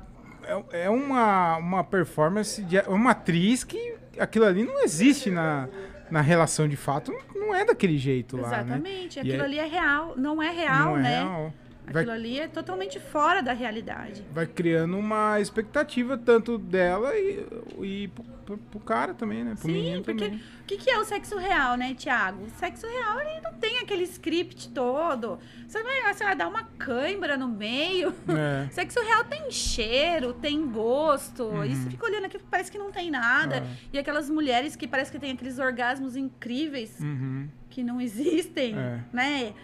é, 0.70 0.84
é 0.84 0.90
uma, 0.90 1.56
uma 1.58 1.84
performance 1.84 2.62
de 2.62 2.78
uma 2.88 3.10
atriz 3.10 3.64
que 3.64 3.96
aquilo 4.18 4.44
ali 4.46 4.64
não 4.64 4.82
existe 4.84 5.30
na, 5.30 5.68
na 6.12 6.20
relação 6.20 6.68
de 6.68 6.76
fato, 6.76 7.10
não 7.34 7.54
é 7.54 7.64
daquele 7.64 7.96
jeito 7.96 8.36
lá, 8.36 8.48
né? 8.50 8.56
Exatamente. 8.58 9.16
E 9.16 9.20
Aquilo 9.20 9.34
aí- 9.36 9.40
ali 9.40 9.58
é 9.58 9.66
real. 9.66 10.14
Não 10.16 10.42
é 10.42 10.50
real, 10.50 10.90
não 10.90 10.98
é 10.98 11.02
né? 11.02 11.52
Real. 11.84 11.92
Vai- 11.94 12.02
Aquilo 12.02 12.12
ali 12.14 12.40
é 12.40 12.48
totalmente 12.48 12.98
fora 13.00 13.42
da 13.42 13.52
realidade. 13.52 14.24
Vai 14.32 14.46
criando 14.46 14.96
uma 14.98 15.40
expectativa 15.40 16.16
tanto 16.16 16.56
dela 16.58 17.14
e, 17.16 17.46
e 17.82 18.08
pro, 18.08 18.24
pro- 18.24 18.58
pro 18.58 18.80
cara 18.80 19.14
também, 19.14 19.44
né? 19.44 19.54
Pro 19.54 19.66
Sim, 19.68 19.72
menino 19.72 20.02
porque 20.02 20.24
também. 20.24 20.38
o 20.38 20.64
que, 20.66 20.76
que 20.76 20.90
é 20.90 20.98
o 20.98 21.04
sexo 21.04 21.36
real, 21.38 21.76
né, 21.76 21.94
Tiago? 21.94 22.44
O 22.44 22.50
sexo 22.58 22.86
real 22.86 23.20
ele 23.20 23.40
não 23.40 23.52
tem 23.54 23.78
aquele 23.78 24.04
script 24.04 24.68
todo. 24.70 25.38
Você 25.66 25.82
vai, 25.82 26.12
você 26.14 26.24
vai 26.24 26.36
dar 26.36 26.48
uma 26.48 26.64
cãibra 26.78 27.36
no 27.36 27.48
meio. 27.48 28.14
É. 28.28 28.68
Sexo 28.72 29.00
real 29.00 29.24
tem 29.24 29.50
cheiro, 29.50 30.32
tem 30.34 30.66
gosto. 30.70 31.50
E 31.64 31.74
você 31.74 31.90
fica 31.90 32.04
olhando 32.06 32.26
aqui, 32.26 32.38
parece 32.50 32.70
que 32.70 32.78
não 32.78 32.92
tem 32.92 33.10
nada. 33.10 33.62
Ah. 33.66 33.76
E 33.92 33.98
aquelas 33.98 34.28
mulheres 34.28 34.76
que 34.76 34.86
parece 34.86 35.10
que 35.10 35.18
tem 35.18 35.32
aqueles 35.32 35.58
orgasmos 35.58 36.14
incríveis 36.16 36.98
Uhum. 37.00 37.48
que 37.70 37.82
não 37.82 38.00
existem, 38.00 38.76
É. 38.78 39.00
né? 39.12 39.54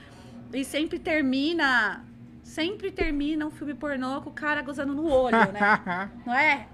E 0.53 0.65
sempre 0.65 0.99
termina. 0.99 2.05
Sempre 2.43 2.91
termina 2.91 3.47
um 3.47 3.51
filme 3.51 3.75
pornô 3.75 4.23
com 4.23 4.31
o 4.31 4.33
cara 4.33 4.63
gozando 4.63 4.95
no 4.95 5.07
olho, 5.11 5.37
né? 5.53 6.11
Não 6.25 6.35
é? 6.35 6.67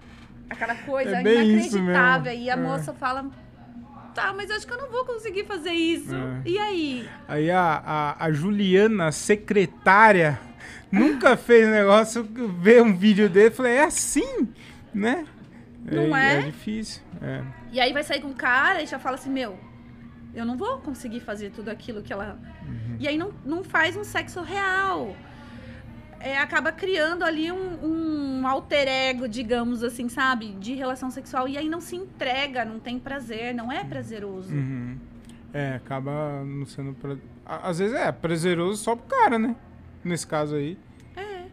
Aquela 0.48 0.74
coisa 0.76 1.16
É 1.16 1.20
inacreditável. 1.20 2.32
E 2.32 2.48
a 2.48 2.52
É. 2.52 2.56
moça 2.56 2.92
fala. 2.92 3.28
Tá, 4.14 4.32
mas 4.32 4.48
acho 4.52 4.64
que 4.64 4.72
eu 4.72 4.78
não 4.78 4.92
vou 4.92 5.04
conseguir 5.04 5.44
fazer 5.44 5.72
isso. 5.72 6.14
É. 6.14 6.42
E 6.48 6.56
aí? 6.56 7.08
Aí 7.26 7.50
a, 7.50 7.82
a, 7.84 8.24
a 8.26 8.30
Juliana, 8.30 9.10
secretária, 9.10 10.38
nunca 10.92 11.36
fez 11.36 11.66
negócio, 11.68 12.22
vê 12.60 12.80
um 12.80 12.94
vídeo 12.94 13.28
dele 13.28 13.48
e 13.48 13.50
falei, 13.50 13.72
é 13.72 13.82
assim, 13.82 14.48
né? 14.94 15.26
Não 15.82 16.16
é? 16.16 16.36
É 16.38 16.42
difícil. 16.42 17.02
É. 17.20 17.42
E 17.72 17.80
aí 17.80 17.92
vai 17.92 18.04
sair 18.04 18.20
com 18.20 18.28
o 18.28 18.34
cara 18.34 18.80
e 18.82 18.86
já 18.86 19.00
fala 19.00 19.16
assim, 19.16 19.30
meu, 19.30 19.58
eu 20.34 20.44
não 20.44 20.56
vou 20.56 20.78
conseguir 20.78 21.20
fazer 21.20 21.50
tudo 21.50 21.68
aquilo 21.68 22.02
que 22.02 22.12
ela. 22.12 22.38
Uhum. 22.62 22.96
E 22.98 23.06
aí 23.06 23.16
não, 23.16 23.32
não 23.44 23.62
faz 23.62 23.96
um 23.96 24.04
sexo 24.04 24.42
real. 24.42 25.16
É, 26.18 26.38
acaba 26.38 26.72
criando 26.72 27.22
ali 27.22 27.52
um, 27.52 28.40
um 28.40 28.46
alter 28.46 28.88
ego, 28.88 29.28
digamos 29.28 29.82
assim, 29.82 30.08
sabe? 30.08 30.52
De 30.52 30.74
relação 30.74 31.10
sexual. 31.10 31.46
E 31.46 31.58
aí 31.58 31.68
não 31.68 31.80
se 31.80 31.96
entrega, 31.96 32.64
não 32.64 32.80
tem 32.80 32.98
prazer, 32.98 33.54
não 33.54 33.70
é 33.70 33.84
prazeroso. 33.84 34.54
Uhum. 34.54 34.98
É, 35.52 35.74
acaba 35.74 36.42
não 36.44 36.66
sendo. 36.66 36.94
Pra... 36.94 37.16
Às 37.44 37.78
vezes 37.78 37.94
é 37.94 38.10
prazeroso 38.10 38.82
só 38.82 38.96
pro 38.96 39.06
cara, 39.06 39.38
né? 39.38 39.54
Nesse 40.02 40.26
caso 40.26 40.56
aí. 40.56 40.78
É. 41.14 41.44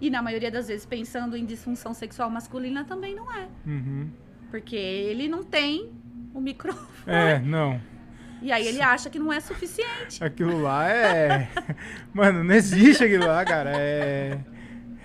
E 0.00 0.08
na 0.08 0.22
maioria 0.22 0.50
das 0.50 0.68
vezes, 0.68 0.86
pensando 0.86 1.36
em 1.36 1.44
disfunção 1.44 1.92
sexual 1.92 2.30
masculina, 2.30 2.84
também 2.84 3.14
não 3.14 3.30
é. 3.32 3.48
Uhum. 3.66 4.08
Porque 4.50 4.76
ele 4.76 5.28
não 5.28 5.42
tem 5.42 5.90
o 6.32 6.40
microfone. 6.40 6.86
É, 7.06 7.38
não. 7.38 7.80
E 8.42 8.50
aí 8.50 8.66
ele 8.66 8.80
acha 8.80 9.10
que 9.10 9.18
não 9.18 9.32
é 9.32 9.38
suficiente. 9.40 10.22
Aquilo 10.22 10.60
lá 10.62 10.88
é. 10.90 11.48
Mano, 12.14 12.42
não 12.44 12.54
existe 12.54 13.04
aquilo 13.04 13.26
lá, 13.26 13.44
cara. 13.44 13.72
É. 13.76 14.38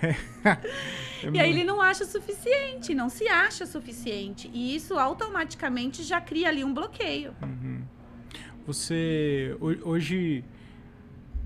E 1.33 1.39
aí 1.39 1.49
ele 1.49 1.63
não 1.63 1.81
acha 1.81 2.05
suficiente, 2.05 2.93
não 2.93 3.09
se 3.09 3.27
acha 3.27 3.65
suficiente. 3.65 4.47
E 4.53 4.75
isso 4.75 4.93
automaticamente 4.99 6.03
já 6.03 6.21
cria 6.21 6.49
ali 6.49 6.63
um 6.63 6.71
bloqueio. 6.71 7.33
Você. 8.67 9.55
ho- 9.59 9.89
Hoje. 9.89 10.43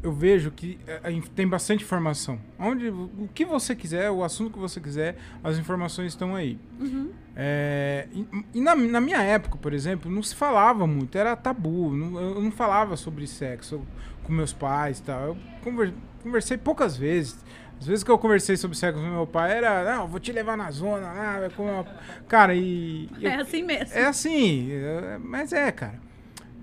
Eu 0.01 0.13
vejo 0.13 0.49
que 0.51 0.79
é, 0.87 1.11
inf- 1.11 1.27
tem 1.29 1.45
bastante 1.47 1.83
informação. 1.83 2.39
Onde, 2.57 2.87
o 2.89 3.27
que 3.33 3.43
você 3.43 3.75
quiser, 3.75 4.09
o 4.09 4.23
assunto 4.23 4.53
que 4.53 4.59
você 4.59 4.79
quiser, 4.79 5.17
as 5.43 5.57
informações 5.57 6.13
estão 6.13 6.35
aí. 6.35 6.57
Uhum. 6.79 7.11
É, 7.35 8.07
e 8.13 8.25
e 8.55 8.61
na, 8.61 8.75
na 8.75 9.01
minha 9.01 9.21
época, 9.21 9.57
por 9.57 9.73
exemplo, 9.73 10.09
não 10.09 10.23
se 10.23 10.35
falava 10.35 10.87
muito, 10.87 11.17
era 11.17 11.35
tabu. 11.35 11.91
não- 11.93 12.19
eu 12.19 12.41
não 12.41 12.51
falava 12.51 12.95
sobre 12.95 13.27
sexo 13.27 13.81
com 14.23 14.31
meus 14.31 14.53
pais 14.53 14.99
e 14.99 15.03
tal. 15.03 15.21
Eu 15.21 15.37
conver- 15.63 15.93
conversei 16.23 16.57
poucas 16.57 16.95
vezes. 16.95 17.43
As 17.77 17.85
vezes 17.87 18.03
que 18.03 18.11
eu 18.11 18.17
conversei 18.17 18.55
sobre 18.57 18.77
sexo 18.77 18.99
com 19.01 19.07
meu 19.07 19.25
pai 19.27 19.57
era, 19.57 19.95
não, 19.97 20.07
vou 20.07 20.19
te 20.19 20.31
levar 20.33 20.55
na 20.57 20.69
zona 20.71 21.07
lá, 21.13 21.39
vai 21.39 21.49
comer 21.49 21.71
uma... 21.71 21.83
Cara, 22.27 22.53
e. 22.55 23.09
eu- 23.21 23.29
É 23.31 23.35
assim 23.35 23.63
mesmo. 23.63 23.93
é 23.97 24.05
assim, 24.05 24.69
é- 24.71 25.17
mas 25.17 25.51
é, 25.53 25.71
cara. 25.71 25.99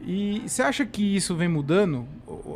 E 0.01 0.43
você 0.47 0.63
acha 0.63 0.85
que 0.87 1.17
isso 1.17 1.35
vem 1.35 1.49
mudando? 1.49 2.07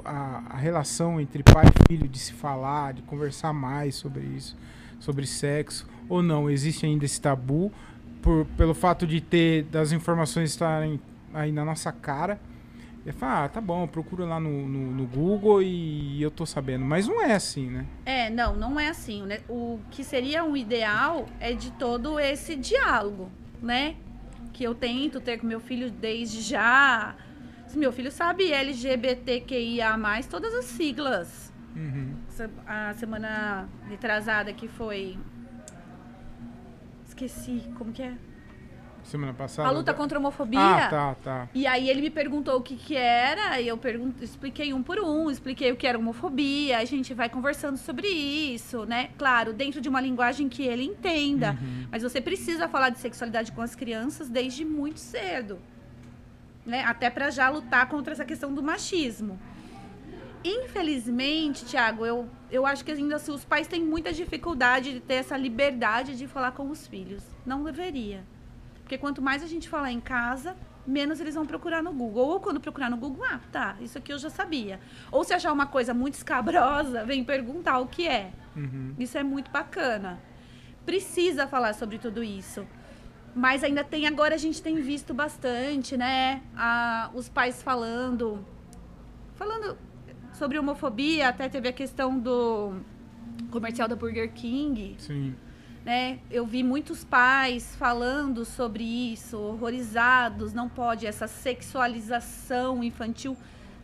A, 0.05 0.43
a 0.51 0.57
relação 0.57 1.20
entre 1.20 1.43
pai 1.43 1.66
e 1.66 1.88
filho, 1.88 2.09
de 2.09 2.18
se 2.18 2.32
falar, 2.32 2.95
de 2.95 3.03
conversar 3.03 3.53
mais 3.53 3.95
sobre 3.95 4.22
isso, 4.22 4.57
sobre 4.99 5.26
sexo? 5.26 5.88
Ou 6.09 6.22
não? 6.22 6.49
Existe 6.51 6.86
ainda 6.86 7.05
esse 7.05 7.20
tabu 7.20 7.72
por, 8.22 8.45
pelo 8.57 8.74
fato 8.74 9.07
de 9.07 9.20
ter 9.20 9.64
das 9.64 9.93
informações 9.93 10.51
estarem 10.51 11.01
aí 11.32 11.51
na 11.51 11.64
nossa 11.64 11.91
cara? 11.91 12.41
E 13.05 13.12
fala, 13.12 13.45
ah, 13.45 13.49
tá 13.49 13.61
bom, 13.62 13.86
procura 13.86 14.26
lá 14.26 14.38
no, 14.38 14.68
no, 14.68 14.91
no 14.93 15.07
Google 15.07 15.62
e 15.62 16.20
eu 16.20 16.30
tô 16.30 16.45
sabendo. 16.45 16.84
Mas 16.84 17.09
não 17.09 17.22
é 17.22 17.34
assim, 17.34 17.70
né? 17.70 17.86
É, 18.05 18.28
não, 18.28 18.55
não 18.55 18.78
é 18.78 18.88
assim. 18.88 19.22
né? 19.22 19.41
O 19.49 19.78
que 19.91 20.05
seria 20.05 20.45
um 20.45 20.55
ideal 20.55 21.26
é 21.41 21.55
de 21.55 21.70
todo 21.72 22.20
esse 22.20 22.55
diálogo, 22.55 23.30
né? 23.62 23.97
Que 24.53 24.64
eu 24.64 24.74
tento 24.74 25.18
ter 25.18 25.38
com 25.38 25.47
meu 25.47 25.61
filho 25.61 25.91
desde 25.91 26.43
já. 26.43 27.14
Meu 27.75 27.93
filho 27.93 28.11
sabe 28.11 28.53
LGBTQIA, 28.53 29.99
todas 30.29 30.55
as 30.55 30.64
siglas. 30.66 31.53
Uhum. 31.75 32.16
A 32.66 32.95
semana 32.95 33.68
retrasada 33.89 34.53
que 34.53 34.66
foi. 34.66 35.16
Esqueci, 37.07 37.62
como 37.77 37.93
que 37.93 38.03
é? 38.03 38.14
Semana 39.03 39.33
passada. 39.33 39.68
A 39.68 39.73
luta 39.73 39.95
contra 39.95 40.18
a 40.18 40.21
homofobia. 40.21 40.61
Ah, 40.61 40.89
tá, 40.89 41.14
tá. 41.16 41.49
E 41.55 41.66
aí 41.66 41.89
ele 41.89 42.03
me 42.03 42.11
perguntou 42.11 42.59
o 42.59 42.62
que 42.62 42.77
que 42.77 42.95
era, 42.97 43.61
e 43.61 43.68
eu 43.68 43.79
expliquei 44.21 44.73
um 44.73 44.83
por 44.83 44.99
um, 45.01 45.31
expliquei 45.31 45.73
o 45.73 45.77
que 45.77 45.87
era 45.87 45.99
homofobia, 45.99 46.79
a 46.79 46.85
gente 46.85 47.14
vai 47.14 47.29
conversando 47.29 47.77
sobre 47.77 48.07
isso, 48.09 48.85
né? 48.85 49.11
Claro, 49.16 49.53
dentro 49.53 49.81
de 49.81 49.89
uma 49.89 50.01
linguagem 50.01 50.49
que 50.49 50.62
ele 50.62 50.85
entenda. 50.85 51.59
Mas 51.91 52.03
você 52.03 52.21
precisa 52.21 52.68
falar 52.68 52.91
de 52.91 52.99
sexualidade 52.99 53.53
com 53.53 53.62
as 53.62 53.75
crianças 53.75 54.29
desde 54.29 54.64
muito 54.64 55.01
cedo. 55.01 55.59
Né? 56.65 56.85
Até 56.85 57.09
para 57.11 57.31
já 57.31 57.49
lutar 57.49 57.89
contra 57.89 58.13
essa 58.13 58.25
questão 58.25 58.53
do 58.53 58.63
machismo. 58.63 59.39
Infelizmente, 60.45 61.67
Tiago, 61.67 62.07
eu, 62.07 62.29
eu 62.51 62.65
acho 62.65 62.85
que 62.85 62.91
ainda 62.93 63.17
assim, 63.17 63.33
os 63.33 63.45
pais 63.45 63.67
têm 63.67 63.85
muita 63.85 64.13
dificuldade 64.13 64.95
de 64.95 65.01
ter 65.01 65.15
essa 65.15 65.37
liberdade 65.37 66.17
de 66.17 66.27
falar 66.27 66.53
com 66.53 66.71
os 66.71 66.87
filhos. 66.87 67.23
Não 67.45 67.63
deveria. 67.63 68.25
Porque 68.83 68.97
quanto 68.97 69.21
mais 69.21 69.43
a 69.43 69.47
gente 69.47 69.69
falar 69.69 69.93
em 69.93 70.01
casa, 70.01 70.57
menos 70.87 71.21
eles 71.21 71.35
vão 71.35 71.45
procurar 71.45 71.83
no 71.83 71.93
Google. 71.93 72.27
Ou 72.27 72.41
quando 72.41 72.59
procurar 72.59 72.91
no 72.91 72.97
Google, 72.97 73.25
ah, 73.25 73.41
tá, 73.53 73.77
isso 73.81 73.99
aqui 73.99 74.13
eu 74.13 74.19
já 74.19 74.31
sabia. 74.31 74.81
Ou 75.13 75.23
se 75.25 75.35
achar 75.35 75.53
uma 75.53 75.67
coisa 75.67 75.93
muito 75.93 76.15
escabrosa, 76.15 77.05
vem 77.05 77.23
perguntar 77.23 77.79
o 77.79 77.87
que 77.87 78.09
é. 78.09 78.33
Uhum. 78.57 78.95
Isso 78.99 79.19
é 79.19 79.23
muito 79.23 79.51
bacana. 79.51 80.19
Precisa 80.87 81.47
falar 81.47 81.75
sobre 81.75 81.99
tudo 81.99 82.25
isso. 82.25 82.67
Mas 83.35 83.62
ainda 83.62 83.85
tem, 83.85 84.07
agora 84.07 84.35
a 84.35 84.39
gente 84.39 84.61
tem 84.61 84.76
visto 84.81 85.14
bastante, 85.14 85.97
né? 85.97 86.43
a- 86.57 87.11
os 87.14 87.28
pais 87.28 87.62
falando. 87.62 88.45
Falando 89.35 89.76
sobre 90.33 90.59
homofobia, 90.59 91.28
até 91.28 91.49
teve 91.49 91.68
a 91.68 91.72
questão 91.72 92.18
do 92.18 92.74
comercial 93.51 93.89
da 93.89 93.97
Burger 93.97 94.33
King 94.33 94.97
Sim. 94.99 95.35
né? 95.85 96.18
Eu 96.31 96.45
vi 96.47 96.62
muitos 96.62 97.05
pais 97.05 97.74
falando 97.76 98.45
sobre 98.45 98.85
isso, 98.85 99.39
horrorizados, 99.39 100.53
não 100.53 100.68
pode 100.68 101.07
essa 101.07 101.26
sexualização 101.26 102.83
infantil. 102.85 103.37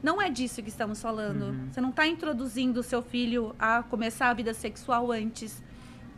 Não 0.02 0.20
é 0.20 0.28
disso 0.28 0.62
que 0.62 0.68
estamos 0.68 1.00
falando. 1.00 1.56
Você 1.72 1.80
não 1.80 1.88
está 1.90 2.06
introduzindo 2.06 2.80
o 2.80 2.82
seu 2.82 3.00
filho 3.02 3.54
a 3.58 3.82
começar 3.82 4.28
a 4.28 4.34
vida 4.34 4.52
sexual 4.52 5.10
antes. 5.10 5.62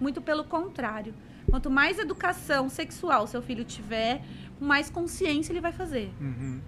Muito 0.00 0.20
pelo 0.20 0.44
contrário. 0.44 1.14
Quanto 1.50 1.70
mais 1.70 1.98
educação 1.98 2.68
sexual 2.68 3.26
seu 3.26 3.40
filho 3.40 3.64
tiver, 3.64 4.22
mais 4.60 4.90
consciência 4.90 5.52
ele 5.52 5.60
vai 5.60 5.72
fazer. 5.72 6.10
Uhum. 6.20 6.60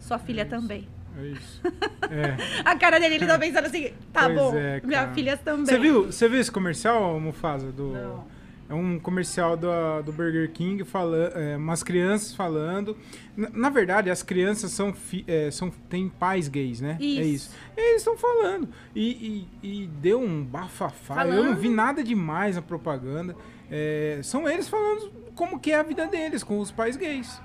Sua 0.00 0.18
filha 0.18 0.42
Isso. 0.42 0.50
também. 0.50 0.88
É 1.18 1.26
isso. 1.28 1.62
É. 2.08 2.36
A 2.64 2.76
cara 2.76 3.00
dele, 3.00 3.16
ele 3.16 3.26
tá 3.26 3.36
pensando 3.36 3.66
assim, 3.66 3.90
tá 4.12 4.26
Pois 4.26 4.36
bom, 4.36 4.56
é, 4.56 4.80
minha 4.84 5.12
filha 5.12 5.36
também. 5.36 5.66
Você 5.66 5.76
viu, 5.76 6.04
você 6.04 6.28
viu 6.28 6.40
esse 6.40 6.52
comercial, 6.52 7.18
Mufasa? 7.18 7.72
Do, 7.72 7.88
Não. 7.88 8.24
É 8.68 8.74
um 8.74 8.98
comercial 8.98 9.56
do, 9.56 9.68
do 10.04 10.12
Burger 10.12 10.50
King, 10.50 10.82
falando, 10.84 11.36
é, 11.36 11.56
umas 11.56 11.82
crianças 11.84 12.34
falando. 12.34 12.96
Na, 13.36 13.48
na 13.50 13.70
verdade, 13.70 14.10
as 14.10 14.22
crianças 14.24 14.72
são, 14.72 14.92
fi- 14.92 15.24
é, 15.28 15.50
são 15.52 15.70
têm 15.70 16.08
pais 16.08 16.48
gays, 16.48 16.80
né? 16.80 16.96
É 17.00 17.04
Isso. 17.04 17.22
isso. 17.22 17.50
E 17.76 17.80
eles 17.80 17.98
estão 18.02 18.16
falando. 18.16 18.68
E, 18.94 19.46
e, 19.62 19.82
e 19.82 19.86
deu 19.86 20.20
um 20.20 20.42
bafafá. 20.44 21.24
Eu 21.26 21.44
não 21.44 21.54
vi 21.54 21.68
nada 21.68 22.02
demais 22.02 22.56
na 22.56 22.62
propaganda. 22.62 23.36
É, 23.70 24.18
são 24.24 24.48
eles 24.48 24.68
falando 24.68 25.12
como 25.36 25.60
que 25.60 25.70
é 25.70 25.76
a 25.76 25.82
vida 25.84 26.06
deles 26.08 26.42
com 26.42 26.58
os 26.58 26.70
pais 26.72 26.96
gays. 26.96 27.40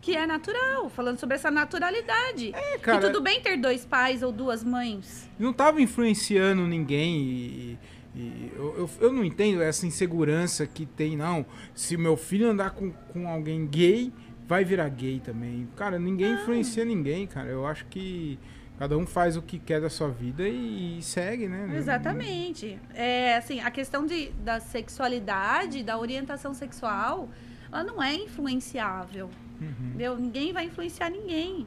Que 0.00 0.16
é 0.16 0.26
natural, 0.26 0.88
falando 0.88 1.18
sobre 1.18 1.34
essa 1.34 1.50
naturalidade. 1.50 2.52
É, 2.54 2.78
cara. 2.78 2.98
E 2.98 3.00
tudo 3.12 3.20
bem 3.20 3.40
ter 3.42 3.56
dois 3.56 3.84
pais 3.84 4.22
ou 4.22 4.30
duas 4.32 4.62
mães. 4.64 5.28
não 5.38 5.52
tava 5.52 5.82
influenciando 5.82 6.62
ninguém 6.66 7.16
e, 7.20 7.78
e 8.14 8.50
eu, 8.56 8.74
eu, 8.76 8.90
eu 9.00 9.12
não 9.12 9.24
entendo 9.24 9.62
essa 9.62 9.86
insegurança 9.86 10.66
que 10.66 10.84
tem, 10.84 11.16
não. 11.16 11.46
Se 11.74 11.96
meu 11.96 12.16
filho 12.16 12.48
andar 12.48 12.70
com, 12.70 12.90
com 12.90 13.28
alguém 13.28 13.66
gay, 13.66 14.12
vai 14.46 14.64
virar 14.64 14.88
gay 14.88 15.20
também. 15.20 15.68
Cara, 15.76 15.98
ninguém 15.98 16.34
influencia 16.34 16.84
ninguém, 16.84 17.26
cara. 17.26 17.48
Eu 17.48 17.66
acho 17.66 17.86
que 17.86 18.38
Cada 18.80 18.96
um 18.96 19.06
faz 19.06 19.36
o 19.36 19.42
que 19.42 19.58
quer 19.58 19.78
da 19.78 19.90
sua 19.90 20.08
vida 20.08 20.48
e, 20.48 20.98
e 20.98 21.02
segue, 21.02 21.46
né? 21.46 21.70
Exatamente. 21.76 22.78
É, 22.94 23.36
assim, 23.36 23.60
a 23.60 23.70
questão 23.70 24.06
de, 24.06 24.30
da 24.42 24.58
sexualidade, 24.58 25.82
da 25.82 25.98
orientação 25.98 26.54
sexual, 26.54 27.28
ela 27.70 27.84
não 27.84 28.02
é 28.02 28.14
influenciável. 28.14 29.28
Uhum. 29.60 29.88
Entendeu? 29.88 30.16
Ninguém 30.16 30.54
vai 30.54 30.64
influenciar 30.64 31.10
ninguém. 31.10 31.66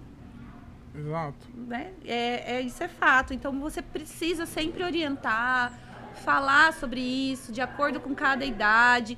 Exato. 0.95 1.47
Né? 1.53 1.91
É, 2.03 2.55
é, 2.55 2.61
isso 2.61 2.83
é 2.83 2.87
fato. 2.87 3.31
Então 3.31 3.59
você 3.59 3.83
precisa 3.83 4.47
sempre 4.47 4.83
orientar, 4.83 5.71
falar 6.13 6.73
sobre 6.73 6.99
isso, 6.99 7.51
de 7.51 7.61
acordo 7.61 7.99
com 7.99 8.13
cada 8.15 8.45
idade. 8.45 9.17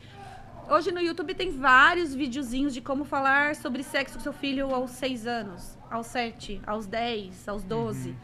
Hoje 0.67 0.91
no 0.91 0.99
YouTube 0.99 1.35
tem 1.35 1.51
vários 1.51 2.15
videozinhos 2.15 2.73
de 2.73 2.81
como 2.81 3.05
falar 3.05 3.55
sobre 3.55 3.83
sexo 3.83 4.15
com 4.17 4.23
seu 4.23 4.33
filho 4.33 4.73
aos 4.73 4.91
6 4.91 5.27
anos, 5.27 5.77
aos 5.91 6.07
7, 6.07 6.61
aos 6.65 6.87
10, 6.87 7.47
aos 7.47 7.63
12. 7.63 8.09
Uhum. 8.09 8.15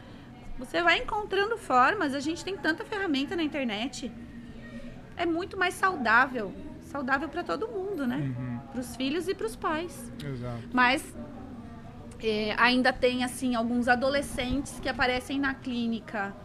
Você 0.58 0.82
vai 0.82 1.00
encontrando 1.00 1.58
formas, 1.58 2.14
a 2.14 2.20
gente 2.20 2.44
tem 2.44 2.58
tanta 2.58 2.84
ferramenta 2.84 3.36
na 3.36 3.44
internet. 3.44 4.12
É 5.16 5.26
muito 5.26 5.58
mais 5.58 5.76
saudável. 5.76 6.54
Saudável 6.82 7.30
para 7.30 7.44
todo 7.44 7.68
mundo, 7.68 8.08
né? 8.08 8.18
Uhum. 8.18 8.60
Para 8.72 8.82
os 8.82 8.96
filhos 8.96 9.28
e 9.28 9.36
para 9.36 9.46
os 9.46 9.56
pais. 9.56 10.12
Exato. 10.24 10.64
Mas 10.74 11.16
é, 12.24 12.56
ainda 12.58 12.92
tem 12.92 13.24
assim 13.24 13.56
alguns 13.56 13.88
adolescentes 13.88 14.80
que 14.80 14.90
aparecem 14.90 15.40
na 15.40 15.54
clínica 15.54 16.36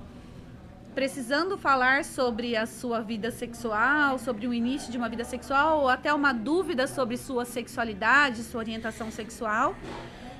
precisando 0.96 1.58
falar 1.58 2.06
sobre 2.06 2.56
a 2.56 2.64
sua 2.64 3.02
vida 3.02 3.30
sexual, 3.30 4.18
sobre 4.18 4.46
o 4.46 4.54
início 4.54 4.90
de 4.90 4.96
uma 4.96 5.10
vida 5.10 5.24
sexual 5.24 5.82
ou 5.82 5.90
até 5.90 6.12
uma 6.14 6.32
dúvida 6.32 6.86
sobre 6.86 7.18
sua 7.18 7.44
sexualidade, 7.44 8.42
sua 8.42 8.60
orientação 8.60 9.10
sexual, 9.10 9.76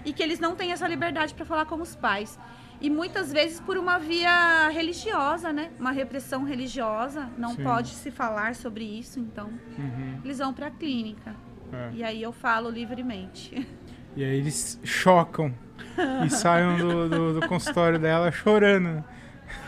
e 0.03 0.15
que 0.15 0.23
eles 0.23 0.41
não 0.41 0.57
têm 0.57 0.73
essa 0.73 0.89
liberdade 0.89 1.35
para 1.35 1.45
falar 1.45 1.67
com 1.67 1.75
os 1.83 1.95
pais. 1.95 2.39
E 2.81 2.89
muitas 2.89 3.31
vezes 3.31 3.61
por 3.61 3.77
uma 3.77 3.99
via 3.99 4.71
religiosa, 4.71 5.53
né? 5.53 5.73
Uma 5.79 5.93
repressão 5.93 6.43
religiosa, 6.43 7.29
não 7.37 7.51
Sim. 7.55 7.63
pode 7.63 7.91
se 7.91 8.11
falar 8.11 8.55
sobre 8.55 8.83
isso, 8.85 9.21
então 9.21 9.51
Uhum. 9.77 10.21
eles 10.25 10.39
vão 10.39 10.55
para 10.55 10.69
a 10.69 10.71
clínica. 10.71 11.37
É. 11.71 11.91
E 11.97 12.03
aí 12.03 12.23
eu 12.23 12.33
falo 12.33 12.71
livremente. 12.71 13.69
E 14.17 14.25
aí 14.25 14.39
eles 14.39 14.81
chocam 14.83 15.55
e 16.25 16.31
saem 16.31 16.79
do, 16.79 17.09
do, 17.11 17.41
do 17.41 17.47
consultório 17.47 17.99
dela 17.99 18.33
chorando. 18.33 19.05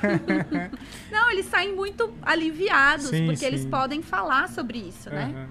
Não, 1.11 1.31
eles 1.31 1.47
saem 1.47 1.75
muito 1.75 2.13
aliviados, 2.23 3.07
Sim, 3.07 3.27
porque 3.27 3.45
eles 3.45 3.63
sim. 3.63 3.71
podem 3.71 4.03
falar 4.03 4.49
sobre 4.49 4.79
isso, 4.79 5.11
né? 5.11 5.33
Aham. 5.35 5.49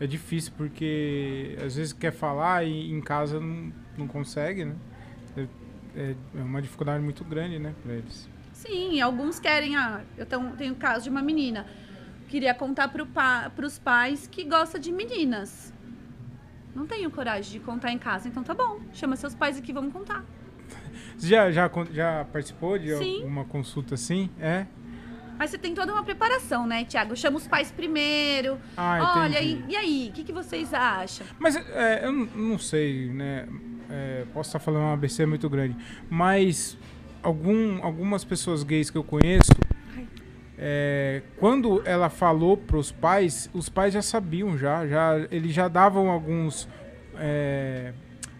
É 0.00 0.06
difícil 0.06 0.52
porque 0.56 1.56
às 1.64 1.76
vezes 1.76 1.92
quer 1.92 2.12
falar 2.12 2.64
e 2.64 2.90
em 2.90 3.00
casa 3.00 3.38
não, 3.38 3.72
não 3.96 4.08
consegue, 4.08 4.64
né? 4.64 4.74
É, 5.36 5.46
é- 5.96 6.16
é 6.36 6.42
uma 6.42 6.60
dificuldade 6.60 7.02
muito 7.02 7.22
grande, 7.24 7.58
né, 7.58 7.72
pra 7.82 7.94
eles. 7.94 8.28
Sim, 8.52 9.00
alguns 9.00 9.38
querem. 9.38 9.76
Ah, 9.76 10.02
eu 10.16 10.26
tenho 10.26 10.72
o 10.72 10.76
caso 10.76 11.04
de 11.04 11.10
uma 11.10 11.22
menina. 11.22 11.66
Queria 12.28 12.54
contar 12.54 12.88
para 12.88 13.04
pa, 13.06 13.52
os 13.64 13.78
pais 13.78 14.26
que 14.26 14.44
gosta 14.44 14.78
de 14.78 14.90
meninas. 14.90 15.72
Não 16.74 16.86
tenho 16.86 17.10
coragem 17.10 17.52
de 17.52 17.60
contar 17.60 17.92
em 17.92 17.98
casa, 17.98 18.26
então 18.28 18.42
tá 18.42 18.54
bom. 18.54 18.80
Chama 18.94 19.14
seus 19.16 19.34
pais 19.34 19.58
aqui, 19.58 19.72
vamos 19.72 19.92
contar. 19.92 20.24
Você 21.22 21.28
já, 21.28 21.52
já, 21.52 21.70
já 21.92 22.26
participou 22.32 22.76
de 22.76 22.96
Sim. 22.96 23.18
alguma 23.18 23.44
consulta 23.44 23.94
assim? 23.94 24.28
É? 24.40 24.66
Mas 25.38 25.50
você 25.50 25.58
tem 25.58 25.72
toda 25.72 25.92
uma 25.92 26.02
preparação, 26.02 26.66
né, 26.66 26.84
Tiago? 26.84 27.14
Chama 27.14 27.36
os 27.36 27.46
pais 27.46 27.70
primeiro. 27.70 28.58
Ah, 28.76 29.20
Olha, 29.20 29.40
e, 29.40 29.64
e 29.68 29.76
aí, 29.76 30.08
o 30.10 30.12
que, 30.14 30.24
que 30.24 30.32
vocês 30.32 30.74
acham? 30.74 31.24
Mas 31.38 31.54
é, 31.54 32.04
eu 32.04 32.10
não- 32.12 32.58
sei, 32.58 33.08
né? 33.10 33.46
É, 33.88 34.24
posso 34.34 34.48
estar 34.48 34.58
falando 34.58 34.82
uma 34.82 34.94
ABC 34.94 35.24
muito 35.24 35.48
grande. 35.48 35.76
Mas 36.10 36.76
algum, 37.22 37.80
algumas 37.84 38.24
pessoas 38.24 38.64
gays 38.64 38.90
que 38.90 38.98
eu 38.98 39.04
conheço, 39.04 39.52
é, 40.58 41.22
quando 41.38 41.82
ela 41.84 42.10
falou 42.10 42.56
pros 42.56 42.90
pais, 42.90 43.48
os 43.54 43.68
pais 43.68 43.94
já 43.94 44.02
sabiam 44.02 44.58
já, 44.58 44.88
já 44.88 45.24
eles 45.30 45.52
já 45.52 45.68
davam 45.68 46.10
alguns 46.10 46.68
é, 47.16 47.92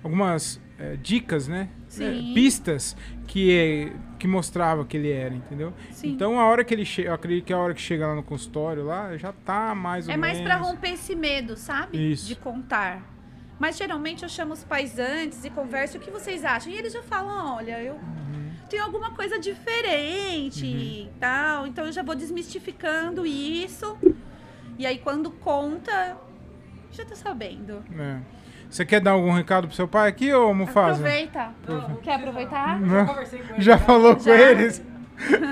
algumas 0.03 0.61
é, 0.81 0.97
dicas, 0.97 1.47
né? 1.47 1.69
Sim. 1.93 2.31
É, 2.31 2.35
pistas 2.35 2.97
que 3.27 3.93
que 4.19 4.27
mostrava 4.29 4.85
que 4.85 4.97
ele 4.97 5.11
era, 5.11 5.35
entendeu? 5.35 5.73
Sim. 5.91 6.11
Então 6.13 6.39
a 6.39 6.47
hora 6.47 6.63
que 6.65 6.73
ele 6.73 6.85
chega, 6.85 7.09
eu 7.09 7.15
acredito 7.15 7.45
que 7.45 7.53
a 7.53 7.59
hora 7.59 7.75
que 7.75 7.81
chega 7.81 8.07
lá 8.07 8.15
no 8.15 8.23
consultório 8.23 8.85
lá 8.85 9.17
já 9.17 9.33
tá 9.33 9.75
mais 9.75 10.07
ou 10.07 10.15
É 10.15 10.17
mais 10.17 10.39
menos. 10.39 10.53
pra 10.53 10.61
romper 10.63 10.91
esse 10.93 11.15
medo, 11.17 11.57
sabe? 11.57 12.13
Isso. 12.13 12.27
De 12.29 12.37
contar. 12.37 13.03
Mas 13.59 13.77
geralmente 13.77 14.23
eu 14.23 14.29
chamo 14.29 14.53
os 14.53 14.63
pais 14.65 14.99
antes 14.99 15.45
e 15.45 15.51
converso 15.51 15.99
o 15.99 16.01
que 16.01 16.11
vocês 16.11 16.45
acham. 16.45 16.73
E 16.73 16.77
eles 16.77 16.93
já 16.93 17.03
falam, 17.03 17.57
olha, 17.57 17.83
eu 17.83 17.95
Uhum. 17.95 18.51
tenho 18.71 18.85
alguma 18.85 19.11
coisa 19.11 19.39
diferente 19.41 20.65
e 20.67 21.11
tal. 21.21 21.67
Então 21.67 21.85
eu 21.87 21.93
já 21.93 22.03
vou 22.03 22.15
desmistificando 22.15 23.27
isso. 23.27 23.99
E 24.79 24.87
aí 24.87 24.99
quando 24.99 25.31
conta, 25.33 26.17
já 26.93 27.05
tá 27.05 27.15
sabendo. 27.17 27.83
É. 27.99 28.19
Você 28.73 28.87
quer 28.87 29.03
dar 29.03 29.11
algum 29.11 29.31
recado 29.33 29.67
pro 29.67 29.77
seu 29.77 29.87
pai 29.87 30.09
aqui, 30.09 30.33
ô 30.33 30.55
Mufasa? 30.55 31.01
Aproveita. 31.07 31.51
Não, 31.69 31.97
Quer 31.97 32.15
aproveitar? 32.15 32.81
Não. 32.81 32.89
Já 32.89 33.05
conversei 33.05 33.39
com 33.41 33.53
ele. 33.53 33.63
Já 33.63 33.79
falou 33.79 34.17
com 34.17 34.23
Já? 34.23 34.51
eles? 34.51 34.83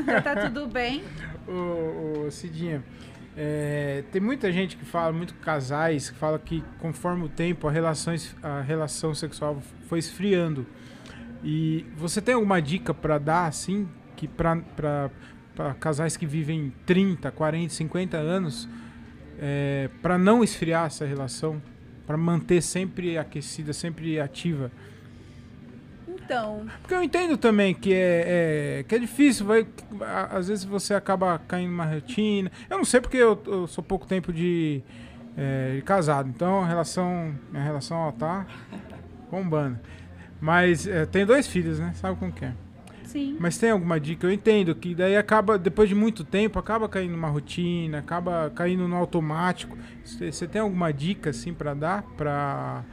já 0.06 0.22
tá 0.22 0.36
tudo 0.36 0.66
bem. 0.66 1.04
Ô, 1.46 2.26
ô 2.26 2.30
Cidinha, 2.30 2.82
é, 3.36 4.04
tem 4.10 4.22
muita 4.22 4.50
gente 4.50 4.74
que 4.74 4.86
fala, 4.86 5.12
muito 5.12 5.34
casais, 5.34 6.08
que 6.08 6.16
fala 6.16 6.38
que 6.38 6.64
conforme 6.78 7.24
o 7.24 7.28
tempo 7.28 7.68
a, 7.68 7.70
relações, 7.70 8.34
a 8.42 8.62
relação 8.62 9.14
sexual 9.14 9.60
foi 9.86 9.98
esfriando. 9.98 10.64
E 11.44 11.84
você 11.98 12.22
tem 12.22 12.34
alguma 12.34 12.62
dica 12.62 12.94
pra 12.94 13.18
dar, 13.18 13.46
assim, 13.46 13.86
que 14.16 14.26
pra 14.26 15.10
casais 15.78 16.16
que 16.16 16.24
vivem 16.24 16.72
30, 16.86 17.30
40, 17.30 17.74
50 17.74 18.16
anos, 18.16 18.66
é, 19.38 19.90
para 20.00 20.16
não 20.16 20.42
esfriar 20.42 20.86
essa 20.86 21.04
relação? 21.04 21.60
Pra 22.10 22.16
manter 22.16 22.60
sempre 22.60 23.16
aquecida, 23.16 23.72
sempre 23.72 24.18
ativa? 24.18 24.68
Então, 26.08 26.66
Porque 26.82 26.92
eu 26.92 27.04
entendo 27.04 27.36
também 27.36 27.72
que 27.72 27.94
é, 27.94 28.80
é- 28.80 28.82
que 28.82 28.96
é 28.96 28.98
difícil, 28.98 29.46
vai, 29.46 29.64
às 30.32 30.48
vezes 30.48 30.64
você 30.64 30.92
acaba 30.92 31.38
caindo 31.46 31.70
numa 31.70 31.84
rotina. 31.84 32.50
Eu 32.68 32.78
não 32.78 32.84
sei 32.84 33.00
porque 33.00 33.16
eu, 33.16 33.40
eu 33.46 33.68
sou 33.68 33.84
pouco 33.84 34.08
tempo 34.08 34.32
de, 34.32 34.82
é, 35.36 35.76
de 35.76 35.82
casado, 35.82 36.28
então 36.28 36.62
a 36.62 36.66
relação, 36.66 37.32
minha 37.52 37.62
relação 37.62 37.96
ó, 37.96 38.10
tá 38.10 38.44
bombando. 39.30 39.78
Mas 40.40 40.88
é, 40.88 41.06
tenho 41.06 41.28
dois 41.28 41.46
filhos, 41.46 41.78
né? 41.78 41.92
Sabe 41.94 42.18
como 42.18 42.32
que 42.32 42.44
é? 42.44 42.52
Sim. 43.10 43.36
Mas 43.38 43.58
tem 43.58 43.70
alguma 43.70 43.98
dica? 43.98 44.26
Eu 44.26 44.32
entendo 44.32 44.74
que 44.74 44.94
daí 44.94 45.16
acaba, 45.16 45.58
depois 45.58 45.88
de 45.88 45.94
muito 45.94 46.24
tempo, 46.24 46.58
acaba 46.58 46.88
caindo 46.88 47.12
numa 47.12 47.28
rotina, 47.28 47.98
acaba 47.98 48.50
caindo 48.54 48.86
no 48.86 48.96
automático. 48.96 49.76
Você 50.04 50.46
tem 50.46 50.60
alguma 50.60 50.92
dica 50.92 51.30
assim 51.30 51.52
pra 51.52 51.74
dar? 51.74 52.02
Pra... 52.16 52.84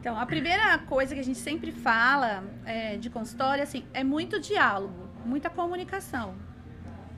Então, 0.00 0.18
a 0.18 0.26
primeira 0.26 0.78
coisa 0.78 1.14
que 1.14 1.20
a 1.20 1.24
gente 1.24 1.38
sempre 1.38 1.72
fala 1.72 2.44
é, 2.64 2.96
de 2.96 3.10
consultório, 3.10 3.62
assim, 3.62 3.84
é 3.92 4.04
muito 4.04 4.38
diálogo, 4.38 5.08
muita 5.24 5.48
comunicação. 5.50 6.34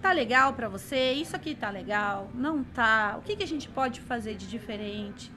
Tá 0.01 0.13
legal 0.13 0.53
pra 0.53 0.69
você? 0.69 1.13
Isso 1.13 1.35
aqui 1.35 1.55
tá 1.55 1.69
legal? 1.69 2.31
Não 2.35 2.63
tá? 2.63 3.17
O 3.19 3.23
que, 3.23 3.35
que 3.37 3.43
a 3.43 3.47
gente 3.47 3.69
pode 3.69 4.01
fazer 4.01 4.37
de 4.37 4.47
diferente? 4.47 5.33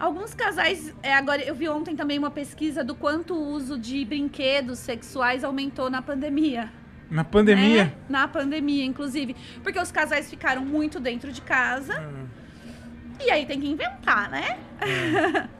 Alguns 0.00 0.32
casais, 0.32 0.94
é, 1.02 1.12
agora 1.12 1.42
eu 1.42 1.54
vi 1.54 1.68
ontem 1.68 1.94
também 1.94 2.18
uma 2.18 2.30
pesquisa 2.30 2.82
do 2.82 2.94
quanto 2.94 3.34
o 3.34 3.48
uso 3.48 3.78
de 3.78 4.02
brinquedos 4.02 4.78
sexuais 4.78 5.44
aumentou 5.44 5.90
na 5.90 6.00
pandemia. 6.00 6.72
Na 7.10 7.22
pandemia? 7.22 7.84
né? 7.84 7.92
Na 8.08 8.26
pandemia, 8.26 8.82
inclusive. 8.82 9.36
Porque 9.62 9.78
os 9.78 9.92
casais 9.92 10.30
ficaram 10.30 10.64
muito 10.64 10.98
dentro 10.98 11.30
de 11.30 11.42
casa. 11.42 11.94
Ah, 11.98 13.22
E 13.22 13.30
aí 13.30 13.44
tem 13.44 13.60
que 13.60 13.68
inventar, 13.68 14.30
né? 14.30 14.58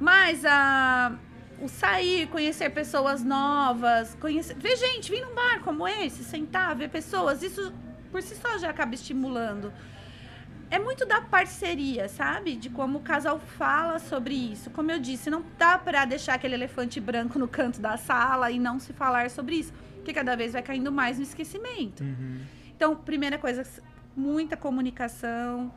Mas 0.00 0.44
a 0.44 1.12
o 1.60 1.68
sair, 1.68 2.26
conhecer 2.26 2.70
pessoas 2.70 3.22
novas, 3.22 4.16
conhecer, 4.20 4.56
ver 4.56 4.76
gente, 4.76 5.12
vir 5.12 5.24
num 5.24 5.32
bar 5.34 5.60
como 5.60 5.86
esse, 5.86 6.24
sentar, 6.24 6.74
ver 6.74 6.90
pessoas, 6.90 7.42
isso 7.42 7.72
por 8.10 8.20
si 8.20 8.34
só 8.34 8.58
já 8.58 8.70
acaba 8.70 8.94
estimulando. 8.94 9.72
É 10.70 10.78
muito 10.78 11.06
da 11.06 11.20
parceria, 11.20 12.08
sabe? 12.08 12.56
De 12.56 12.68
como 12.70 12.98
o 12.98 13.02
casal 13.02 13.38
fala 13.38 13.98
sobre 13.98 14.34
isso. 14.34 14.70
Como 14.70 14.90
eu 14.90 14.98
disse, 14.98 15.30
não 15.30 15.44
dá 15.58 15.78
pra 15.78 16.04
deixar 16.04 16.34
aquele 16.34 16.54
elefante 16.54 17.00
branco 17.00 17.38
no 17.38 17.46
canto 17.46 17.80
da 17.80 17.96
sala 17.96 18.50
e 18.50 18.58
não 18.58 18.78
se 18.78 18.92
falar 18.92 19.30
sobre 19.30 19.56
isso, 19.56 19.72
porque 19.96 20.12
cada 20.12 20.36
vez 20.36 20.52
vai 20.52 20.62
caindo 20.62 20.90
mais 20.90 21.16
no 21.18 21.22
esquecimento. 21.22 22.02
Uhum. 22.02 22.40
Então, 22.76 22.96
primeira 22.96 23.38
coisa, 23.38 23.64
muita 24.16 24.56
comunicação. 24.56 25.72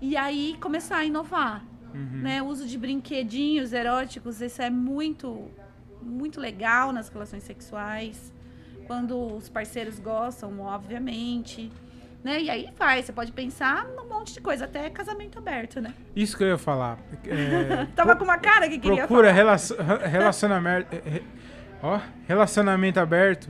E 0.00 0.16
aí 0.16 0.56
começar 0.60 0.98
a 0.98 1.04
inovar. 1.04 1.64
Uhum. 1.94 2.20
Né? 2.22 2.42
O 2.42 2.46
uso 2.46 2.66
de 2.66 2.76
brinquedinhos 2.76 3.72
eróticos, 3.72 4.40
isso 4.40 4.60
é 4.60 4.68
muito, 4.68 5.50
muito 6.02 6.40
legal 6.40 6.92
nas 6.92 7.08
relações 7.08 7.42
sexuais. 7.42 8.32
Quando 8.86 9.36
os 9.36 9.48
parceiros 9.48 9.98
gostam, 9.98 10.60
obviamente. 10.60 11.72
Né? 12.26 12.42
E 12.42 12.50
aí 12.50 12.68
faz, 12.74 13.04
você 13.06 13.12
pode 13.12 13.30
pensar 13.30 13.84
num 13.96 14.08
monte 14.08 14.34
de 14.34 14.40
coisa, 14.40 14.64
até 14.64 14.90
casamento 14.90 15.38
aberto, 15.38 15.80
né? 15.80 15.94
Isso 16.16 16.36
que 16.36 16.42
eu 16.42 16.48
ia 16.48 16.58
falar. 16.58 16.98
É, 17.24 17.86
Tava 17.94 18.16
com 18.16 18.24
uma 18.24 18.36
cara 18.36 18.68
que 18.68 18.80
queria 18.80 19.06
procura 19.06 19.28
falar. 19.28 19.32
relacion- 19.36 19.76
relacionamento, 20.10 20.88
re- 21.08 21.22
Ó, 21.80 22.00
relacionamento 22.26 22.98
aberto. 22.98 23.48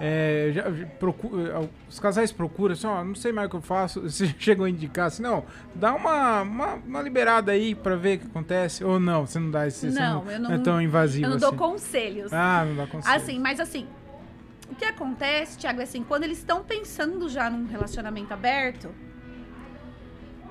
É, 0.00 0.50
já, 0.52 0.70
já 0.70 0.86
procu- 0.86 1.32
é, 1.40 1.68
os 1.88 1.98
casais 1.98 2.30
procuram 2.30 2.74
assim, 2.74 2.86
ó, 2.86 3.02
não 3.02 3.14
sei 3.16 3.32
mais 3.32 3.46
o 3.48 3.50
que 3.50 3.56
eu 3.56 3.60
faço. 3.60 4.00
Você 4.08 4.32
chegou 4.38 4.66
a 4.66 4.70
indicar 4.70 5.06
assim, 5.06 5.22
não, 5.22 5.44
dá 5.74 5.92
uma, 5.92 6.42
uma, 6.42 6.74
uma 6.74 7.02
liberada 7.02 7.50
aí 7.50 7.74
pra 7.74 7.96
ver 7.96 8.18
o 8.18 8.20
que 8.20 8.26
acontece. 8.26 8.84
Ou 8.84 9.00
não, 9.00 9.26
você 9.26 9.40
não 9.40 9.50
dá 9.50 9.66
esse. 9.66 9.90
Não, 9.90 10.30
eu 10.30 10.38
não- 10.38 10.52
é 10.52 10.58
tão 10.58 10.80
invasivo 10.80 11.26
Eu 11.26 11.30
não 11.30 11.36
dou 11.38 11.48
assim. 11.48 11.58
conselhos. 11.58 12.32
Ah, 12.32 12.64
não 12.64 12.76
dá 12.76 12.86
conselho. 12.86 13.16
Assim, 13.16 13.38
mas 13.40 13.58
assim, 13.58 13.86
o 14.70 14.74
que 14.74 14.84
acontece, 14.84 15.58
Thiago, 15.58 15.80
é 15.80 15.84
assim, 15.84 16.02
quando 16.02 16.24
eles 16.24 16.38
estão 16.38 16.64
pensando 16.64 17.28
já 17.28 17.50
num 17.50 17.66
relacionamento 17.66 18.32
aberto, 18.32 18.94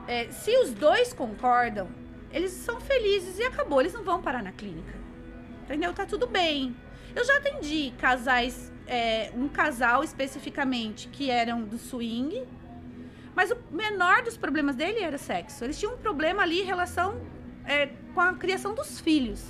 é, 0.08 0.30
se 0.30 0.56
os 0.58 0.72
dois 0.72 1.14
concordam, 1.14 1.90
eles 2.32 2.52
são 2.52 2.80
felizes 2.80 3.40
e 3.40 3.44
acabou, 3.44 3.80
eles 3.80 3.94
não 3.94 4.04
vão 4.04 4.22
parar 4.22 4.44
na 4.44 4.52
clínica. 4.52 4.94
Entendeu? 5.64 5.94
Tá 5.94 6.06
tudo 6.06 6.28
bem. 6.28 6.76
Eu 7.16 7.24
já 7.24 7.38
atendi 7.38 7.94
casais, 7.98 8.72
é, 8.88 9.32
um 9.36 9.48
casal 9.48 10.04
especificamente, 10.04 11.08
que 11.08 11.30
eram 11.30 11.64
do 11.64 11.78
swing, 11.78 12.44
mas 13.36 13.52
o 13.52 13.58
menor 13.72 14.24
dos 14.24 14.36
problemas 14.38 14.76
dele 14.76 15.00
era 15.00 15.18
sexo. 15.18 15.64
Eles 15.64 15.80
tinham 15.80 15.94
um 15.94 15.98
problema 15.98 16.44
ali 16.44 16.62
em 16.62 16.66
relação 16.66 17.20
é, 17.66 17.88
com 18.14 18.22
a 18.22 18.34
criação 18.34 18.74
dos 18.74 19.00
filhos. 19.00 19.44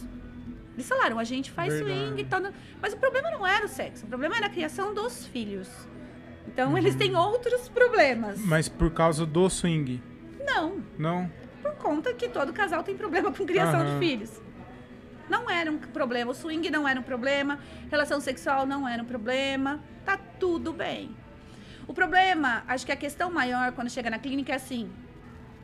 Eles 0.73 0.87
falaram, 0.87 1.19
a 1.19 1.23
gente 1.23 1.51
faz 1.51 1.73
Verdade. 1.73 1.99
swing 1.99 2.21
e 2.21 2.25
tal. 2.25 2.41
Mas 2.81 2.93
o 2.93 2.97
problema 2.97 3.29
não 3.31 3.45
era 3.45 3.65
o 3.65 3.69
sexo, 3.69 4.05
o 4.05 4.07
problema 4.07 4.35
era 4.37 4.47
a 4.47 4.49
criação 4.49 4.93
dos 4.93 5.25
filhos. 5.27 5.69
Então 6.47 6.77
eles 6.77 6.95
têm 6.95 7.15
outros 7.15 7.69
problemas. 7.69 8.39
Mas 8.39 8.67
por 8.67 8.91
causa 8.91 9.25
do 9.25 9.49
swing, 9.49 10.01
Não, 10.45 10.83
não? 10.97 11.31
por 11.61 11.73
conta 11.75 12.13
que 12.13 12.27
todo 12.27 12.51
casal 12.51 12.83
tem 12.83 12.95
problema 12.97 13.31
com 13.31 13.45
criação 13.45 13.81
Aham. 13.81 13.93
de 13.93 14.05
filhos. 14.05 14.41
Não 15.29 15.49
era 15.49 15.71
um 15.71 15.77
problema, 15.77 16.31
o 16.31 16.33
swing 16.33 16.69
não 16.69 16.87
era 16.87 16.99
um 16.99 17.03
problema, 17.03 17.59
relação 17.89 18.19
sexual 18.19 18.65
não 18.65 18.87
era 18.87 19.01
um 19.01 19.05
problema, 19.05 19.79
tá 20.03 20.17
tudo 20.17 20.73
bem. 20.73 21.15
O 21.87 21.93
problema, 21.93 22.63
acho 22.67 22.85
que 22.85 22.91
a 22.91 22.95
questão 22.95 23.31
maior 23.31 23.71
quando 23.71 23.89
chega 23.89 24.09
na 24.09 24.19
clínica 24.19 24.51
é 24.51 24.55
assim: 24.55 24.91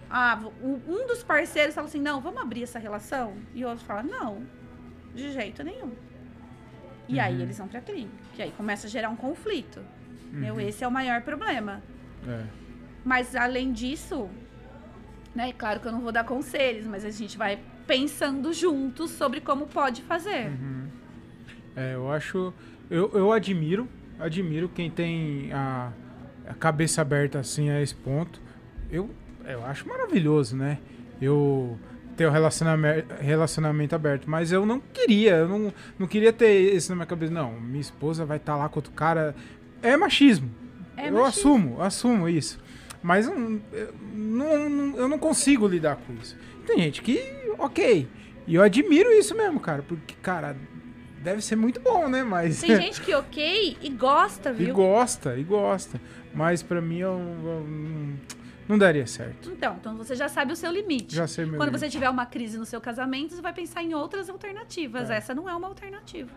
ah, 0.09 0.39
um 0.63 1.05
dos 1.07 1.23
parceiros 1.23 1.75
fala 1.75 1.87
assim, 1.87 1.99
não, 1.99 2.21
vamos 2.21 2.41
abrir 2.41 2.63
essa 2.63 2.79
relação? 2.79 3.35
E 3.53 3.65
o 3.65 3.67
outro 3.69 3.83
fala, 3.85 4.01
não, 4.01 4.43
de 5.19 5.31
jeito 5.31 5.63
nenhum. 5.63 5.91
E 7.07 7.19
aí 7.19 7.35
Uhum. 7.35 7.41
eles 7.41 7.57
vão 7.57 7.67
pra 7.67 7.81
clínica, 7.81 8.11
que 8.35 8.41
aí 8.41 8.51
começa 8.55 8.87
a 8.87 8.89
gerar 8.89 9.09
um 9.09 9.15
conflito. 9.15 9.79
entendeu? 10.31 10.55
Uhum. 10.55 10.59
Esse 10.61 10.83
é 10.83 10.87
o 10.87 10.91
maior 10.91 11.21
problema. 11.21 11.81
É. 12.27 12.43
Mas 13.03 13.35
além 13.35 13.71
disso, 13.71 14.29
né, 15.33 15.51
claro 15.53 15.79
que 15.79 15.87
eu 15.87 15.91
não 15.91 16.01
vou 16.01 16.11
dar 16.11 16.23
conselhos, 16.23 16.85
mas 16.85 17.03
a 17.03 17.09
gente 17.09 17.35
vai 17.37 17.57
pensando 17.87 18.53
juntos 18.53 19.09
sobre 19.11 19.41
como 19.41 19.65
pode 19.65 20.03
fazer. 20.03 20.49
Uhum. 20.49 20.87
É, 21.75 21.95
eu 21.95 22.11
acho. 22.11 22.53
Eu, 22.91 23.09
eu 23.13 23.31
admiro, 23.31 23.87
admiro 24.19 24.69
quem 24.69 24.91
tem 24.91 25.51
a, 25.53 25.91
a 26.47 26.53
cabeça 26.53 27.01
aberta 27.01 27.39
assim 27.39 27.69
a 27.71 27.81
esse 27.81 27.95
ponto. 27.95 28.39
Eu, 28.91 29.09
eu 29.45 29.65
acho 29.65 29.87
maravilhoso, 29.87 30.55
né? 30.55 30.77
Eu 31.21 31.77
ter 32.19 32.25
o 32.25 32.31
relacionamento, 32.31 33.15
relacionamento 33.21 33.95
aberto, 33.95 34.29
mas 34.29 34.51
eu 34.51 34.65
não 34.65 34.81
queria, 34.81 35.37
eu 35.37 35.47
não, 35.47 35.73
não 35.97 36.05
queria 36.05 36.33
ter 36.33 36.75
isso 36.75 36.89
na 36.89 36.97
minha 36.97 37.05
cabeça. 37.05 37.31
Não, 37.31 37.53
minha 37.53 37.79
esposa 37.79 38.25
vai 38.25 38.35
estar 38.35 38.57
lá 38.57 38.67
com 38.67 38.79
outro 38.79 38.91
cara. 38.91 39.33
É 39.81 39.95
machismo. 39.95 40.51
É 40.97 41.07
eu 41.07 41.13
machismo. 41.13 41.27
assumo, 41.27 41.81
assumo 41.81 42.27
isso. 42.27 42.59
Mas 43.01 43.25
eu 43.25 43.33
eu 43.73 44.69
não, 44.69 44.97
eu 44.97 45.07
não 45.07 45.17
consigo 45.17 45.65
lidar 45.65 45.95
com 45.95 46.13
isso. 46.21 46.35
Tem 46.67 46.79
gente 46.79 47.01
que, 47.01 47.23
ok. 47.57 48.05
E 48.45 48.55
eu 48.55 48.61
admiro 48.61 49.13
isso 49.13 49.33
mesmo, 49.33 49.57
cara. 49.61 49.81
Porque, 49.81 50.13
cara, 50.21 50.57
deve 51.23 51.41
ser 51.41 51.55
muito 51.55 51.79
bom, 51.79 52.09
né? 52.09 52.21
Mas. 52.21 52.59
Tem 52.59 52.75
gente 52.81 52.99
que 52.99 53.15
ok 53.15 53.77
e 53.81 53.89
gosta, 53.91 54.49
e 54.49 54.65
viu? 54.65 54.75
gosta, 54.75 55.37
e 55.37 55.43
gosta. 55.43 56.01
Mas 56.33 56.61
pra 56.61 56.81
mim 56.81 56.97
eu, 56.97 57.17
eu 57.17 57.65
não, 58.69 58.77
daria 58.77 59.07
certo. 59.07 59.49
Então, 59.49 59.75
então 59.79 59.97
você 59.97 60.15
já 60.15 60.29
sabe 60.29 60.53
o 60.53 60.55
seu 60.55 60.71
limite. 60.71 61.15
Já 61.15 61.25
sei 61.25 61.43
meu 61.43 61.55
Quando 61.57 61.69
limite. 61.69 61.79
você 61.79 61.89
tiver 61.89 62.07
uma 62.07 62.27
crise 62.27 62.55
no 62.55 62.65
seu 62.67 62.79
casamento, 62.79 63.33
você 63.33 63.41
vai 63.41 63.51
pensar 63.51 63.81
em 63.81 63.95
outras 63.95 64.29
alternativas. 64.29 65.09
É. 65.09 65.17
Essa 65.17 65.33
não 65.33 65.49
é 65.49 65.55
uma 65.55 65.67
alternativa. 65.67 66.29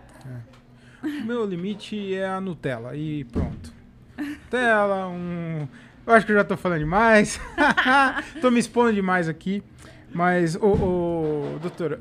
O 1.03 1.25
meu 1.27 1.45
limite 1.45 2.15
é 2.15 2.27
a 2.27 2.41
Nutella. 2.41 2.97
E 2.97 3.25
pronto. 3.25 3.71
Nutella, 4.17 5.09
um. 5.09 5.69
Eu 6.07 6.15
acho 6.15 6.25
que 6.25 6.33
eu 6.33 6.37
já 6.37 6.43
tô 6.43 6.57
falando 6.57 6.79
demais. 6.79 7.39
tô 8.41 8.51
me 8.51 8.59
expondo 8.59 8.95
demais 8.95 9.29
aqui. 9.29 9.63
Mas, 10.11 10.57
ô, 10.57 11.59
doutora. 11.61 12.01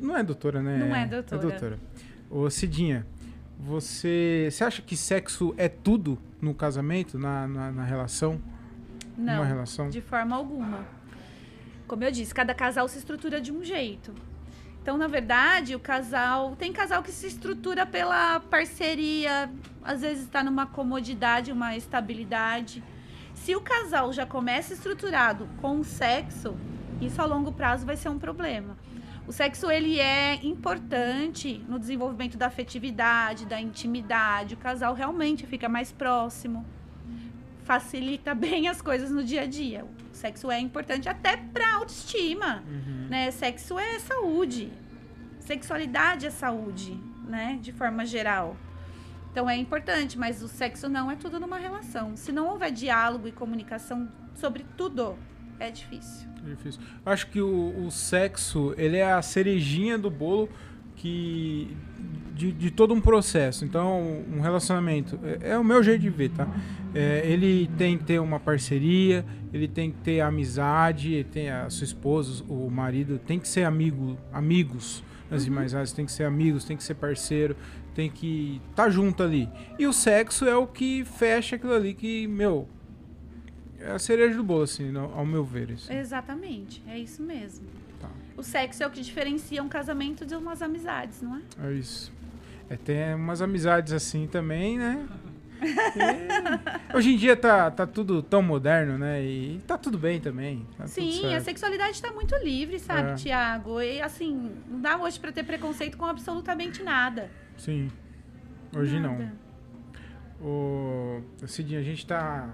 Não 0.00 0.14
é 0.14 0.22
doutora, 0.22 0.60
né? 0.60 0.76
Não 0.76 0.94
é 0.94 1.06
doutora. 1.06 1.40
É 1.40 1.48
doutora. 1.48 1.78
Ô, 2.28 2.50
Cidinha, 2.50 3.06
você. 3.58 4.48
Você 4.50 4.64
acha 4.64 4.82
que 4.82 4.98
sexo 4.98 5.54
é 5.56 5.66
tudo 5.66 6.18
no 6.42 6.52
casamento, 6.52 7.18
na, 7.18 7.48
na, 7.48 7.72
na 7.72 7.84
relação? 7.84 8.38
Não, 9.16 9.34
Uma 9.36 9.44
relação? 9.44 9.88
de 9.90 10.00
forma 10.00 10.36
alguma. 10.36 10.86
Como 11.86 12.02
eu 12.04 12.10
disse, 12.10 12.34
cada 12.34 12.54
casal 12.54 12.88
se 12.88 12.98
estrutura 12.98 13.40
de 13.40 13.52
um 13.52 13.62
jeito. 13.62 14.14
Então, 14.82 14.96
na 14.96 15.06
verdade, 15.06 15.76
o 15.76 15.80
casal. 15.80 16.56
Tem 16.56 16.72
casal 16.72 17.02
que 17.02 17.12
se 17.12 17.26
estrutura 17.26 17.86
pela 17.86 18.40
parceria, 18.40 19.50
às 19.84 20.00
vezes 20.00 20.24
está 20.24 20.42
numa 20.42 20.66
comodidade, 20.66 21.52
uma 21.52 21.76
estabilidade. 21.76 22.82
Se 23.34 23.54
o 23.54 23.60
casal 23.60 24.12
já 24.12 24.26
começa 24.26 24.72
estruturado 24.72 25.48
com 25.60 25.78
o 25.78 25.84
sexo, 25.84 26.56
isso 27.00 27.20
a 27.20 27.24
longo 27.24 27.52
prazo 27.52 27.86
vai 27.86 27.96
ser 27.96 28.08
um 28.08 28.18
problema. 28.18 28.76
O 29.26 29.32
sexo 29.32 29.70
ele 29.70 30.00
é 30.00 30.34
importante 30.44 31.64
no 31.68 31.78
desenvolvimento 31.78 32.36
da 32.36 32.46
afetividade, 32.46 33.46
da 33.46 33.60
intimidade. 33.60 34.54
O 34.54 34.58
casal 34.58 34.94
realmente 34.94 35.46
fica 35.46 35.68
mais 35.68 35.92
próximo 35.92 36.66
facilita 37.72 38.34
bem 38.46 38.68
as 38.68 38.82
coisas 38.82 39.10
no 39.10 39.22
dia 39.24 39.42
a 39.42 39.46
dia. 39.46 39.84
O 39.84 40.14
sexo 40.14 40.50
é 40.50 40.58
importante 40.60 41.08
até 41.08 41.36
para 41.36 41.74
autoestima, 41.74 42.62
Uhum. 42.68 43.06
né? 43.08 43.30
Sexo 43.30 43.78
é 43.78 43.98
saúde. 43.98 44.70
Sexualidade 45.40 46.26
é 46.26 46.30
saúde, 46.30 46.98
né? 47.26 47.58
De 47.60 47.72
forma 47.72 48.04
geral. 48.06 48.56
Então 49.30 49.48
é 49.48 49.56
importante, 49.56 50.18
mas 50.18 50.42
o 50.42 50.48
sexo 50.48 50.88
não 50.88 51.10
é 51.10 51.16
tudo 51.16 51.40
numa 51.40 51.56
relação. 51.58 52.16
Se 52.16 52.30
não 52.30 52.48
houver 52.48 52.70
diálogo 52.70 53.26
e 53.26 53.32
comunicação 53.32 54.08
sobre 54.34 54.64
tudo, 54.76 55.16
é 55.58 55.70
difícil. 55.70 56.28
Difícil. 56.44 56.80
Eu 57.04 57.12
acho 57.12 57.26
que 57.28 57.40
o, 57.40 57.86
o 57.86 57.90
sexo, 57.90 58.74
ele 58.76 58.98
é 58.98 59.10
a 59.10 59.22
cerejinha 59.22 59.96
do 59.96 60.10
bolo 60.10 60.50
que 60.96 61.74
de, 62.42 62.50
de 62.50 62.70
todo 62.72 62.92
um 62.92 63.00
processo. 63.00 63.64
Então, 63.64 64.24
um 64.32 64.40
relacionamento, 64.40 65.18
é, 65.22 65.50
é 65.50 65.58
o 65.58 65.62
meu 65.62 65.82
jeito 65.82 66.00
de 66.00 66.10
ver, 66.10 66.30
tá? 66.30 66.48
É, 66.92 67.22
ele 67.24 67.70
tem 67.78 67.96
que 67.96 68.04
ter 68.04 68.18
uma 68.18 68.40
parceria, 68.40 69.24
ele 69.52 69.68
tem 69.68 69.92
que 69.92 69.98
ter 69.98 70.20
amizade, 70.20 71.24
tem 71.30 71.50
a 71.50 71.70
sua 71.70 71.84
esposa, 71.84 72.42
o 72.48 72.68
marido, 72.68 73.18
tem 73.18 73.38
que 73.38 73.46
ser 73.46 73.62
amigo, 73.62 74.18
amigos, 74.32 75.04
antes 75.30 75.44
de 75.44 75.50
mais 75.50 75.72
nada, 75.72 75.86
tem 75.94 76.04
que 76.04 76.12
ser 76.12 76.24
amigos, 76.24 76.64
tem 76.64 76.76
que 76.76 76.82
ser 76.82 76.94
parceiro, 76.94 77.56
tem 77.94 78.10
que 78.10 78.60
estar 78.70 78.90
junto 78.90 79.22
ali. 79.22 79.48
E 79.78 79.86
o 79.86 79.92
sexo 79.92 80.44
é 80.44 80.56
o 80.56 80.66
que 80.66 81.04
fecha 81.04 81.56
aquilo 81.56 81.74
ali 81.74 81.94
que, 81.94 82.26
meu, 82.26 82.68
é 83.78 83.92
a 83.92 83.98
cereja 84.00 84.36
do 84.36 84.42
bolo, 84.42 84.62
assim, 84.62 84.92
ao 84.96 85.24
meu 85.24 85.44
ver. 85.44 85.72
Assim. 85.72 85.94
Exatamente, 85.94 86.82
é 86.88 86.98
isso 86.98 87.22
mesmo. 87.22 87.66
Tá. 88.00 88.10
O 88.36 88.42
sexo 88.42 88.82
é 88.82 88.86
o 88.86 88.90
que 88.90 89.00
diferencia 89.00 89.62
um 89.62 89.68
casamento 89.68 90.26
de 90.26 90.34
umas 90.34 90.60
amizades, 90.60 91.22
não 91.22 91.36
é? 91.36 91.68
É 91.68 91.72
isso. 91.74 92.12
É, 92.72 92.76
tem 92.76 93.14
umas 93.14 93.42
amizades 93.42 93.92
assim 93.92 94.26
também, 94.26 94.78
né? 94.78 95.06
E 95.60 96.96
hoje 96.96 97.12
em 97.12 97.16
dia 97.18 97.36
tá, 97.36 97.70
tá 97.70 97.86
tudo 97.86 98.22
tão 98.22 98.40
moderno, 98.42 98.96
né? 98.96 99.22
E 99.22 99.60
tá 99.66 99.76
tudo 99.76 99.98
bem 99.98 100.18
também. 100.20 100.66
tá 100.76 100.86
Sim, 100.86 101.34
a 101.34 101.40
sexualidade 101.40 101.92
está 101.92 102.10
muito 102.12 102.34
livre, 102.36 102.78
sabe, 102.78 103.10
É. 103.10 103.14
Tiago? 103.14 103.80
E 103.80 104.00
assim, 104.00 104.52
não 104.66 104.80
dá 104.80 104.96
hoje 104.96 105.20
para 105.20 105.30
ter 105.30 105.44
preconceito 105.44 105.98
com 105.98 106.06
absolutamente 106.06 106.82
nada. 106.82 107.30
Sim. 107.58 107.90
Hoje 108.74 108.98
Nada. 108.98 109.32
não. 110.40 110.46
O 110.48 111.22
Cidinha, 111.46 111.78
a 111.78 111.82
gente 111.82 112.06
tá 112.06 112.48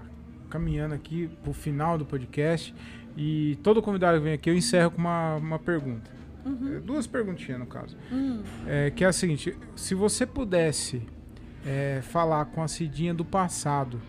caminhando 0.51 0.95
aqui 0.95 1.31
pro 1.45 1.53
final 1.53 1.97
do 1.97 2.05
podcast 2.05 2.75
e 3.17 3.57
todo 3.63 3.81
convidado 3.81 4.19
que 4.19 4.25
vem 4.25 4.33
aqui 4.33 4.51
eu 4.51 4.55
encerro 4.55 4.91
com 4.91 4.99
uma, 4.99 5.37
uma 5.37 5.59
pergunta. 5.61 6.18
Uhum. 6.49 6.77
É, 6.77 6.81
Duas 6.81 7.07
perguntinhas, 7.07 7.59
no 7.61 7.67
caso. 7.67 7.97
Hum. 8.13 8.43
É, 8.67 8.91
que 8.91 9.05
é 9.05 9.07
a 9.09 9.13
seguinte: 9.13 9.57
se 9.77 9.95
você 9.95 10.25
pudesse 10.27 11.03
é, 11.67 12.01
falar 12.03 12.45
com 12.47 12.63
a 12.63 12.69
Cidinha 12.69 13.13
do 13.13 13.25
passado, 13.25 14.01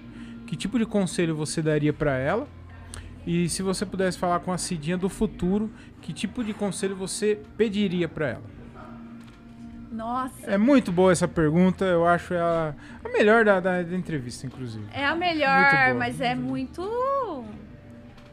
que 0.48 0.56
tipo 0.56 0.80
de 0.80 0.86
conselho 0.86 1.36
você 1.36 1.62
daria 1.62 1.94
pra 1.94 2.18
ela? 2.18 2.48
E 3.28 3.50
se 3.50 3.62
você 3.62 3.86
pudesse 3.86 4.18
falar 4.18 4.40
com 4.40 4.52
a 4.52 4.58
Cidinha 4.58 4.98
do 4.98 5.10
futuro, 5.10 5.70
que 6.02 6.14
tipo 6.14 6.44
de 6.44 6.54
conselho 6.54 6.96
você 6.96 7.40
pediria 7.58 8.08
pra 8.08 8.30
ela? 8.30 8.60
Nossa, 9.92 10.50
É 10.50 10.58
muito 10.58 10.92
boa 10.92 11.12
essa 11.12 11.28
pergunta, 11.28 11.84
eu 11.84 12.08
acho 12.08 12.34
ela 12.34 12.76
a 13.04 13.10
melhor 13.10 13.44
da, 13.44 13.60
da, 13.60 13.82
da 13.82 13.96
entrevista, 13.96 14.46
inclusive. 14.46 14.86
é 14.94 15.06
a 15.06 15.16
melhor, 15.16 15.86
boa, 15.86 15.94
mas 15.96 16.22
é 16.22 16.36
muito. 16.36 16.82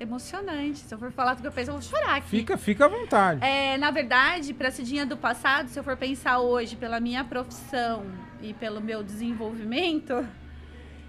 Emocionante. 0.00 0.78
Se 0.80 0.94
eu 0.94 0.98
for 0.98 1.10
falar 1.12 1.34
do 1.34 1.40
que 1.42 1.46
eu 1.48 1.52
penso, 1.52 1.70
eu 1.70 1.74
vou 1.74 1.82
chorar 1.82 2.16
aqui. 2.16 2.28
Fica, 2.28 2.56
fica 2.56 2.84
à 2.84 2.88
vontade. 2.88 3.42
É, 3.44 3.76
na 3.78 3.90
verdade, 3.90 4.52
pra 4.54 4.70
Cidinha 4.70 5.04
do 5.06 5.16
passado, 5.16 5.68
se 5.68 5.78
eu 5.78 5.84
for 5.84 5.96
pensar 5.96 6.38
hoje 6.38 6.76
pela 6.76 7.00
minha 7.00 7.24
profissão 7.24 8.04
e 8.42 8.52
pelo 8.54 8.80
meu 8.80 9.02
desenvolvimento, 9.02 10.26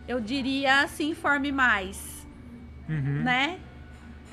eu 0.07 0.19
diria 0.21 0.87
se 0.87 1.03
informe 1.03 1.51
mais, 1.51 2.25
Uhum, 2.89 3.23
né? 3.23 3.59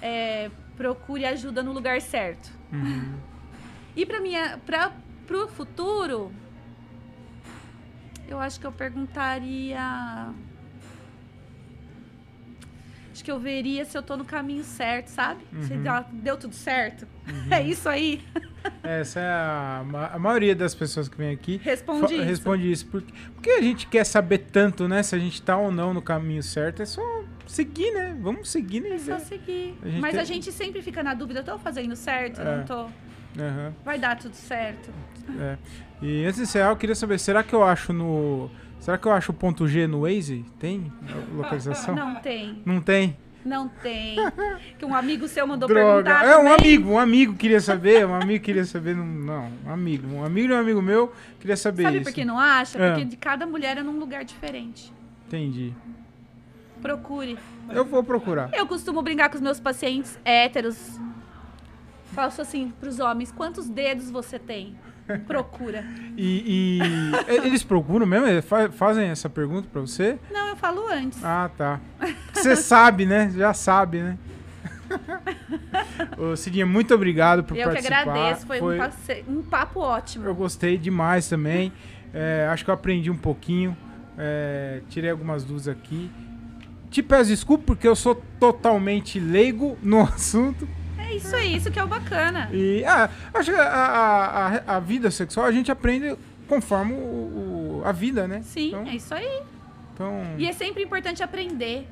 É, 0.01 0.51
procure 0.77 1.25
ajuda 1.25 1.63
no 1.63 1.73
lugar 1.73 2.01
certo. 2.01 2.51
uhum. 2.73 3.15
E 3.97 4.05
pra 4.05 4.21
minha, 4.21 4.59
pra, 4.67 4.91
pro 5.25 5.47
futuro, 5.47 6.33
eu 8.27 8.41
acho 8.41 8.59
que 8.59 8.67
eu 8.67 8.73
perguntaria. 8.73 9.81
Acho 13.15 13.23
que 13.25 13.31
eu 13.31 13.39
veria 13.39 13.85
se 13.85 13.97
eu 13.97 14.03
tô 14.03 14.17
no 14.17 14.25
caminho 14.25 14.65
certo, 14.65 15.07
sabe? 15.07 15.45
Se 15.63 15.73
Uhum. 15.73 15.83
deu, 15.83 15.93
deu 16.15 16.37
tudo 16.37 16.53
certo. 16.53 17.07
É 17.49 17.63
isso 17.63 17.89
aí. 17.89 18.21
Essa 18.83 19.21
é 19.21 19.29
a, 19.29 19.85
a 20.15 20.19
maioria 20.19 20.53
das 20.53 20.75
pessoas 20.75 21.09
que 21.09 21.17
vem 21.17 21.31
aqui. 21.33 21.61
Responde 21.63 22.13
isso. 22.15 22.23
Responde 22.25 22.73
isso. 22.73 22.87
Porque, 22.87 23.13
porque 23.35 23.51
a 23.51 23.63
gente 23.63 23.87
quer 23.87 24.05
saber 24.05 24.39
tanto, 24.51 24.89
né? 24.89 25.01
Se 25.05 25.15
a 25.15 25.19
gente 25.19 25.41
tá 25.41 25.57
ou 25.57 25.71
não 25.71 25.95
no 25.95 26.03
caminho 26.03 26.43
certo. 26.43 26.83
É 26.83 26.87
só 26.87 27.01
seguir, 27.47 27.93
né? 27.93 28.17
Vamos 28.21 28.51
seguir, 28.51 28.81
né? 28.81 28.97
É 28.97 28.99
só 28.99 29.19
seguir. 29.21 29.79
A 29.85 30.01
Mas 30.01 30.13
tem- 30.13 30.21
a 30.21 30.25
gente 30.25 30.51
sempre 30.51 30.83
fica 30.83 31.01
na 31.03 31.15
dúvida, 31.15 31.41
tô 31.45 31.57
fazendo 31.57 31.95
certo? 31.95 32.41
É. 32.41 32.57
Não 32.57 32.65
tô. 32.65 32.87
Aham, 33.41 33.73
Vai 33.85 33.97
dar 33.99 34.17
tudo 34.19 34.35
certo. 34.35 34.91
é. 35.39 35.57
E 36.03 36.25
antes 36.25 36.37
de 36.37 36.43
encerrar, 36.43 36.71
eu 36.71 36.77
queria 36.77 36.95
saber, 36.97 37.19
será 37.21 37.43
que 37.45 37.55
eu 37.55 37.63
acho 37.63 37.93
no... 37.93 38.51
Será 38.85 38.99
que 38.99 39.09
eu 39.09 39.13
acho 39.13 39.33
o 39.33 39.35
ponto 39.35 39.67
G 39.67 39.87
no 39.87 40.03
Waze? 40.03 40.45
Tem 40.59 40.93
localização? 41.35 41.95
Não 41.95 42.17
tem. 42.17 42.63
Não 42.67 42.83
tem. 42.83 43.17
Não 43.43 43.67
tem. 43.67 44.17
Que 44.79 44.85
um 44.85 44.95
amigo 44.95 45.27
seu 45.27 45.47
mandou 45.47 45.67
Droga. 45.67 46.11
perguntar. 46.11 46.27
É 46.27 46.37
um 46.37 46.41
também. 46.41 46.53
amigo, 46.53 46.91
um 46.91 46.99
amigo 46.99 47.35
queria 47.35 47.63
saber, 47.63 48.07
um 48.07 48.15
amigo 48.15 48.45
queria 48.45 48.63
saber, 48.67 48.95
não, 48.95 49.07
não, 49.07 49.51
um 49.65 49.71
amigo, 49.73 50.07
um 50.15 50.23
amigo 50.23 50.49
de 50.49 50.53
um 50.53 50.59
amigo 50.59 50.83
meu 50.83 51.11
queria 51.41 51.57
saber 51.57 51.85
Sabe 51.85 51.97
isso. 51.97 52.05
por 52.05 52.13
que 52.13 52.27
não 52.27 52.39
acha? 52.39 52.79
É. 52.79 52.91
Porque 52.91 53.07
de 53.07 53.17
cada 53.17 53.47
mulher 53.47 53.79
é 53.79 53.83
num 53.83 53.99
lugar 53.99 54.23
diferente. 54.23 54.93
Entendi. 55.29 55.73
Procure. 56.83 57.39
Eu 57.71 57.87
vou 57.87 58.05
procurar. 58.05 58.51
Eu 58.53 58.67
costumo 58.67 59.01
brincar 59.01 59.31
com 59.31 59.37
os 59.37 59.41
meus 59.41 59.59
pacientes 59.59 60.19
héteros. 60.27 61.01
Faço 62.13 62.43
assim 62.43 62.71
pros 62.79 63.01
homens: 63.01 63.33
quantos 63.33 63.67
dedos 63.67 64.11
você 64.11 64.39
tem? 64.39 64.77
Procura. 65.27 65.85
E, 66.17 66.81
e 67.29 67.33
eles 67.47 67.63
procuram 67.63 68.07
mesmo? 68.07 68.27
Fazem 68.73 69.09
essa 69.09 69.29
pergunta 69.29 69.69
pra 69.71 69.81
você? 69.81 70.19
Não, 70.33 70.49
eu 70.49 70.57
falo 70.57 70.87
antes. 70.91 71.23
Ah, 71.25 71.51
tá. 71.57 71.81
Você 72.33 72.57
sabe, 72.57 73.05
né? 73.07 73.31
Já 73.35 73.53
sabe, 73.55 73.99
né? 74.03 74.19
Ô, 76.19 76.37
Cidinha, 76.37 76.67
muito 76.67 76.95
obrigado 76.95 77.43
por 77.45 77.57
eu 77.57 77.69
que 77.69 77.73
participar. 77.75 78.01
agradeço. 78.01 78.47
Foi, 78.47 78.61
Um, 78.61 78.79
passe- 78.79 79.25
um 79.29 79.43
papo 79.43 79.81
ótimo. 79.81 80.27
Eu 80.27 80.35
gostei 80.35 80.77
demais 80.79 81.29
também. 81.29 81.73
É, 82.13 82.49
acho 82.51 82.65
que 82.65 82.71
eu 82.71 82.75
aprendi 82.75 83.11
um 83.11 83.17
pouquinho. 83.17 83.77
É, 84.17 84.81
tirei 84.89 85.11
algumas 85.11 85.43
dúvidas 85.45 85.69
aqui. 85.69 86.11
Te 86.91 87.03
peço 87.03 87.31
desculpa 87.31 87.65
porque 87.67 87.89
eu 87.89 87.97
sou 87.97 88.15
totalmente 88.39 89.19
leigo 89.19 89.77
no 89.83 90.01
assunto. 90.05 90.69
É 91.07 91.15
isso 91.17 91.35
aí, 91.37 91.57
isso 91.57 91.71
que 91.71 91.79
é 91.79 91.85
o 91.85 91.87
bacana. 91.87 92.49
E 92.53 92.85
ah, 92.85 93.09
acho 93.35 93.51
que 93.53 93.57
a, 93.57 93.65
a, 93.69 94.77
a- 94.77 94.81
vida 94.81 95.11
sexual 95.11 95.47
a 95.47 95.53
gente 95.53 95.71
aprende 95.71 96.17
conforme 96.49 96.93
o, 96.95 96.97
o- 96.97 97.83
a 97.85 97.93
vida, 97.93 98.27
né? 98.27 98.41
Sim, 98.43 98.69
Então, 98.69 98.87
é 98.87 98.97
isso 98.97 99.15
aí. 99.15 99.41
então 99.95 100.23
E 100.39 100.47
é 100.49 100.53
sempre 100.53 100.83
importante 100.83 101.23
aprender. 101.23 101.87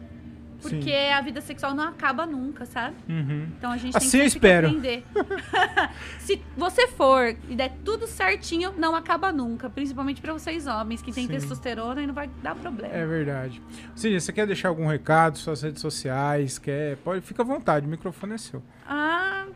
Porque 0.62 0.82
sim. 0.82 1.12
a 1.12 1.20
vida 1.20 1.40
sexual 1.40 1.74
não 1.74 1.84
acaba 1.84 2.24
nunca, 2.24 2.64
sabe? 2.64 2.94
Uhum. 3.08 3.48
Então 3.58 3.70
a 3.72 3.76
gente 3.76 3.96
Assim 3.96 4.10
tem 4.10 4.20
eu 4.20 4.24
que 4.24 4.30
sempre 4.30 4.48
espero. 4.48 4.66
aprender. 4.68 5.04
Se 6.20 6.40
você 6.56 6.86
for 6.88 7.36
e 7.48 7.54
der 7.56 7.72
tudo 7.84 8.06
certinho, 8.06 8.72
não 8.78 8.94
acaba 8.94 9.32
nunca. 9.32 9.68
Principalmente 9.68 10.20
pra 10.20 10.32
vocês 10.32 10.66
homens 10.66 11.02
que 11.02 11.12
têm 11.12 11.26
testosterona 11.28 12.02
e 12.02 12.06
não 12.06 12.14
vai 12.14 12.30
dar 12.42 12.54
problema. 12.54 12.94
É 12.94 13.04
verdade. 13.04 13.60
Cidinha, 13.94 14.20
você 14.20 14.32
quer 14.32 14.46
deixar 14.46 14.68
algum 14.68 14.86
recado, 14.86 15.36
suas 15.38 15.62
redes 15.62 15.80
sociais? 15.80 16.58
Quer? 16.58 16.96
Pode, 16.98 17.20
fica 17.22 17.42
à 17.42 17.44
vontade, 17.44 17.86
o 17.86 17.88
microfone 17.88 18.34
é 18.34 18.38
seu. 18.38 18.62
Ah. 18.86 19.46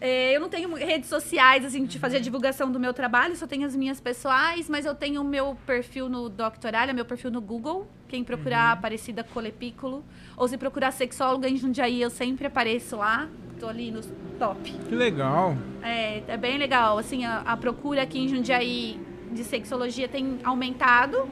É, 0.00 0.36
eu 0.36 0.40
não 0.40 0.48
tenho 0.48 0.74
redes 0.74 1.08
sociais, 1.08 1.64
assim, 1.64 1.84
de 1.84 1.98
fazer 1.98 2.18
a 2.18 2.20
divulgação 2.20 2.70
do 2.70 2.78
meu 2.78 2.92
trabalho, 2.92 3.34
só 3.36 3.46
tenho 3.46 3.66
as 3.66 3.74
minhas 3.74 4.00
pessoais, 4.00 4.68
mas 4.68 4.84
eu 4.84 4.94
tenho 4.94 5.22
o 5.22 5.24
meu 5.24 5.56
perfil 5.66 6.08
no 6.08 6.28
Doctoralha, 6.28 6.92
meu 6.92 7.04
perfil 7.04 7.30
no 7.30 7.40
Google. 7.40 7.86
Quem 8.08 8.22
procurar 8.22 8.72
Aparecida 8.72 9.24
Colepículo, 9.24 10.04
ou 10.36 10.46
se 10.46 10.56
procurar 10.56 10.92
sexóloga 10.92 11.48
em 11.48 11.56
Jundiaí, 11.56 12.00
eu 12.00 12.10
sempre 12.10 12.46
apareço 12.46 12.96
lá. 12.96 13.28
Tô 13.58 13.68
ali 13.68 13.90
no 13.90 14.02
top. 14.38 14.70
Que 14.70 14.94
legal. 14.94 15.56
É, 15.82 16.22
é 16.28 16.36
bem 16.36 16.58
legal. 16.58 16.98
Assim, 16.98 17.24
a, 17.24 17.38
a 17.38 17.56
procura 17.56 18.02
aqui 18.02 18.18
em 18.18 18.28
Jundiaí 18.28 19.00
de 19.32 19.42
sexologia 19.42 20.06
tem 20.06 20.38
aumentado. 20.44 21.28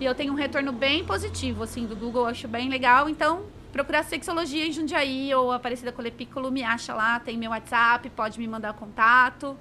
E 0.00 0.04
eu 0.04 0.14
tenho 0.14 0.32
um 0.32 0.36
retorno 0.36 0.72
bem 0.72 1.04
positivo, 1.04 1.64
assim, 1.64 1.86
do 1.86 1.96
Google. 1.96 2.22
Eu 2.22 2.28
acho 2.28 2.46
bem 2.46 2.68
legal. 2.68 3.08
Então, 3.08 3.42
procurar 3.74 4.04
sexologia 4.04 4.64
em 4.66 4.70
Jundiaí 4.72 5.34
ou 5.34 5.50
Aparecida 5.50 5.90
Colepículo, 5.90 6.48
me 6.50 6.62
acha 6.62 6.94
lá. 6.94 7.18
Tem 7.18 7.36
meu 7.36 7.50
WhatsApp, 7.50 8.08
pode 8.10 8.38
me 8.38 8.46
mandar 8.46 8.72
contato. 8.74 9.56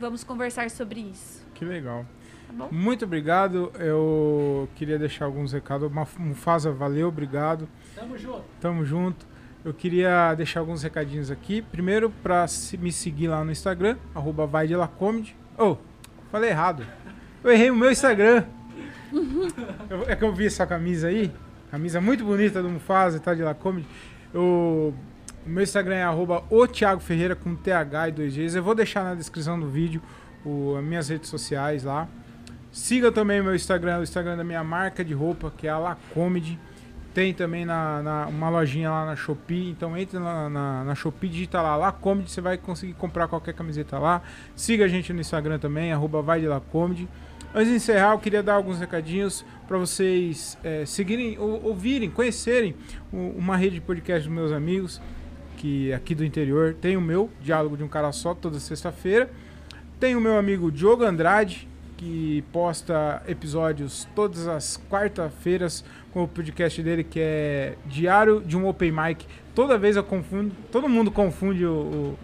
Vamos 0.00 0.24
conversar 0.24 0.68
sobre 0.68 0.98
isso. 1.00 1.46
Que 1.54 1.64
legal. 1.64 2.04
Tá 2.48 2.52
bom? 2.52 2.68
Muito 2.72 3.04
obrigado. 3.04 3.70
Eu 3.78 4.68
queria 4.74 4.98
deixar 4.98 5.26
alguns 5.26 5.52
recados. 5.52 5.88
Mufasa, 6.18 6.72
valeu, 6.72 7.06
obrigado. 7.06 7.68
Tamo 7.94 8.18
junto. 8.18 8.42
Tamo 8.60 8.84
junto. 8.84 9.24
Eu 9.64 9.72
queria 9.72 10.34
deixar 10.34 10.58
alguns 10.60 10.82
recadinhos 10.82 11.30
aqui. 11.30 11.62
Primeiro, 11.62 12.10
pra 12.22 12.48
se- 12.48 12.76
me 12.78 12.90
seguir 12.90 13.28
lá 13.28 13.44
no 13.44 13.52
Instagram, 13.52 13.96
arroba 14.12 14.44
vai 14.46 14.66
de 14.66 14.74
Lacomedy. 14.74 15.36
Oh, 15.56 15.76
falei 16.32 16.50
errado. 16.50 16.84
Eu 17.44 17.52
errei 17.52 17.70
o 17.70 17.76
meu 17.76 17.90
Instagram. 17.92 18.44
Eu- 19.88 20.02
é 20.08 20.16
que 20.16 20.24
eu 20.24 20.32
vi 20.34 20.46
essa 20.46 20.66
camisa 20.66 21.08
aí. 21.08 21.30
Camisa 21.70 22.00
muito 22.00 22.24
bonita 22.24 22.62
do 22.62 22.68
Mufasa, 22.68 23.20
tá 23.20 23.34
de 23.34 23.42
Lacomedy. 23.42 23.86
O 24.34 24.92
meu 25.46 25.62
Instagram 25.62 25.94
é 25.96 26.02
arroba 26.02 26.42
Ferreira 27.00 27.36
com 27.36 27.54
TH 27.54 28.08
e 28.08 28.12
2Gs. 28.12 28.56
Eu 28.56 28.62
vou 28.62 28.74
deixar 28.74 29.04
na 29.04 29.14
descrição 29.14 29.58
do 29.58 29.68
vídeo 29.68 30.02
o, 30.44 30.76
as 30.76 30.84
minhas 30.84 31.08
redes 31.08 31.28
sociais 31.30 31.84
lá. 31.84 32.08
Siga 32.72 33.10
também 33.10 33.42
meu 33.42 33.54
Instagram, 33.54 33.98
o 33.98 34.02
Instagram 34.02 34.36
da 34.36 34.44
minha 34.44 34.62
marca 34.62 35.04
de 35.04 35.12
roupa, 35.14 35.52
que 35.56 35.66
é 35.66 35.70
a 35.70 35.78
Lacomedy. 35.78 36.58
Tem 37.12 37.34
também 37.34 37.64
na, 37.64 38.00
na- 38.02 38.26
uma 38.26 38.48
lojinha 38.48 38.88
lá 38.90 39.04
na 39.04 39.16
Shopee. 39.16 39.70
Então 39.70 39.96
entre 39.96 40.18
na, 40.18 40.48
na, 40.48 40.84
na 40.84 40.94
Shopee, 40.94 41.28
digita 41.28 41.60
lá 41.60 41.76
Lacomedy, 41.76 42.30
você 42.30 42.40
vai 42.40 42.56
conseguir 42.58 42.94
comprar 42.94 43.26
qualquer 43.28 43.54
camiseta 43.54 43.98
lá. 43.98 44.22
Siga 44.54 44.84
a 44.84 44.88
gente 44.88 45.12
no 45.12 45.20
Instagram 45.20 45.58
também, 45.58 45.92
arroba 45.92 46.20
vai 46.22 46.40
de 46.40 46.46
Lacomedy. 46.46 47.08
Antes 47.52 47.68
de 47.70 47.74
encerrar, 47.76 48.12
eu 48.12 48.18
queria 48.20 48.44
dar 48.44 48.54
alguns 48.54 48.78
recadinhos 48.78 49.44
para 49.70 49.78
vocês 49.78 50.58
é, 50.64 50.84
seguirem, 50.84 51.38
ou, 51.38 51.62
ouvirem, 51.66 52.10
conhecerem 52.10 52.74
uma 53.12 53.56
rede 53.56 53.76
de 53.76 53.80
podcast 53.80 54.26
dos 54.26 54.34
meus 54.36 54.50
amigos, 54.50 55.00
que 55.58 55.92
é 55.92 55.94
aqui 55.94 56.12
do 56.12 56.24
interior. 56.24 56.74
Tem 56.80 56.96
o 56.96 57.00
meu, 57.00 57.30
Diálogo 57.40 57.76
de 57.76 57.84
um 57.84 57.86
Cara 57.86 58.10
Só, 58.10 58.34
toda 58.34 58.58
sexta-feira. 58.58 59.30
Tem 60.00 60.16
o 60.16 60.20
meu 60.20 60.36
amigo 60.36 60.72
Diogo 60.72 61.04
Andrade, 61.04 61.68
que 61.96 62.42
posta 62.52 63.22
episódios 63.28 64.08
todas 64.12 64.48
as 64.48 64.76
quarta-feiras 64.90 65.84
com 66.12 66.24
o 66.24 66.26
podcast 66.28 66.82
dele, 66.82 67.04
que 67.04 67.20
é 67.20 67.76
Diário 67.86 68.40
de 68.40 68.56
um 68.56 68.66
Open 68.66 68.90
Mic. 68.90 69.24
Toda 69.54 69.78
vez 69.78 69.94
eu 69.94 70.02
confundo, 70.02 70.52
todo 70.72 70.88
mundo 70.88 71.12
confunde 71.12 71.64
o, 71.64 71.70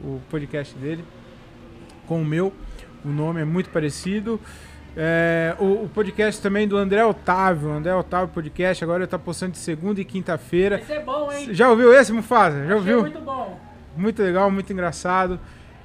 o- 0.03 0.15
o 0.17 0.21
podcast 0.29 0.75
dele 0.79 1.05
com 2.09 2.21
o 2.23 2.25
meu. 2.25 2.53
O 3.05 3.09
nome 3.09 3.41
é 3.41 3.45
muito 3.45 3.71
parecido. 3.71 4.41
É, 4.99 5.55
o, 5.59 5.85
o 5.85 5.91
podcast 5.93 6.41
também 6.41 6.67
do 6.67 6.77
André 6.77 7.05
Otávio, 7.05 7.71
André 7.71 7.95
Otávio 7.95 8.29
Podcast, 8.29 8.83
agora 8.83 9.01
ele 9.01 9.07
tá 9.07 9.19
postando 9.19 9.53
de 9.53 9.59
segunda 9.59 10.01
e 10.01 10.05
quinta-feira. 10.07 10.79
Esse 10.81 10.95
é 10.95 11.03
bom, 11.03 11.31
hein? 11.31 11.49
Já 11.53 11.69
ouviu 11.69 11.93
esse, 11.93 12.13
Mufasa? 12.13 12.57
Já 12.57 12.63
Achei 12.63 12.75
ouviu? 12.77 13.01
muito 13.03 13.21
bom. 13.21 13.61
Muito 13.95 14.23
legal, 14.23 14.51
muito 14.51 14.73
engraçado. 14.73 15.39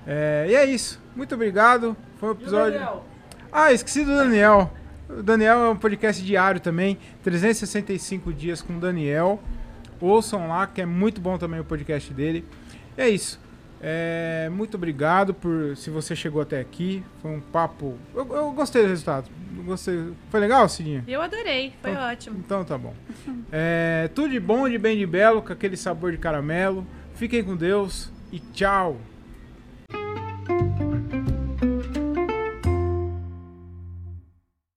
É, 0.08 0.46
e 0.48 0.56
é 0.56 0.64
isso. 0.66 1.02
Muito 1.14 1.36
obrigado. 1.36 1.96
Foi 2.18 2.30
um 2.30 2.32
o 2.32 2.36
episódio. 2.36 2.80
Ah, 3.52 3.74
esqueci 3.74 4.06
do 4.06 4.16
Daniel. 4.16 4.72
O 5.10 5.22
Daniel 5.22 5.60
é 5.60 5.70
um 5.70 5.76
podcast 5.76 6.24
diário 6.24 6.62
também. 6.62 6.98
365 7.22 8.32
dias 8.32 8.62
com 8.62 8.78
o 8.78 8.80
Daniel. 8.80 9.42
Ouçam 10.00 10.48
lá, 10.48 10.66
que 10.68 10.82
é 10.82 10.86
muito 10.86 11.20
bom 11.20 11.38
também 11.38 11.60
o 11.60 11.66
podcast 11.66 12.14
dele. 12.14 12.46
E 12.98 13.02
é 13.02 13.10
isso. 13.10 13.41
É, 13.84 14.48
muito 14.52 14.76
obrigado 14.76 15.34
por 15.34 15.76
se 15.76 15.90
você 15.90 16.16
chegou 16.16 16.42
até 16.42 16.60
aqui. 16.60 17.04
Foi 17.22 17.32
um 17.32 17.42
papo. 17.42 17.98
Eu, 18.14 18.28
eu 18.36 18.52
gostei 18.52 18.84
do 18.84 18.90
resultado. 18.90 19.30
Eu 19.58 19.64
Gostei. 19.64 20.14
Foi 20.30 20.40
legal, 20.40 20.70
Cidinha? 20.70 21.04
Eu 21.08 21.22
adorei, 21.22 21.74
foi 21.82 21.96
ótimo. 21.96 22.38
Então 22.40 22.64
tá 22.64 22.78
bom. 22.78 22.94
É, 23.52 24.10
tudo 24.14 24.30
de 24.30 24.40
bom, 24.40 24.70
de 24.70 24.78
bem 24.78 24.98
de 24.98 25.06
belo, 25.06 25.42
com 25.42 25.52
aquele 25.52 25.76
sabor 25.76 26.12
de 26.12 26.18
caramelo. 26.18 26.86
Fiquem 27.16 27.44
com 27.44 27.56
Deus 27.56 28.12
e 28.32 28.40
tchau. 28.40 28.98